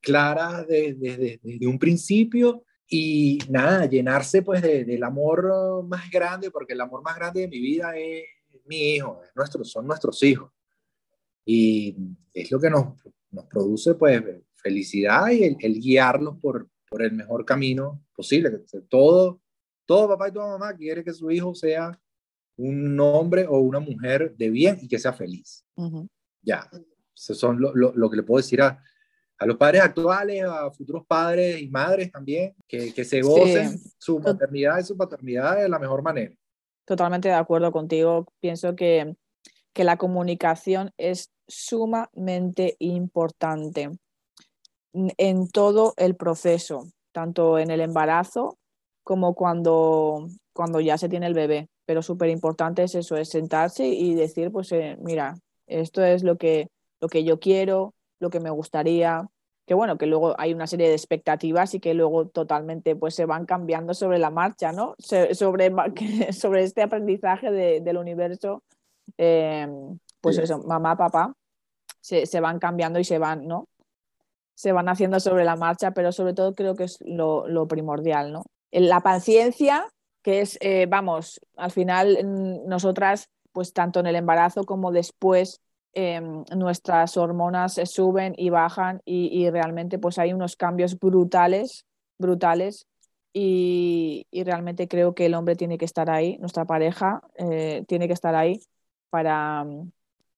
claras 0.00 0.66
desde 0.66 1.38
de, 1.42 1.66
un 1.66 1.78
principio 1.78 2.64
y 2.88 3.38
nada, 3.48 3.86
llenarse 3.86 4.42
pues 4.42 4.62
del 4.62 5.02
amor 5.02 5.84
más 5.84 6.10
grande, 6.10 6.50
porque 6.50 6.72
el 6.72 6.80
amor 6.80 7.02
más 7.02 7.16
grande 7.16 7.42
de 7.42 7.48
mi 7.48 7.60
vida 7.60 7.96
es 7.96 8.24
mi 8.66 8.94
hijo, 8.94 9.20
es 9.24 9.30
nuestro, 9.34 9.64
son 9.64 9.86
nuestros 9.86 10.22
hijos. 10.22 10.50
Y 11.44 11.96
es 12.32 12.50
lo 12.50 12.58
que 12.58 12.70
nos, 12.70 12.94
nos 13.30 13.44
produce 13.46 13.94
pues 13.94 14.22
felicidad 14.54 15.30
y 15.30 15.44
el, 15.44 15.80
guiarlos 15.80 16.38
por, 16.40 16.68
por 16.88 17.02
el 17.02 17.12
mejor 17.12 17.44
camino 17.44 18.02
posible. 18.14 18.50
Todo, 18.88 19.40
todo 19.86 20.08
papá 20.08 20.28
y 20.28 20.32
toda 20.32 20.58
mamá 20.58 20.74
quiere 20.74 21.04
que 21.04 21.12
su 21.12 21.30
hijo 21.30 21.54
sea 21.54 21.98
un 22.56 22.98
hombre 23.00 23.46
o 23.46 23.58
una 23.58 23.80
mujer 23.80 24.34
de 24.36 24.50
bien 24.50 24.78
y 24.80 24.88
que 24.88 24.98
sea 24.98 25.12
feliz. 25.12 25.64
Ya, 26.42 26.68
eso 27.14 27.34
son 27.34 27.60
lo, 27.60 27.74
lo, 27.74 27.92
lo, 27.94 28.10
que 28.10 28.16
le 28.16 28.22
puedo 28.22 28.42
decir 28.42 28.62
a, 28.62 28.82
a 29.38 29.46
los 29.46 29.56
padres 29.56 29.82
actuales, 29.82 30.44
a 30.44 30.70
futuros 30.70 31.04
padres 31.06 31.60
y 31.60 31.68
madres 31.68 32.10
también, 32.10 32.54
que, 32.68 32.92
que 32.92 33.04
se 33.04 33.22
gocen 33.22 33.78
su 33.98 34.18
maternidad 34.20 34.78
y 34.78 34.84
su 34.84 34.96
paternidad 34.96 35.56
de 35.56 35.68
la 35.68 35.78
mejor 35.78 36.02
manera. 36.02 36.34
Totalmente 36.84 37.28
de 37.28 37.34
acuerdo 37.34 37.72
contigo. 37.72 38.26
Pienso 38.40 38.76
que, 38.76 39.16
que 39.72 39.84
la 39.84 39.96
comunicación 39.96 40.92
es 40.98 41.30
sumamente 41.48 42.76
importante 42.78 43.90
en 44.92 45.48
todo 45.48 45.94
el 45.96 46.14
proceso, 46.14 46.86
tanto 47.12 47.58
en 47.58 47.70
el 47.70 47.80
embarazo 47.80 48.58
como 49.02 49.34
cuando, 49.34 50.28
cuando 50.52 50.80
ya 50.80 50.96
se 50.98 51.08
tiene 51.08 51.26
el 51.26 51.34
bebé. 51.34 51.68
Pero 51.86 52.02
súper 52.02 52.30
importante 52.30 52.82
es 52.82 52.94
eso, 52.94 53.16
es 53.16 53.28
sentarse 53.28 53.86
y 53.86 54.14
decir, 54.14 54.50
pues 54.50 54.72
eh, 54.72 54.96
mira, 55.00 55.36
esto 55.66 56.02
es 56.02 56.22
lo 56.22 56.36
que, 56.36 56.68
lo 57.00 57.08
que 57.08 57.24
yo 57.24 57.38
quiero, 57.40 57.94
lo 58.20 58.30
que 58.30 58.40
me 58.40 58.50
gustaría, 58.50 59.28
que 59.66 59.74
bueno, 59.74 59.96
que 59.96 60.06
luego 60.06 60.34
hay 60.38 60.52
una 60.52 60.66
serie 60.66 60.88
de 60.88 60.94
expectativas 60.94 61.74
y 61.74 61.80
que 61.80 61.94
luego 61.94 62.28
totalmente 62.28 62.96
pues 62.96 63.14
se 63.14 63.24
van 63.24 63.46
cambiando 63.46 63.94
sobre 63.94 64.18
la 64.18 64.30
marcha, 64.30 64.72
¿no? 64.72 64.94
sobre, 64.98 65.72
sobre 66.32 66.62
este 66.62 66.82
aprendizaje 66.82 67.50
del 67.50 67.96
universo, 67.96 68.62
em, 69.16 69.98
pues 70.20 70.38
eso, 70.38 70.58
mamá, 70.58 70.96
papá, 70.96 71.34
se, 72.00 72.26
se, 72.26 72.40
van 72.40 72.58
cambiando 72.58 72.98
y 72.98 73.04
se 73.04 73.18
van, 73.18 73.46
¿no? 73.46 73.68
Se 74.54 74.72
van 74.72 74.88
haciendo 74.88 75.20
sobre 75.20 75.44
la 75.44 75.56
marcha, 75.56 75.92
pero 75.92 76.12
sobre 76.12 76.34
todo 76.34 76.54
creo 76.54 76.74
que 76.74 76.84
es 76.84 76.98
lo, 77.00 77.48
lo 77.48 77.66
primordial, 77.66 78.32
¿no? 78.32 78.44
La 78.70 79.00
paciencia, 79.00 79.86
que 80.24 80.40
es, 80.40 80.58
eh, 80.60 80.86
vamos, 80.88 81.40
al 81.56 81.70
final 81.70 82.18
nosotras, 82.66 83.30
pues 83.52 83.72
tanto 83.72 84.00
en 84.00 84.06
el 84.08 84.16
embarazo 84.16 84.64
como 84.64 84.90
después, 84.90 85.60
Em, 85.96 86.44
nuestras 86.56 87.16
hormonas 87.16 87.80
suben 87.84 88.34
y 88.36 88.50
bajan 88.50 89.00
y, 89.04 89.48
realmente 89.50 90.00
pues 90.00 90.18
hay 90.18 90.32
unos 90.32 90.56
cambios 90.56 90.98
brutales, 90.98 91.86
brutales 92.18 92.88
y, 93.32 94.26
realmente 94.44 94.88
creo 94.88 95.14
que 95.14 95.26
el 95.26 95.34
hombre 95.34 95.54
tiene 95.54 95.78
que 95.78 95.84
estar 95.84 96.10
ahí, 96.10 96.36
nuestra 96.38 96.64
pareja 96.64 97.22
eh, 97.36 97.84
tiene 97.86 98.08
que 98.08 98.12
estar 98.12 98.34
ahí 98.34 98.60
para, 99.08 99.64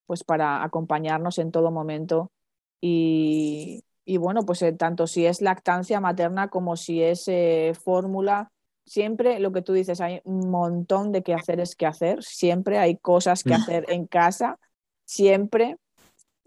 pues 0.05 0.23
para 0.23 0.63
acompañarnos 0.63 1.39
en 1.39 1.51
todo 1.51 1.71
momento 1.71 2.31
y, 2.79 3.83
bueno, 4.19 4.43
pues 4.43 4.61
eh, 4.61 4.73
tanto 4.73 5.07
si 5.07 5.25
es 5.25 5.41
lactancia 5.41 5.99
materna 5.99 6.49
como 6.49 6.75
si 6.77 7.01
es 7.01 7.27
eh, 7.27 7.73
fórmula, 7.83 8.51
siempre 8.87 9.39
lo 9.39 9.51
que 9.51 9.61
tú 9.61 9.73
dices, 9.73 10.01
hay 10.01 10.21
un 10.23 10.49
montón 10.49 11.11
de 11.11 11.21
quehaceres 11.21 11.75
que 11.75 11.85
hacer, 11.85 12.23
siempre 12.23 12.79
hay 12.79 12.97
cosas 12.97 13.43
que 13.43 13.51
mm. 13.51 13.61
hacer 13.61 13.85
en 13.89 14.07
casa 14.07 14.57
siempre. 15.05 15.77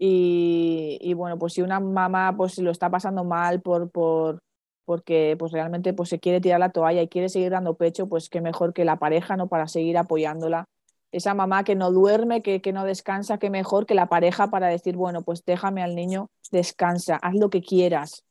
Y, 0.03 1.13
bueno, 1.13 1.37
pues 1.37 1.53
si 1.53 1.61
una 1.61 1.79
mamá 1.79 2.35
pues 2.35 2.57
lo 2.57 2.71
está 2.71 2.89
pasando 2.89 3.23
mal 3.23 3.61
por, 3.61 3.91
por, 3.91 4.41
porque 4.83 5.35
pues 5.37 5.51
realmente 5.51 5.93
pues 5.93 6.09
se 6.09 6.19
quiere 6.19 6.41
tirar 6.41 6.59
la 6.59 6.71
toalla 6.71 7.03
y 7.03 7.07
quiere 7.07 7.29
seguir 7.29 7.51
dando 7.51 7.75
pecho, 7.75 8.09
pues 8.09 8.27
qué 8.27 8.41
mejor 8.41 8.73
que 8.73 8.83
la 8.83 8.97
pareja, 8.97 9.37
¿no? 9.37 9.47
Para 9.47 9.67
seguir 9.67 9.99
apoyándola. 9.99 10.65
Esa 11.11 11.35
mamá 11.35 11.63
que 11.63 11.75
no 11.75 11.91
duerme, 11.91 12.41
que, 12.41 12.61
que 12.61 12.73
no 12.73 12.83
descansa, 12.83 13.37
qué 13.37 13.51
mejor 13.51 13.85
que 13.85 13.93
la 13.93 14.07
pareja 14.07 14.49
para 14.49 14.69
decir, 14.69 14.95
bueno, 14.95 15.21
pues 15.21 15.43
déjame 15.45 15.83
al 15.83 15.93
niño, 15.93 16.31
descansa, 16.51 17.17
haz 17.17 17.35
lo 17.35 17.51
que 17.51 17.61
quieras, 17.61 18.23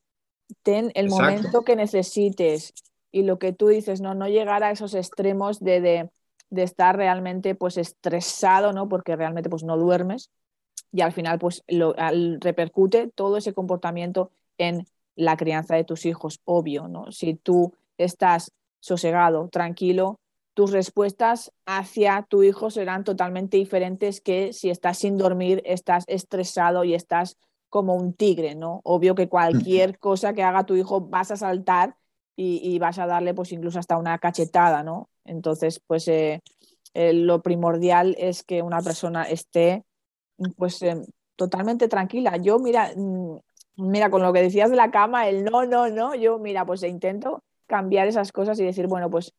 ten 0.63 0.91
el 0.95 1.07
momento 1.07 1.63
que 1.63 1.77
necesites. 1.77 2.73
Y 3.11 3.23
lo 3.23 3.39
que 3.39 3.53
tú 3.53 3.67
dices, 3.67 4.01
no, 4.01 4.13
no 4.13 4.27
llegar 4.27 4.63
a 4.63 4.71
esos 4.71 4.93
extremos 4.93 5.59
de, 5.59 5.81
de 5.81 6.09
de 6.51 6.63
estar 6.63 6.95
realmente 6.95 7.55
pues 7.55 7.77
estresado, 7.77 8.73
¿no? 8.73 8.87
Porque 8.87 9.15
realmente 9.15 9.49
pues 9.49 9.63
no 9.63 9.77
duermes 9.77 10.29
y 10.91 11.01
al 11.01 11.13
final 11.13 11.39
pues 11.39 11.63
lo, 11.67 11.95
repercute 12.39 13.07
todo 13.07 13.37
ese 13.37 13.53
comportamiento 13.53 14.31
en 14.57 14.85
la 15.15 15.37
crianza 15.37 15.75
de 15.75 15.85
tus 15.85 16.05
hijos, 16.05 16.41
obvio, 16.43 16.87
¿no? 16.87 17.11
Si 17.11 17.35
tú 17.35 17.73
estás 17.97 18.51
sosegado, 18.81 19.47
tranquilo, 19.47 20.19
tus 20.53 20.71
respuestas 20.71 21.53
hacia 21.65 22.25
tu 22.29 22.43
hijo 22.43 22.69
serán 22.69 23.05
totalmente 23.05 23.55
diferentes 23.55 24.19
que 24.19 24.51
si 24.51 24.69
estás 24.69 24.97
sin 24.97 25.17
dormir, 25.17 25.61
estás 25.65 26.03
estresado 26.07 26.83
y 26.83 26.93
estás 26.93 27.37
como 27.69 27.95
un 27.95 28.13
tigre, 28.13 28.55
¿no? 28.55 28.81
Obvio 28.83 29.15
que 29.15 29.29
cualquier 29.29 29.97
cosa 29.99 30.33
que 30.33 30.43
haga 30.43 30.65
tu 30.65 30.75
hijo 30.75 30.99
vas 30.99 31.31
a 31.31 31.37
saltar 31.37 31.95
y, 32.35 32.79
vas 32.79 32.97
a 32.97 33.05
darle 33.05 33.33
pues 33.33 33.51
incluso 33.51 33.77
hasta 33.77 33.97
una 33.97 34.17
cachetada, 34.17 34.83
¿no? 34.83 35.09
Entonces, 35.25 35.79
pues 35.85 36.07
eh, 36.07 36.41
eh, 36.93 37.13
lo 37.13 37.41
primordial 37.41 38.15
es 38.17 38.43
que 38.43 38.61
una 38.61 38.81
persona 38.81 39.23
esté 39.23 39.83
pues 40.57 40.81
em, 40.81 41.03
totalmente 41.35 41.87
tranquila. 41.87 42.37
Yo, 42.37 42.59
mira, 42.59 42.91
mm, 42.95 43.37
mira, 43.77 44.09
con 44.09 44.23
lo 44.23 44.33
que 44.33 44.41
decías 44.41 44.69
de 44.69 44.75
la 44.75 44.91
cama, 44.91 45.27
el 45.29 45.45
no, 45.45 45.65
no, 45.65 45.89
no, 45.89 46.15
yo, 46.15 46.39
mira, 46.39 46.65
pues 46.65 46.83
intento 46.83 47.43
cambiar 47.67 48.07
esas 48.07 48.31
cosas 48.31 48.59
y 48.59 48.65
decir, 48.65 48.87
bueno, 48.87 49.09
pues 49.09 49.33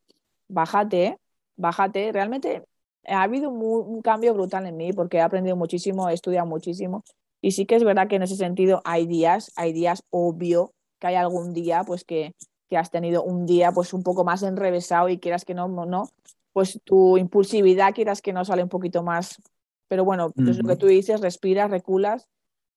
bájate, 0.48 1.18
bájate. 1.56 2.12
Realmente 2.12 2.64
ha 3.06 3.22
habido 3.22 3.50
un, 3.50 4.02
cambio 4.02 4.34
brutal 4.34 4.66
en 4.66 4.76
mí 4.76 4.92
porque 4.92 5.18
he 5.18 5.20
aprendido 5.20 5.56
muchísimo, 5.56 6.08
he 6.08 6.14
estudiado 6.14 6.46
muchísimo 6.46 7.04
y 7.40 7.52
sí 7.52 7.66
que 7.66 7.76
es 7.76 7.84
verdad 7.84 8.08
que 8.08 8.16
en 8.16 8.22
ese 8.22 8.36
sentido 8.36 8.80
hay 8.84 9.06
días, 9.06 9.52
hay 9.56 9.72
días 9.72 10.04
obvio 10.10 10.72
que 10.98 11.08
hay 11.08 11.16
algún 11.16 11.52
día 11.52 11.82
pues 11.84 12.04
que, 12.04 12.32
que 12.72 12.78
has 12.78 12.90
tenido 12.90 13.22
un 13.22 13.44
día 13.44 13.70
pues 13.70 13.92
un 13.92 14.02
poco 14.02 14.24
más 14.24 14.42
enrevesado 14.42 15.10
y 15.10 15.18
quieras 15.18 15.44
que 15.44 15.52
no, 15.52 15.68
no, 15.68 16.08
pues 16.54 16.80
tu 16.84 17.18
impulsividad 17.18 17.92
quieras 17.92 18.22
que 18.22 18.32
no 18.32 18.46
sale 18.46 18.62
un 18.62 18.70
poquito 18.70 19.02
más. 19.02 19.42
Pero 19.88 20.06
bueno, 20.06 20.32
es 20.38 20.56
lo 20.56 20.66
que 20.66 20.76
tú 20.76 20.86
dices, 20.86 21.20
respiras, 21.20 21.70
reculas 21.70 22.30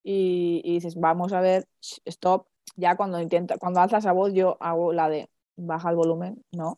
y, 0.04 0.62
dices, 0.66 1.00
vamos 1.00 1.32
a 1.32 1.40
ver, 1.40 1.66
stop. 2.04 2.46
Ya 2.76 2.98
cuando 2.98 3.22
intenta, 3.22 3.58
cuando 3.58 3.80
alzas 3.80 4.04
la 4.04 4.12
voz, 4.12 4.34
yo 4.34 4.58
hago 4.60 4.92
la 4.92 5.08
de 5.08 5.30
baja 5.56 5.92
el 5.92 5.96
volumen, 5.96 6.44
no. 6.52 6.78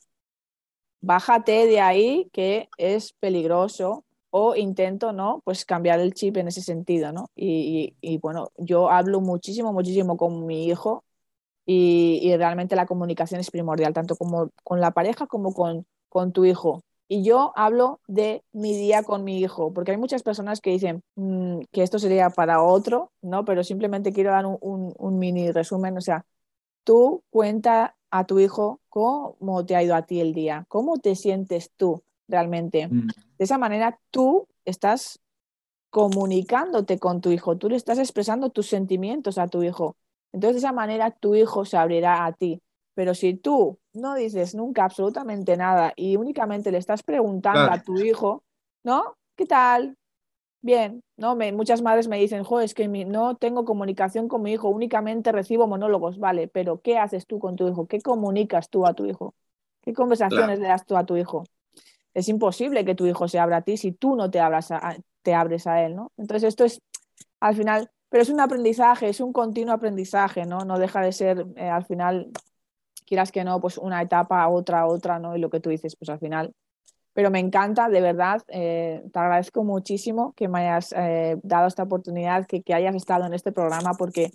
Bájate 1.01 1.65
de 1.65 1.79
ahí 1.79 2.29
que 2.31 2.69
es 2.77 3.13
peligroso 3.13 4.05
o 4.29 4.55
intento, 4.55 5.11
¿no? 5.11 5.41
Pues 5.43 5.65
cambiar 5.65 5.99
el 6.01 6.13
chip 6.13 6.37
en 6.37 6.49
ese 6.49 6.61
sentido, 6.61 7.11
¿no? 7.11 7.31
Y, 7.35 7.95
y, 7.99 8.19
bueno, 8.19 8.51
yo 8.57 8.91
hablo 8.91 9.21
muchísimo, 9.21 9.73
muchísimo 9.73 10.17
con 10.17 10.45
mi 10.45 10.67
hijo 10.67 11.03
y, 11.67 12.19
y, 12.23 12.35
realmente 12.37 12.75
la 12.75 12.85
comunicación 12.85 13.41
es 13.41 13.51
primordial, 13.51 13.93
tanto 13.93 14.15
como 14.15 14.49
con 14.63 14.79
la 14.79 14.91
pareja 14.91 15.27
como 15.27 15.53
con, 15.53 15.85
con 16.09 16.31
tu 16.31 16.45
hijo. 16.45 16.81
Y 17.09 17.23
yo 17.23 17.53
hablo 17.55 18.01
de 18.07 18.43
mi 18.51 18.73
día 18.73 19.03
con 19.03 19.23
mi 19.23 19.39
hijo, 19.39 19.71
porque 19.73 19.91
hay 19.91 19.97
muchas 19.97 20.23
personas 20.23 20.59
que 20.59 20.71
dicen 20.71 21.03
mm, 21.15 21.59
que 21.71 21.83
esto 21.83 21.99
sería 21.99 22.29
para 22.29 22.61
otro, 22.61 23.11
¿no? 23.21 23.45
Pero 23.45 23.63
simplemente 23.63 24.11
quiero 24.11 24.31
dar 24.31 24.45
un, 24.45 24.93
un, 24.97 25.19
mini 25.19 25.51
resumen. 25.51 25.97
O 25.97 26.01
sea, 26.01 26.25
tú 26.83 27.23
cuenta 27.29 27.95
a 28.11 28.25
tu 28.25 28.39
hijo 28.39 28.81
cómo 28.89 29.65
te 29.65 29.75
ha 29.75 29.83
ido 29.83 29.95
a 29.95 30.01
ti 30.01 30.19
el 30.19 30.33
día, 30.33 30.65
cómo 30.67 30.97
te 30.97 31.15
sientes 31.15 31.71
tú 31.77 32.03
realmente. 32.27 32.87
Mm. 32.87 33.07
De 33.37 33.43
esa 33.45 33.57
manera 33.57 33.99
tú 34.11 34.47
estás 34.65 35.19
comunicándote 35.89 36.99
con 36.99 37.21
tu 37.21 37.31
hijo, 37.31 37.57
tú 37.57 37.69
le 37.69 37.77
estás 37.77 37.99
expresando 37.99 38.49
tus 38.49 38.67
sentimientos 38.67 39.37
a 39.37 39.47
tu 39.47 39.63
hijo. 39.63 39.95
Entonces, 40.37 40.61
de 40.61 40.67
esa 40.67 40.71
manera 40.71 41.09
tu 41.09 41.33
hijo 41.33 41.65
se 41.65 41.77
abrirá 41.77 42.25
a 42.25 42.31
ti. 42.31 42.61
Pero 42.93 43.15
si 43.15 43.33
tú 43.33 43.79
no 43.93 44.13
dices 44.13 44.53
nunca 44.53 44.83
absolutamente 44.83 45.57
nada 45.57 45.93
y 45.95 46.15
únicamente 46.15 46.71
le 46.71 46.77
estás 46.77 47.01
preguntando 47.01 47.71
a 47.71 47.81
tu 47.81 47.97
hijo, 47.99 48.43
¿no? 48.83 49.15
¿Qué 49.35 49.47
tal? 49.47 49.97
Bien, 50.61 51.01
¿no? 51.15 51.35
Me, 51.35 51.51
muchas 51.51 51.81
madres 51.81 52.07
me 52.07 52.19
dicen, 52.19 52.43
jo, 52.43 52.59
es 52.59 52.75
que 52.75 52.87
no 52.87 53.35
tengo 53.35 53.65
comunicación 53.65 54.27
con 54.27 54.43
mi 54.43 54.53
hijo, 54.53 54.69
únicamente 54.69 55.31
recibo 55.31 55.65
monólogos, 55.65 56.19
vale, 56.19 56.47
pero 56.47 56.81
¿qué 56.81 56.99
haces 56.99 57.25
tú 57.25 57.39
con 57.39 57.55
tu 57.55 57.67
hijo? 57.67 57.87
¿Qué 57.87 57.99
comunicas 57.99 58.69
tú 58.69 58.85
a 58.85 58.93
tu 58.93 59.05
hijo? 59.05 59.33
¿Qué 59.81 59.93
conversaciones 59.93 60.59
le 60.59 60.67
das 60.67 60.85
tú 60.85 60.97
a 60.97 61.05
tu 61.05 61.17
hijo? 61.17 61.45
Es 62.13 62.29
imposible 62.29 62.85
que 62.85 62.93
tu 62.93 63.07
hijo 63.07 63.27
se 63.27 63.39
abra 63.39 63.57
a 63.57 63.61
ti 63.61 63.77
si 63.77 63.91
tú 63.91 64.15
no 64.15 64.29
te, 64.29 64.39
abras 64.39 64.69
te 65.23 65.33
abres 65.33 65.65
a 65.65 65.83
él, 65.83 65.95
¿no? 65.95 66.11
Entonces 66.15 66.47
esto 66.47 66.63
es, 66.63 66.79
al 67.39 67.55
final, 67.55 67.89
pero 68.09 68.23
es 68.23 68.29
un 68.29 68.39
aprendizaje, 68.39 69.09
es 69.09 69.19
un 69.19 69.33
continuo 69.33 69.73
aprendizaje, 69.73 70.45
¿no? 70.45 70.59
No 70.59 70.79
deja 70.79 71.01
de 71.01 71.11
ser, 71.11 71.45
eh, 71.55 71.69
al 71.69 71.85
final, 71.85 72.31
quieras 73.05 73.31
que 73.31 73.43
no, 73.43 73.59
pues 73.59 73.77
una 73.77 74.01
etapa, 74.01 74.47
otra, 74.47 74.87
otra, 74.87 75.19
¿no? 75.19 75.35
Y 75.35 75.39
lo 75.39 75.49
que 75.49 75.59
tú 75.59 75.69
dices, 75.69 75.95
pues 75.97 76.09
al 76.09 76.19
final. 76.19 76.53
Pero 77.13 77.31
me 77.31 77.39
encanta, 77.39 77.89
de 77.89 78.01
verdad, 78.01 78.43
eh, 78.47 79.03
te 79.11 79.19
agradezco 79.19 79.63
muchísimo 79.63 80.33
que 80.35 80.47
me 80.47 80.59
hayas 80.59 80.93
eh, 80.95 81.37
dado 81.43 81.67
esta 81.67 81.83
oportunidad, 81.83 82.45
que, 82.45 82.61
que 82.61 82.73
hayas 82.73 82.95
estado 82.95 83.25
en 83.25 83.33
este 83.33 83.51
programa, 83.51 83.93
porque 83.95 84.31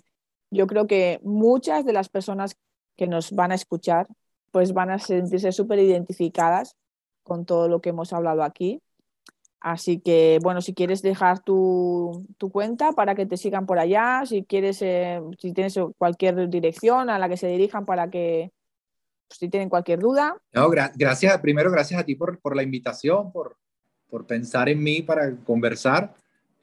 yo 0.51 0.67
creo 0.67 0.85
que 0.85 1.19
muchas 1.23 1.85
de 1.85 1.93
las 1.93 2.09
personas 2.09 2.57
que 2.95 3.07
nos 3.07 3.31
van 3.31 3.51
a 3.51 3.55
escuchar, 3.55 4.07
pues 4.51 4.73
van 4.73 4.91
a 4.91 4.99
sentirse 4.99 5.51
súper 5.51 5.79
identificadas 5.79 6.75
con 7.23 7.45
todo 7.45 7.67
lo 7.67 7.81
que 7.81 7.89
hemos 7.89 8.13
hablado 8.13 8.43
aquí. 8.43 8.82
Así 9.63 10.01
que, 10.01 10.39
bueno, 10.43 10.61
si 10.61 10.73
quieres 10.73 11.01
dejar 11.01 11.41
tu, 11.41 12.27
tu 12.37 12.51
cuenta 12.51 12.91
para 12.91 13.15
que 13.15 13.25
te 13.25 13.37
sigan 13.37 13.65
por 13.65 13.79
allá, 13.79 14.23
si 14.25 14.43
quieres, 14.43 14.81
eh, 14.81 15.21
si 15.39 15.53
tienes 15.53 15.79
cualquier 15.97 16.49
dirección 16.49 17.09
a 17.09 17.17
la 17.17 17.29
que 17.29 17.37
se 17.37 17.47
dirijan 17.47 17.85
para 17.85 18.09
que 18.09 18.51
si 19.29 19.47
tienen 19.47 19.69
cualquier 19.69 19.99
duda. 19.99 20.35
No, 20.51 20.69
gracias, 20.69 21.39
primero 21.39 21.71
gracias 21.71 21.97
a 21.97 22.03
ti 22.03 22.13
por, 22.13 22.39
por 22.39 22.57
la 22.57 22.63
invitación, 22.63 23.31
por, 23.31 23.55
por, 24.09 24.27
pensar 24.27 24.67
en 24.67 24.83
mí 24.83 25.01
para 25.01 25.33
conversar. 25.45 26.13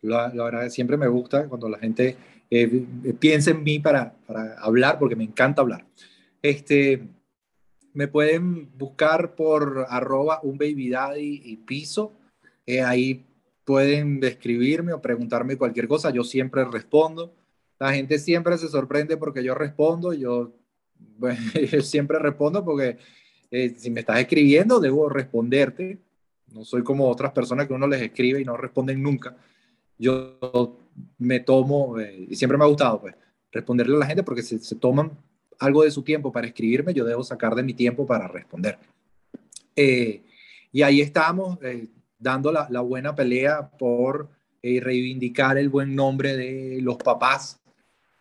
La, 0.03 0.29
verdad, 0.29 0.69
siempre 0.69 0.99
me 0.99 1.09
gusta 1.09 1.49
cuando 1.49 1.71
la 1.71 1.79
gente 1.79 2.19
eh, 2.51 2.85
piensa 3.19 3.53
en 3.53 3.63
mí 3.63 3.79
para, 3.79 4.13
para, 4.27 4.59
hablar, 4.61 4.99
porque 4.99 5.17
me 5.17 5.25
encanta 5.25 5.63
hablar. 5.63 5.87
Este, 6.43 7.03
me 7.95 8.09
pueden 8.09 8.71
buscar 8.77 9.35
por 9.35 9.87
arroba 9.89 10.41
un 10.43 10.59
baby 10.59 10.91
daddy 10.91 11.41
y 11.47 11.57
piso. 11.57 12.13
Eh, 12.67 12.83
ahí 12.83 13.27
pueden 13.65 14.21
describirme 14.21 14.93
o 14.93 15.01
preguntarme 15.01 15.57
cualquier 15.57 15.89
cosa. 15.89 16.11
Yo 16.11 16.25
siempre 16.25 16.65
respondo. 16.65 17.35
La 17.79 17.93
gente 17.93 18.19
siempre 18.19 18.59
se 18.59 18.69
sorprende 18.69 19.17
porque 19.17 19.43
yo 19.43 19.55
respondo. 19.55 20.13
Yo 20.13 20.53
siempre 21.83 22.19
respondo 22.19 22.65
porque 22.65 22.99
eh, 23.51 23.75
si 23.77 23.91
me 23.91 24.01
estás 24.01 24.21
escribiendo, 24.21 24.81
debo 24.81 25.09
responderte. 25.09 25.99
No 26.53 26.65
soy 26.65 26.83
como 26.83 27.09
otras 27.09 27.33
personas 27.33 27.67
que 27.67 27.73
uno 27.73 27.87
les 27.87 28.03
escribe 28.03 28.41
y 28.41 28.45
no 28.45 28.57
responden 28.57 29.03
nunca. 29.03 29.37
Yo 29.99 30.79
me 31.19 31.41
tomo, 31.41 31.99
eh, 31.99 32.27
y 32.29 32.37
siempre 32.37 32.59
me 32.59 32.65
ha 32.65 32.69
gustado, 32.69 33.01
pues, 33.01 33.15
responderle 33.53 33.97
a 33.97 34.01
la 34.01 34.07
gente 34.07 34.23
porque 34.23 34.43
se 34.43 34.77
toman 34.77 35.13
algo 35.61 35.85
de 35.85 35.91
su 35.91 36.03
tiempo 36.03 36.33
para 36.33 36.47
escribirme, 36.47 36.95
yo 36.95 37.05
debo 37.05 37.23
sacar 37.23 37.55
de 37.55 37.63
mi 37.63 37.75
tiempo 37.75 38.07
para 38.07 38.27
responder. 38.27 38.79
Eh, 39.77 40.23
y 40.73 40.83
ahí 40.83 41.01
estamos 41.01 41.59
dando 42.21 42.53
la, 42.53 42.69
la, 42.71 42.83
buena 42.83 43.15
pelea 43.15 43.69
por 43.71 44.29
reivindicar 44.63 45.59
el 45.59 45.71
buen 45.71 45.97
nombre 45.97 46.37
de 46.37 46.79
los 46.83 46.97
papás 46.99 47.61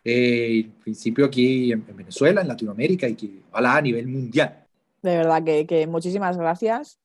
eh, 0.04 0.62
en 0.62 0.72
principio 0.72 1.26
aquí 1.26 1.72
en, 1.72 1.86
Venezuela, 1.86 2.41
en 2.41 2.47
Latinoamérica 2.47 3.08
y 3.08 3.16
que 3.16 3.41
ojalá 3.52 3.78
a 3.78 3.82
nivel 3.82 4.08
mundial. 4.08 4.66
De 5.02 5.18
verdad 5.18 5.43
que, 5.43 5.68
que 5.68 5.88
muchísimas 5.88 6.38
gracias 6.38 7.00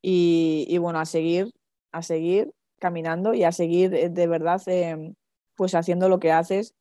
y, 0.00 0.66
y, 0.68 0.78
bueno, 0.78 0.98
a 0.98 1.06
seguir, 1.06 1.52
a 1.92 2.02
seguir 2.02 2.52
caminando 2.78 3.32
y 3.34 3.44
a 3.44 3.52
seguir 3.52 3.94
eh, 3.94 4.08
de 4.08 4.26
verdad 4.26 4.60
eh, 4.66 5.14
pues 5.54 5.74
haciendo 5.74 6.08
lo 6.08 6.18
que 6.18 6.32
haces 6.32 6.74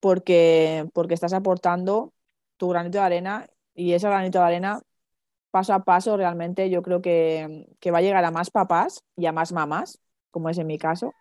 porque, 0.00 0.88
porque 0.92 1.14
estás 1.14 1.32
aportando 1.32 2.12
tu 2.58 2.68
granito 2.68 2.98
de 2.98 3.04
arena 3.04 3.46
y 3.74 3.92
ese 3.92 4.08
granito 4.08 4.38
de 4.38 4.44
arena 4.44 4.82
paso 5.50 5.74
a 5.74 5.84
paso 5.84 6.16
realmente 6.16 6.70
yo 6.70 6.82
creo 6.82 7.00
que, 7.02 7.68
que 7.80 7.90
va 7.90 7.98
a 7.98 8.02
llegar 8.02 8.24
a 8.24 8.30
más 8.30 8.50
papás 8.50 9.04
y 9.16 9.26
a 9.26 9.32
más 9.32 9.52
mamás, 9.52 10.00
como 10.30 10.48
es 10.50 10.58
en 10.58 10.66
mi 10.66 10.78
caso, 10.78 11.12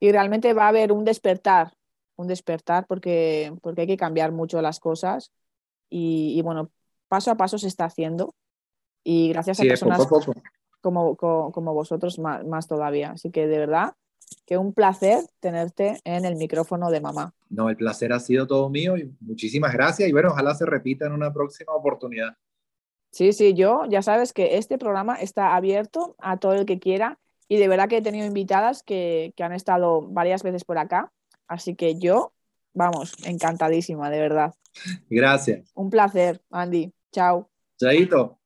y 0.00 0.12
realmente 0.12 0.52
va 0.52 0.64
a 0.64 0.68
haber 0.68 0.92
un 0.92 1.04
despertar 1.04 1.72
un 2.16 2.28
despertar 2.28 2.86
porque, 2.86 3.52
porque 3.62 3.82
hay 3.82 3.86
que 3.86 3.96
cambiar 3.96 4.32
mucho 4.32 4.60
las 4.62 4.80
cosas 4.80 5.32
y, 5.90 6.40
bueno, 6.42 6.70
paso 7.08 7.30
a 7.30 7.36
paso 7.36 7.56
se 7.56 7.68
está 7.68 7.84
haciendo 7.84 8.34
y 9.04 9.28
gracias 9.28 9.60
a 9.60 9.62
personas 9.62 10.08
Como, 10.80 11.16
como, 11.16 11.74
vosotros 11.74 12.18
más, 12.18 12.44
más, 12.44 12.66
todavía. 12.66 13.12
Así 13.12 13.30
que 13.30 13.46
de 13.46 13.58
verdad 13.58 13.94
que 14.44 14.58
un 14.58 14.72
placer 14.72 15.24
tenerte 15.38 16.00
en 16.04 16.24
el 16.24 16.36
micrófono 16.36 16.90
de 16.90 17.00
mamá. 17.00 17.32
No, 17.48 17.70
el 17.70 17.76
placer 17.76 18.12
ha 18.12 18.18
sido 18.18 18.46
todo 18.46 18.68
mío 18.70 18.96
y 18.96 19.14
muchísimas 19.20 19.72
gracias 19.72 20.08
y 20.08 20.12
bueno, 20.12 20.30
ojalá 20.30 20.54
se 20.54 20.66
repita 20.66 21.06
en 21.06 21.12
una 21.12 21.32
próxima 21.32 21.72
oportunidad. 21.74 22.36
Sí, 23.14 23.32
sí, 23.32 23.54
yo 23.54 23.84
ya 23.88 24.02
sabes 24.02 24.32
que 24.32 24.58
este 24.58 24.76
programa 24.76 25.14
está 25.14 25.54
abierto 25.54 26.16
a 26.18 26.36
todo 26.36 26.54
el 26.54 26.66
que 26.66 26.80
quiera 26.80 27.18
y 27.46 27.58
de 27.58 27.68
verdad 27.68 27.88
que 27.88 27.98
he 27.98 28.02
tenido 28.02 28.26
invitadas 28.26 28.82
que, 28.82 29.32
que 29.36 29.44
han 29.44 29.52
estado 29.52 30.02
varias 30.02 30.42
veces 30.42 30.64
por 30.64 30.78
acá 30.78 31.12
Así 31.46 31.74
que 31.74 31.98
yo, 31.98 32.32
vamos, 32.72 33.14
encantadísima, 33.24 34.10
de 34.10 34.20
verdad. 34.20 34.54
Gracias. 35.08 35.70
Un 35.74 35.90
placer, 35.90 36.42
Andy. 36.50 36.92
Chao. 37.12 37.50
Chaito. 37.78 38.38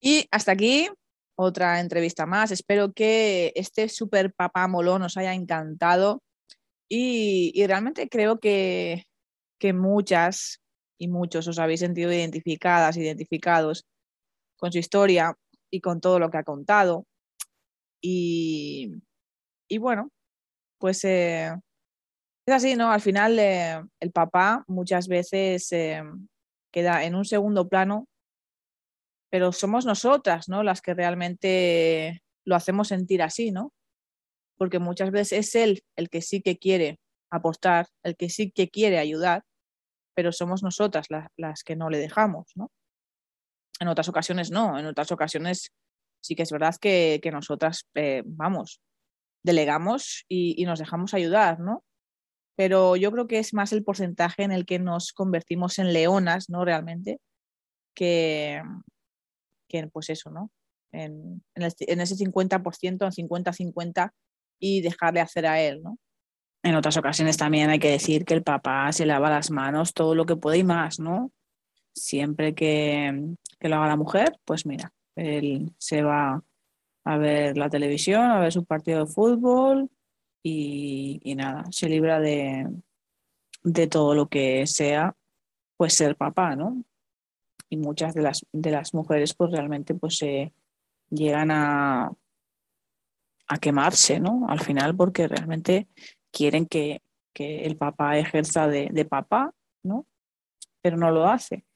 Y 0.00 0.26
hasta 0.30 0.52
aquí 0.52 0.88
otra 1.34 1.80
entrevista 1.80 2.26
más. 2.26 2.50
Espero 2.50 2.92
que 2.92 3.52
este 3.56 3.88
super 3.88 4.32
papá 4.32 4.68
molón 4.68 5.02
os 5.02 5.16
haya 5.16 5.34
encantado 5.34 6.22
y, 6.88 7.64
realmente 7.66 8.08
creo 8.08 8.38
que, 8.38 9.06
que, 9.58 9.72
muchas 9.72 10.60
y 10.98 11.08
muchos 11.08 11.48
os 11.48 11.58
habéis 11.58 11.80
sentido 11.80 12.12
identificadas, 12.12 12.96
identificados 12.96 13.84
con 14.56 14.72
su 14.72 14.78
historia 14.78 15.36
y 15.70 15.80
con 15.80 16.00
todo 16.00 16.18
lo 16.18 16.30
que 16.30 16.38
ha 16.38 16.44
contado. 16.44 17.06
Y, 18.00 18.92
y 19.68 19.78
bueno, 19.78 20.10
pues 20.78 21.04
eh, 21.04 21.52
es 22.46 22.54
así, 22.54 22.76
¿no? 22.76 22.90
Al 22.90 23.00
final 23.00 23.38
eh, 23.38 23.82
el 24.00 24.12
papá 24.12 24.64
muchas 24.68 25.08
veces 25.08 25.72
eh, 25.72 26.02
queda 26.70 27.04
en 27.04 27.14
un 27.14 27.24
segundo 27.24 27.68
plano 27.68 28.06
pero 29.30 29.52
somos 29.52 29.84
nosotras, 29.84 30.48
¿no? 30.48 30.62
Las 30.62 30.80
que 30.80 30.94
realmente 30.94 32.22
lo 32.44 32.56
hacemos 32.56 32.88
sentir 32.88 33.22
así, 33.22 33.50
¿no? 33.50 33.72
Porque 34.56 34.78
muchas 34.78 35.10
veces 35.10 35.48
es 35.48 35.54
él 35.54 35.82
el 35.96 36.08
que 36.08 36.22
sí 36.22 36.40
que 36.40 36.56
quiere 36.56 37.00
aportar, 37.30 37.88
el 38.02 38.16
que 38.16 38.30
sí 38.30 38.50
que 38.50 38.68
quiere 38.68 38.98
ayudar, 38.98 39.42
pero 40.14 40.32
somos 40.32 40.62
nosotras 40.62 41.06
las, 41.36 41.64
que 41.64 41.76
no 41.76 41.90
le 41.90 41.98
dejamos, 41.98 42.52
¿no? 42.54 42.70
En 43.80 43.88
otras 43.88 44.08
ocasiones 44.08 44.50
no, 44.50 44.78
en 44.78 44.86
otras 44.86 45.12
ocasiones 45.12 45.72
sí 46.20 46.34
que 46.34 46.42
es 46.42 46.50
verdad 46.50 46.74
que, 46.80 47.20
nosotras, 47.32 47.86
eh, 47.94 48.22
vamos, 48.24 48.80
delegamos 49.44 50.24
y, 50.28 50.64
nos 50.64 50.78
dejamos 50.78 51.14
ayudar, 51.14 51.60
¿no? 51.60 51.84
Pero 52.56 52.96
yo 52.96 53.12
creo 53.12 53.26
que 53.26 53.38
es 53.38 53.54
más 53.54 53.72
el 53.72 53.84
porcentaje 53.84 54.42
en 54.42 54.50
el 54.50 54.64
que 54.66 54.78
nos 54.78 55.12
convertimos 55.12 55.78
en 55.78 55.92
leonas, 55.92 56.48
¿no? 56.48 56.64
Realmente, 56.64 57.20
que, 57.94 58.62
que 59.68 59.86
pues 59.88 60.10
eso, 60.10 60.30
¿no? 60.30 60.50
En, 60.92 61.44
en, 61.54 61.72
en 61.78 62.00
ese 62.00 62.16
50%, 62.16 62.82
en 62.82 63.28
50-50 63.28 64.10
y 64.58 64.80
dejarle 64.80 65.20
hacer 65.20 65.46
a 65.46 65.60
él, 65.60 65.82
¿no? 65.82 65.98
En 66.62 66.74
otras 66.74 66.96
ocasiones 66.96 67.36
también 67.36 67.70
hay 67.70 67.78
que 67.78 67.90
decir 67.90 68.24
que 68.24 68.34
el 68.34 68.42
papá 68.42 68.90
se 68.90 69.06
lava 69.06 69.30
las 69.30 69.52
manos 69.52 69.94
todo 69.94 70.16
lo 70.16 70.26
que 70.26 70.34
puede 70.34 70.58
y 70.58 70.64
más, 70.64 70.98
¿no? 70.98 71.30
Siempre 71.94 72.54
que, 72.54 73.36
lo 73.60 73.76
haga 73.76 73.88
la 73.88 73.96
mujer, 73.96 74.38
pues 74.44 74.66
mira, 74.66 74.92
él 75.16 75.72
se 75.78 76.02
va 76.02 76.42
a 77.04 77.16
ver 77.18 77.56
la 77.56 77.70
televisión, 77.70 78.30
a 78.30 78.40
ver 78.40 78.52
su 78.52 78.64
partido 78.64 79.04
de 79.04 79.12
fútbol 79.12 79.90
y, 80.42 81.34
nada, 81.36 81.64
se 81.70 81.88
libra 81.88 82.20
de, 82.20 82.68
de 83.64 83.86
todo 83.86 84.14
lo 84.14 84.28
que 84.28 84.66
sea, 84.66 85.16
pues 85.76 85.94
ser 85.94 86.16
papá, 86.16 86.56
¿no? 86.56 86.84
Y 87.68 87.76
muchas 87.76 88.14
de 88.14 88.22
las, 88.22 88.46
de 88.52 88.70
las 88.70 88.94
mujeres 88.94 89.34
pues 89.34 89.50
realmente 89.50 89.94
pues 89.94 90.16
se 90.18 90.52
llegan 91.10 91.50
a, 91.50 92.12
a 93.48 93.58
quemarse, 93.58 94.20
¿no? 94.20 94.46
Al 94.48 94.60
final 94.60 94.96
porque 94.96 95.28
realmente 95.28 95.88
quieren 96.30 96.66
que, 96.66 97.02
el 97.38 97.76
papá 97.76 98.16
ejerza 98.16 98.66
de, 98.66 99.04
papá, 99.04 99.52
¿no? 99.82 100.06
Pero 100.80 100.96
no 100.96 101.10
lo 101.10 101.26
hace. 101.26 101.66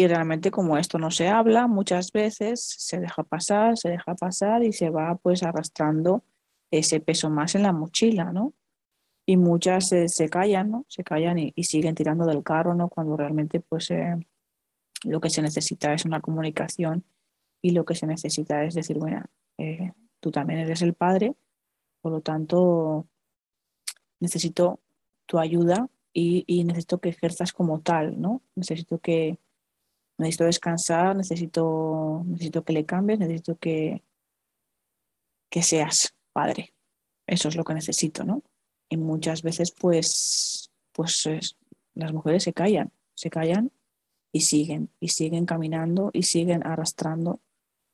Y 0.00 0.06
realmente 0.06 0.50
como 0.50 0.78
esto 0.78 0.98
no 0.98 1.10
se 1.10 1.28
habla, 1.28 1.66
muchas 1.66 2.10
veces 2.10 2.64
se 2.78 3.00
deja 3.00 3.22
pasar, 3.22 3.76
se 3.76 3.90
deja 3.90 4.14
pasar 4.14 4.64
y 4.64 4.72
se 4.72 4.88
va 4.88 5.14
pues 5.16 5.42
arrastrando 5.42 6.24
ese 6.70 7.00
peso 7.00 7.28
más 7.28 7.54
en 7.54 7.64
la 7.64 7.72
mochila, 7.74 8.32
¿no? 8.32 8.54
Y 9.26 9.36
muchas 9.36 9.90
se 9.90 10.28
callan, 10.30 10.70
¿no? 10.70 10.86
Se 10.88 11.04
callan 11.04 11.38
y, 11.38 11.64
siguen 11.64 11.94
tirando 11.94 12.24
del 12.24 12.42
carro, 12.42 12.74
¿no? 12.74 12.88
Cuando 12.88 13.14
realmente 13.14 13.60
pues 13.60 13.90
eh, 13.90 14.16
lo 15.04 15.20
que 15.20 15.28
se 15.28 15.42
necesita 15.42 15.92
es 15.92 16.06
una 16.06 16.22
comunicación 16.22 17.04
y 17.60 17.72
lo 17.72 17.84
que 17.84 17.94
se 17.94 18.06
necesita 18.06 18.64
es 18.64 18.72
decir, 18.72 18.98
bueno, 18.98 19.22
eh, 19.58 19.92
tú 20.18 20.30
también 20.30 20.60
eres 20.60 20.80
el 20.80 20.94
padre, 20.94 21.34
por 22.00 22.10
lo 22.10 22.22
tanto, 22.22 23.06
necesito 24.18 24.80
tu 25.26 25.38
ayuda 25.38 25.90
y, 26.14 26.64
necesito 26.64 27.00
que 27.00 27.10
ejerzas 27.10 27.52
como 27.52 27.82
tal, 27.82 28.18
¿no? 28.18 28.40
Necesito 28.54 28.98
que 28.98 29.38
necesito 30.20 30.44
descansar, 30.44 31.16
necesito, 31.16 32.22
necesito 32.26 32.64
que 32.64 32.72
le 32.72 32.86
cambies, 32.86 33.18
necesito 33.18 33.56
que, 33.58 34.02
que 35.50 35.62
seas 35.62 36.14
padre. 36.32 36.72
Eso 37.26 37.48
es 37.48 37.56
lo 37.56 37.64
que 37.64 37.74
necesito, 37.74 38.24
¿no? 38.24 38.42
Y 38.88 38.96
muchas 38.96 39.42
veces, 39.42 39.72
pues, 39.72 40.70
pues 40.92 41.28
las 41.94 42.12
mujeres 42.12 42.44
se 42.44 42.52
callan, 42.52 42.92
se 43.14 43.30
callan 43.30 43.70
y 44.32 44.42
siguen, 44.42 44.90
y 45.00 45.08
siguen 45.08 45.46
caminando 45.46 46.10
y 46.12 46.24
siguen 46.24 46.66
arrastrando 46.66 47.40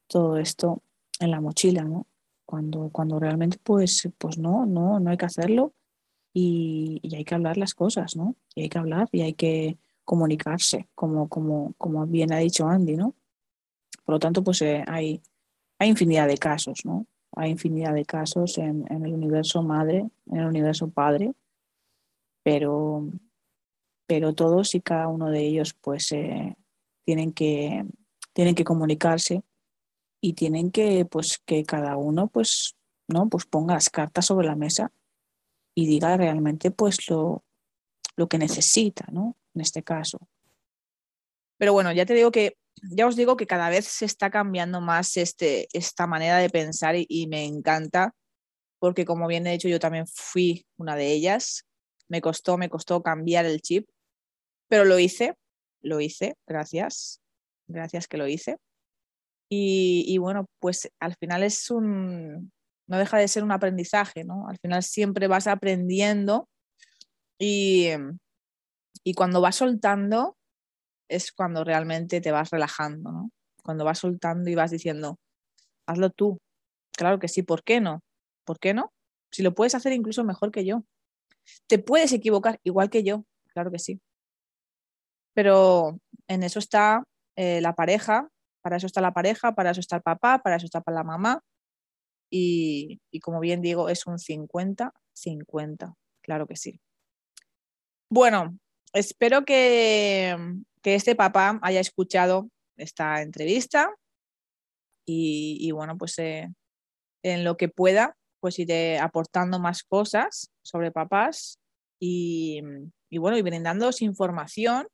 todo 0.07 0.39
esto 0.39 0.83
en 1.21 1.31
la 1.31 1.41
mochila, 1.41 1.85
¿no? 1.85 2.07
Cuando, 2.45 2.91
cuando 2.91 3.19
realmente, 3.19 3.59
pues, 3.63 4.09
pues 4.19 4.39
no, 4.39 4.67
no, 4.67 5.01
no 5.01 5.11
hay 5.11 5.17
que 5.17 5.27
hacerlo 5.27 5.75
y, 6.33 7.01
hay 7.15 7.25
que 7.25 7.35
hablar 7.35 7.57
las 7.57 7.75
cosas, 7.75 8.17
¿no? 8.17 8.37
Y 8.55 8.63
hay 8.63 8.69
que 8.69 8.79
hablar 8.79 9.09
y 9.11 9.23
hay 9.23 9.33
que 9.35 9.79
comunicarse, 10.07 10.89
como, 10.95 11.29
como, 11.29 11.75
como 11.77 12.07
bien 12.07 12.33
ha 12.33 12.39
dicho 12.39 12.67
Andy, 12.67 12.97
¿no? 12.97 13.15
Por 14.05 14.15
lo 14.15 14.19
tanto, 14.19 14.43
pues 14.43 14.63
eh, 14.63 14.85
hay, 14.87 15.21
hay 15.79 15.89
infinidad 15.91 16.29
de 16.29 16.39
casos, 16.39 16.85
¿no? 16.85 17.07
Hay 17.33 17.51
infinidad 17.51 17.93
de 17.93 18.07
casos 18.07 18.57
en, 18.57 18.87
el 18.89 19.13
universo 19.13 19.63
madre, 19.63 20.09
en 20.31 20.39
el 20.39 20.47
universo 20.47 20.89
padre, 20.89 21.35
pero, 22.43 23.11
pero 24.07 24.33
todos 24.33 24.75
y 24.75 24.81
cada 24.81 25.09
uno 25.09 25.29
de 25.29 25.41
ellos 25.41 25.75
pues 25.75 26.13
eh, 26.13 26.57
tienen, 27.05 27.33
que, 27.33 27.85
tienen 28.33 28.55
que 28.55 28.65
comunicarse 28.65 29.43
y 30.21 30.35
tienen 30.35 30.71
que 30.71 31.05
pues 31.05 31.43
que 31.45 31.65
cada 31.65 31.97
uno 31.97 32.29
pues 32.29 32.77
no 33.09 33.29
pues 33.29 33.45
ponga 33.45 33.75
las 33.75 33.91
cartas 33.91 34.27
sobre 34.27 34.47
la 34.47 34.57
mesa 34.57 34.93
y 35.75 35.87
diga 35.87 36.17
realmente 36.17 36.71
pues 36.71 37.11
lo, 37.11 37.45
lo 38.17 38.29
que 38.29 38.39
necesita, 38.39 39.05
¿no? 39.13 39.37
En 39.57 39.63
este 39.63 39.83
caso. 39.83 40.19
Pero 41.59 41.73
bueno, 41.73 41.91
ya 41.91 42.05
te 42.05 42.13
digo 42.13 42.31
que, 42.31 42.59
ya 42.83 43.07
os 43.07 43.17
digo 43.17 43.39
que 43.39 43.47
cada 43.47 43.71
vez 43.71 43.87
se 43.87 44.05
está 44.05 44.31
cambiando 44.31 44.83
más 44.83 45.17
este, 45.17 45.67
esta 45.73 46.07
manera 46.07 46.37
de 46.37 46.51
pensar 46.51 46.95
y, 46.97 47.27
me 47.27 47.45
encanta, 47.47 48.15
porque 48.79 49.07
como 49.07 49.27
bien 49.27 49.47
he 49.47 49.53
dicho, 49.53 49.69
yo 49.69 49.81
también 49.81 50.07
fui 50.07 50.67
una 50.77 50.95
de 50.95 51.11
ellas. 51.11 51.65
Me 52.09 52.21
costó, 52.21 52.59
me 52.59 52.69
costó 52.69 53.03
cambiar 53.03 53.47
el 53.47 53.63
chip, 53.63 53.89
pero 54.69 54.85
lo 54.85 54.99
hice, 54.99 55.35
lo 55.81 56.01
hice, 56.01 56.35
gracias, 56.47 57.23
gracias 57.67 58.07
que 58.07 58.19
lo 58.19 58.29
hice. 58.29 58.59
Y, 59.49 60.05
y 60.07 60.19
bueno, 60.19 60.45
pues 60.61 60.91
al 61.01 61.17
final 61.17 61.43
es 61.43 61.71
un, 61.71 62.53
no 62.87 62.99
deja 62.99 63.17
de 63.17 63.29
ser 63.29 63.43
un 63.43 63.53
aprendizaje, 63.53 64.23
¿no? 64.23 64.49
Al 64.49 64.59
final 64.59 64.83
siempre 64.83 65.29
vas 65.29 65.47
aprendiendo 65.47 66.47
y, 67.39 67.89
y 69.05 69.15
cuando 69.15 69.41
vas 69.41 69.57
soltando 69.57 70.37
es 71.09 71.33
cuando 71.33 71.65
realmente 71.65 72.21
te 72.21 72.33
vas 72.33 72.51
relajando, 72.51 73.13
¿no? 73.13 73.31
Cuando 73.63 73.85
vas 73.85 73.99
soltando 73.99 74.51
y 74.51 74.55
vas 74.55 74.71
diciendo, 74.71 75.19
hazlo 75.87 76.11
tú. 76.11 76.39
Claro 76.97 77.19
que 77.19 77.29
sí, 77.29 77.43
¿por 77.43 77.63
qué 77.63 77.81
no? 77.81 78.01
¿Por 78.45 78.59
qué 78.59 78.75
no? 78.75 78.93
Si 79.31 79.43
lo 79.43 79.55
puedes 79.55 79.75
hacer 79.75 79.93
incluso 79.93 80.25
mejor 80.25 80.51
que 80.51 80.65
yo. 80.65 80.85
Te 81.69 81.79
puedes 81.79 82.13
equivocar 82.13 82.59
igual 82.65 82.91
que 82.91 83.05
yo, 83.05 83.25
claro 83.53 83.71
que 83.71 83.79
sí. 83.79 84.01
Pero 85.35 85.99
en 86.29 86.43
eso 86.43 86.59
está 86.59 87.05
eh, 87.37 87.61
la 87.61 87.75
pareja, 87.75 88.29
para 88.63 88.77
eso 88.79 88.87
está 88.87 89.01
la 89.01 89.13
pareja, 89.13 89.55
para 89.55 89.71
eso 89.71 89.81
está 89.81 89.97
el 89.97 90.03
papá, 90.03 90.41
para 90.43 90.57
eso 90.57 90.67
está 90.67 90.83
la 90.87 91.05
mamá, 91.05 91.41
y, 92.31 93.01
como 93.23 93.41
bien 93.41 93.63
digo, 93.63 93.89
es 93.89 94.07
un 94.07 94.19
50-50, 94.19 95.95
claro 96.23 96.47
que 96.47 96.57
sí. 96.57 96.81
Bueno, 98.11 98.59
espero 98.93 99.45
que, 99.45 100.37
este 100.83 101.17
papá 101.17 101.59
haya 101.63 101.81
escuchado 101.81 102.49
esta 102.77 103.21
entrevista 103.21 103.93
y, 105.05 105.71
bueno, 105.73 105.99
pues 105.99 106.17
eh, 106.21 106.49
en 107.25 107.43
lo 107.43 107.57
que 107.57 107.69
pueda, 107.69 108.17
pues 108.39 108.61
iré 108.61 108.99
aportando 109.01 109.59
más 109.59 109.83
cosas 109.83 110.53
sobre 110.63 110.93
papás 110.93 111.59
y, 112.01 112.61
bueno, 113.19 113.37
y 113.37 113.43
brindándoos 113.43 114.01
información 114.01 114.87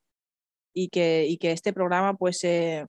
y 0.74 0.88
que, 0.88 1.36
que 1.38 1.52
este 1.52 1.74
programa 1.74 2.14
pues, 2.14 2.42
eh, 2.44 2.86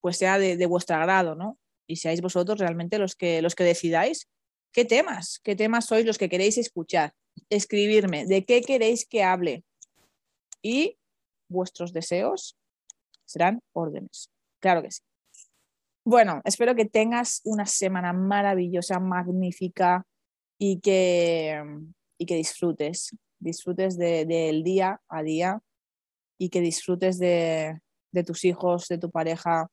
pues 0.00 0.16
sea 0.16 0.38
de, 0.38 0.56
de, 0.56 0.66
vuestro 0.66 0.96
agrado, 0.96 1.36
¿no? 1.36 1.58
y 1.86 1.96
seáis 1.96 2.20
vosotros 2.20 2.58
realmente 2.58 2.98
los 2.98 3.14
que, 3.14 3.42
los 3.42 3.54
que 3.54 3.64
decidáis 3.64 4.28
qué 4.72 4.84
temas, 4.84 5.40
qué 5.42 5.54
temas 5.54 5.86
sois 5.86 6.04
los 6.04 6.18
que 6.18 6.28
queréis 6.28 6.58
escuchar, 6.58 7.12
escribirme, 7.50 8.26
de 8.26 8.44
qué 8.44 8.62
queréis 8.62 9.06
que 9.06 9.22
hable 9.22 9.64
y 10.64 10.96
vuestros 11.48 11.92
deseos 11.92 12.56
serán 13.24 13.60
órdenes. 13.72 14.30
Claro 14.60 14.82
que 14.82 14.90
sí. 14.90 15.02
Bueno, 16.04 16.40
espero 16.44 16.74
que 16.74 16.86
tengas 16.86 17.40
una 17.44 17.66
semana 17.66 18.12
maravillosa, 18.12 18.98
magnífica 18.98 20.04
y 20.58 20.80
que, 20.80 21.62
y 22.18 22.26
que 22.26 22.36
disfrutes, 22.36 23.16
disfrutes 23.38 23.96
del 23.96 24.62
día 24.62 25.00
a 25.08 25.22
día 25.22 25.60
y 26.38 26.48
que 26.50 26.60
disfrutes 26.60 27.18
de, 27.18 27.80
de 28.12 28.24
tus 28.24 28.44
hijos, 28.44 28.88
de 28.88 28.98
tu 28.98 29.10
pareja, 29.10 29.68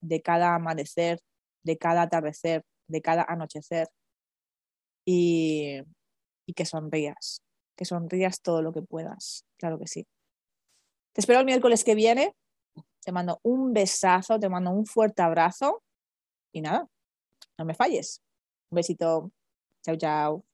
de 0.00 0.22
cada 0.22 0.54
amanecer, 0.54 1.20
de 1.64 1.78
cada 1.78 2.02
atardecer, 2.02 2.62
de 2.88 3.02
cada 3.02 3.24
anochecer 3.28 3.88
y, 5.04 5.82
que 6.54 6.64
sonrías, 6.64 7.42
que 7.76 7.84
sonrías 7.84 8.40
todo 8.40 8.62
lo 8.62 8.72
que 8.72 8.82
puedas, 8.82 9.44
claro 9.58 9.78
que 9.78 9.86
sí. 9.86 10.06
Te 11.16 11.22
espero 11.22 11.40
el 11.40 11.46
miércoles 11.46 11.82
que 11.82 11.94
viene, 11.94 12.36
te 13.02 13.10
mando 13.10 13.40
un 13.42 13.72
besazo, 13.72 14.38
te 14.38 14.50
mando 14.50 14.70
un 14.70 14.84
fuerte 14.84 15.22
abrazo 15.22 15.82
y 16.52 16.60
nada, 16.60 16.86
no 17.56 17.64
me 17.64 17.72
falles. 17.72 18.20
Un 18.70 18.76
besito, 18.76 19.32
chao, 19.82 19.96
chao. 19.96 20.44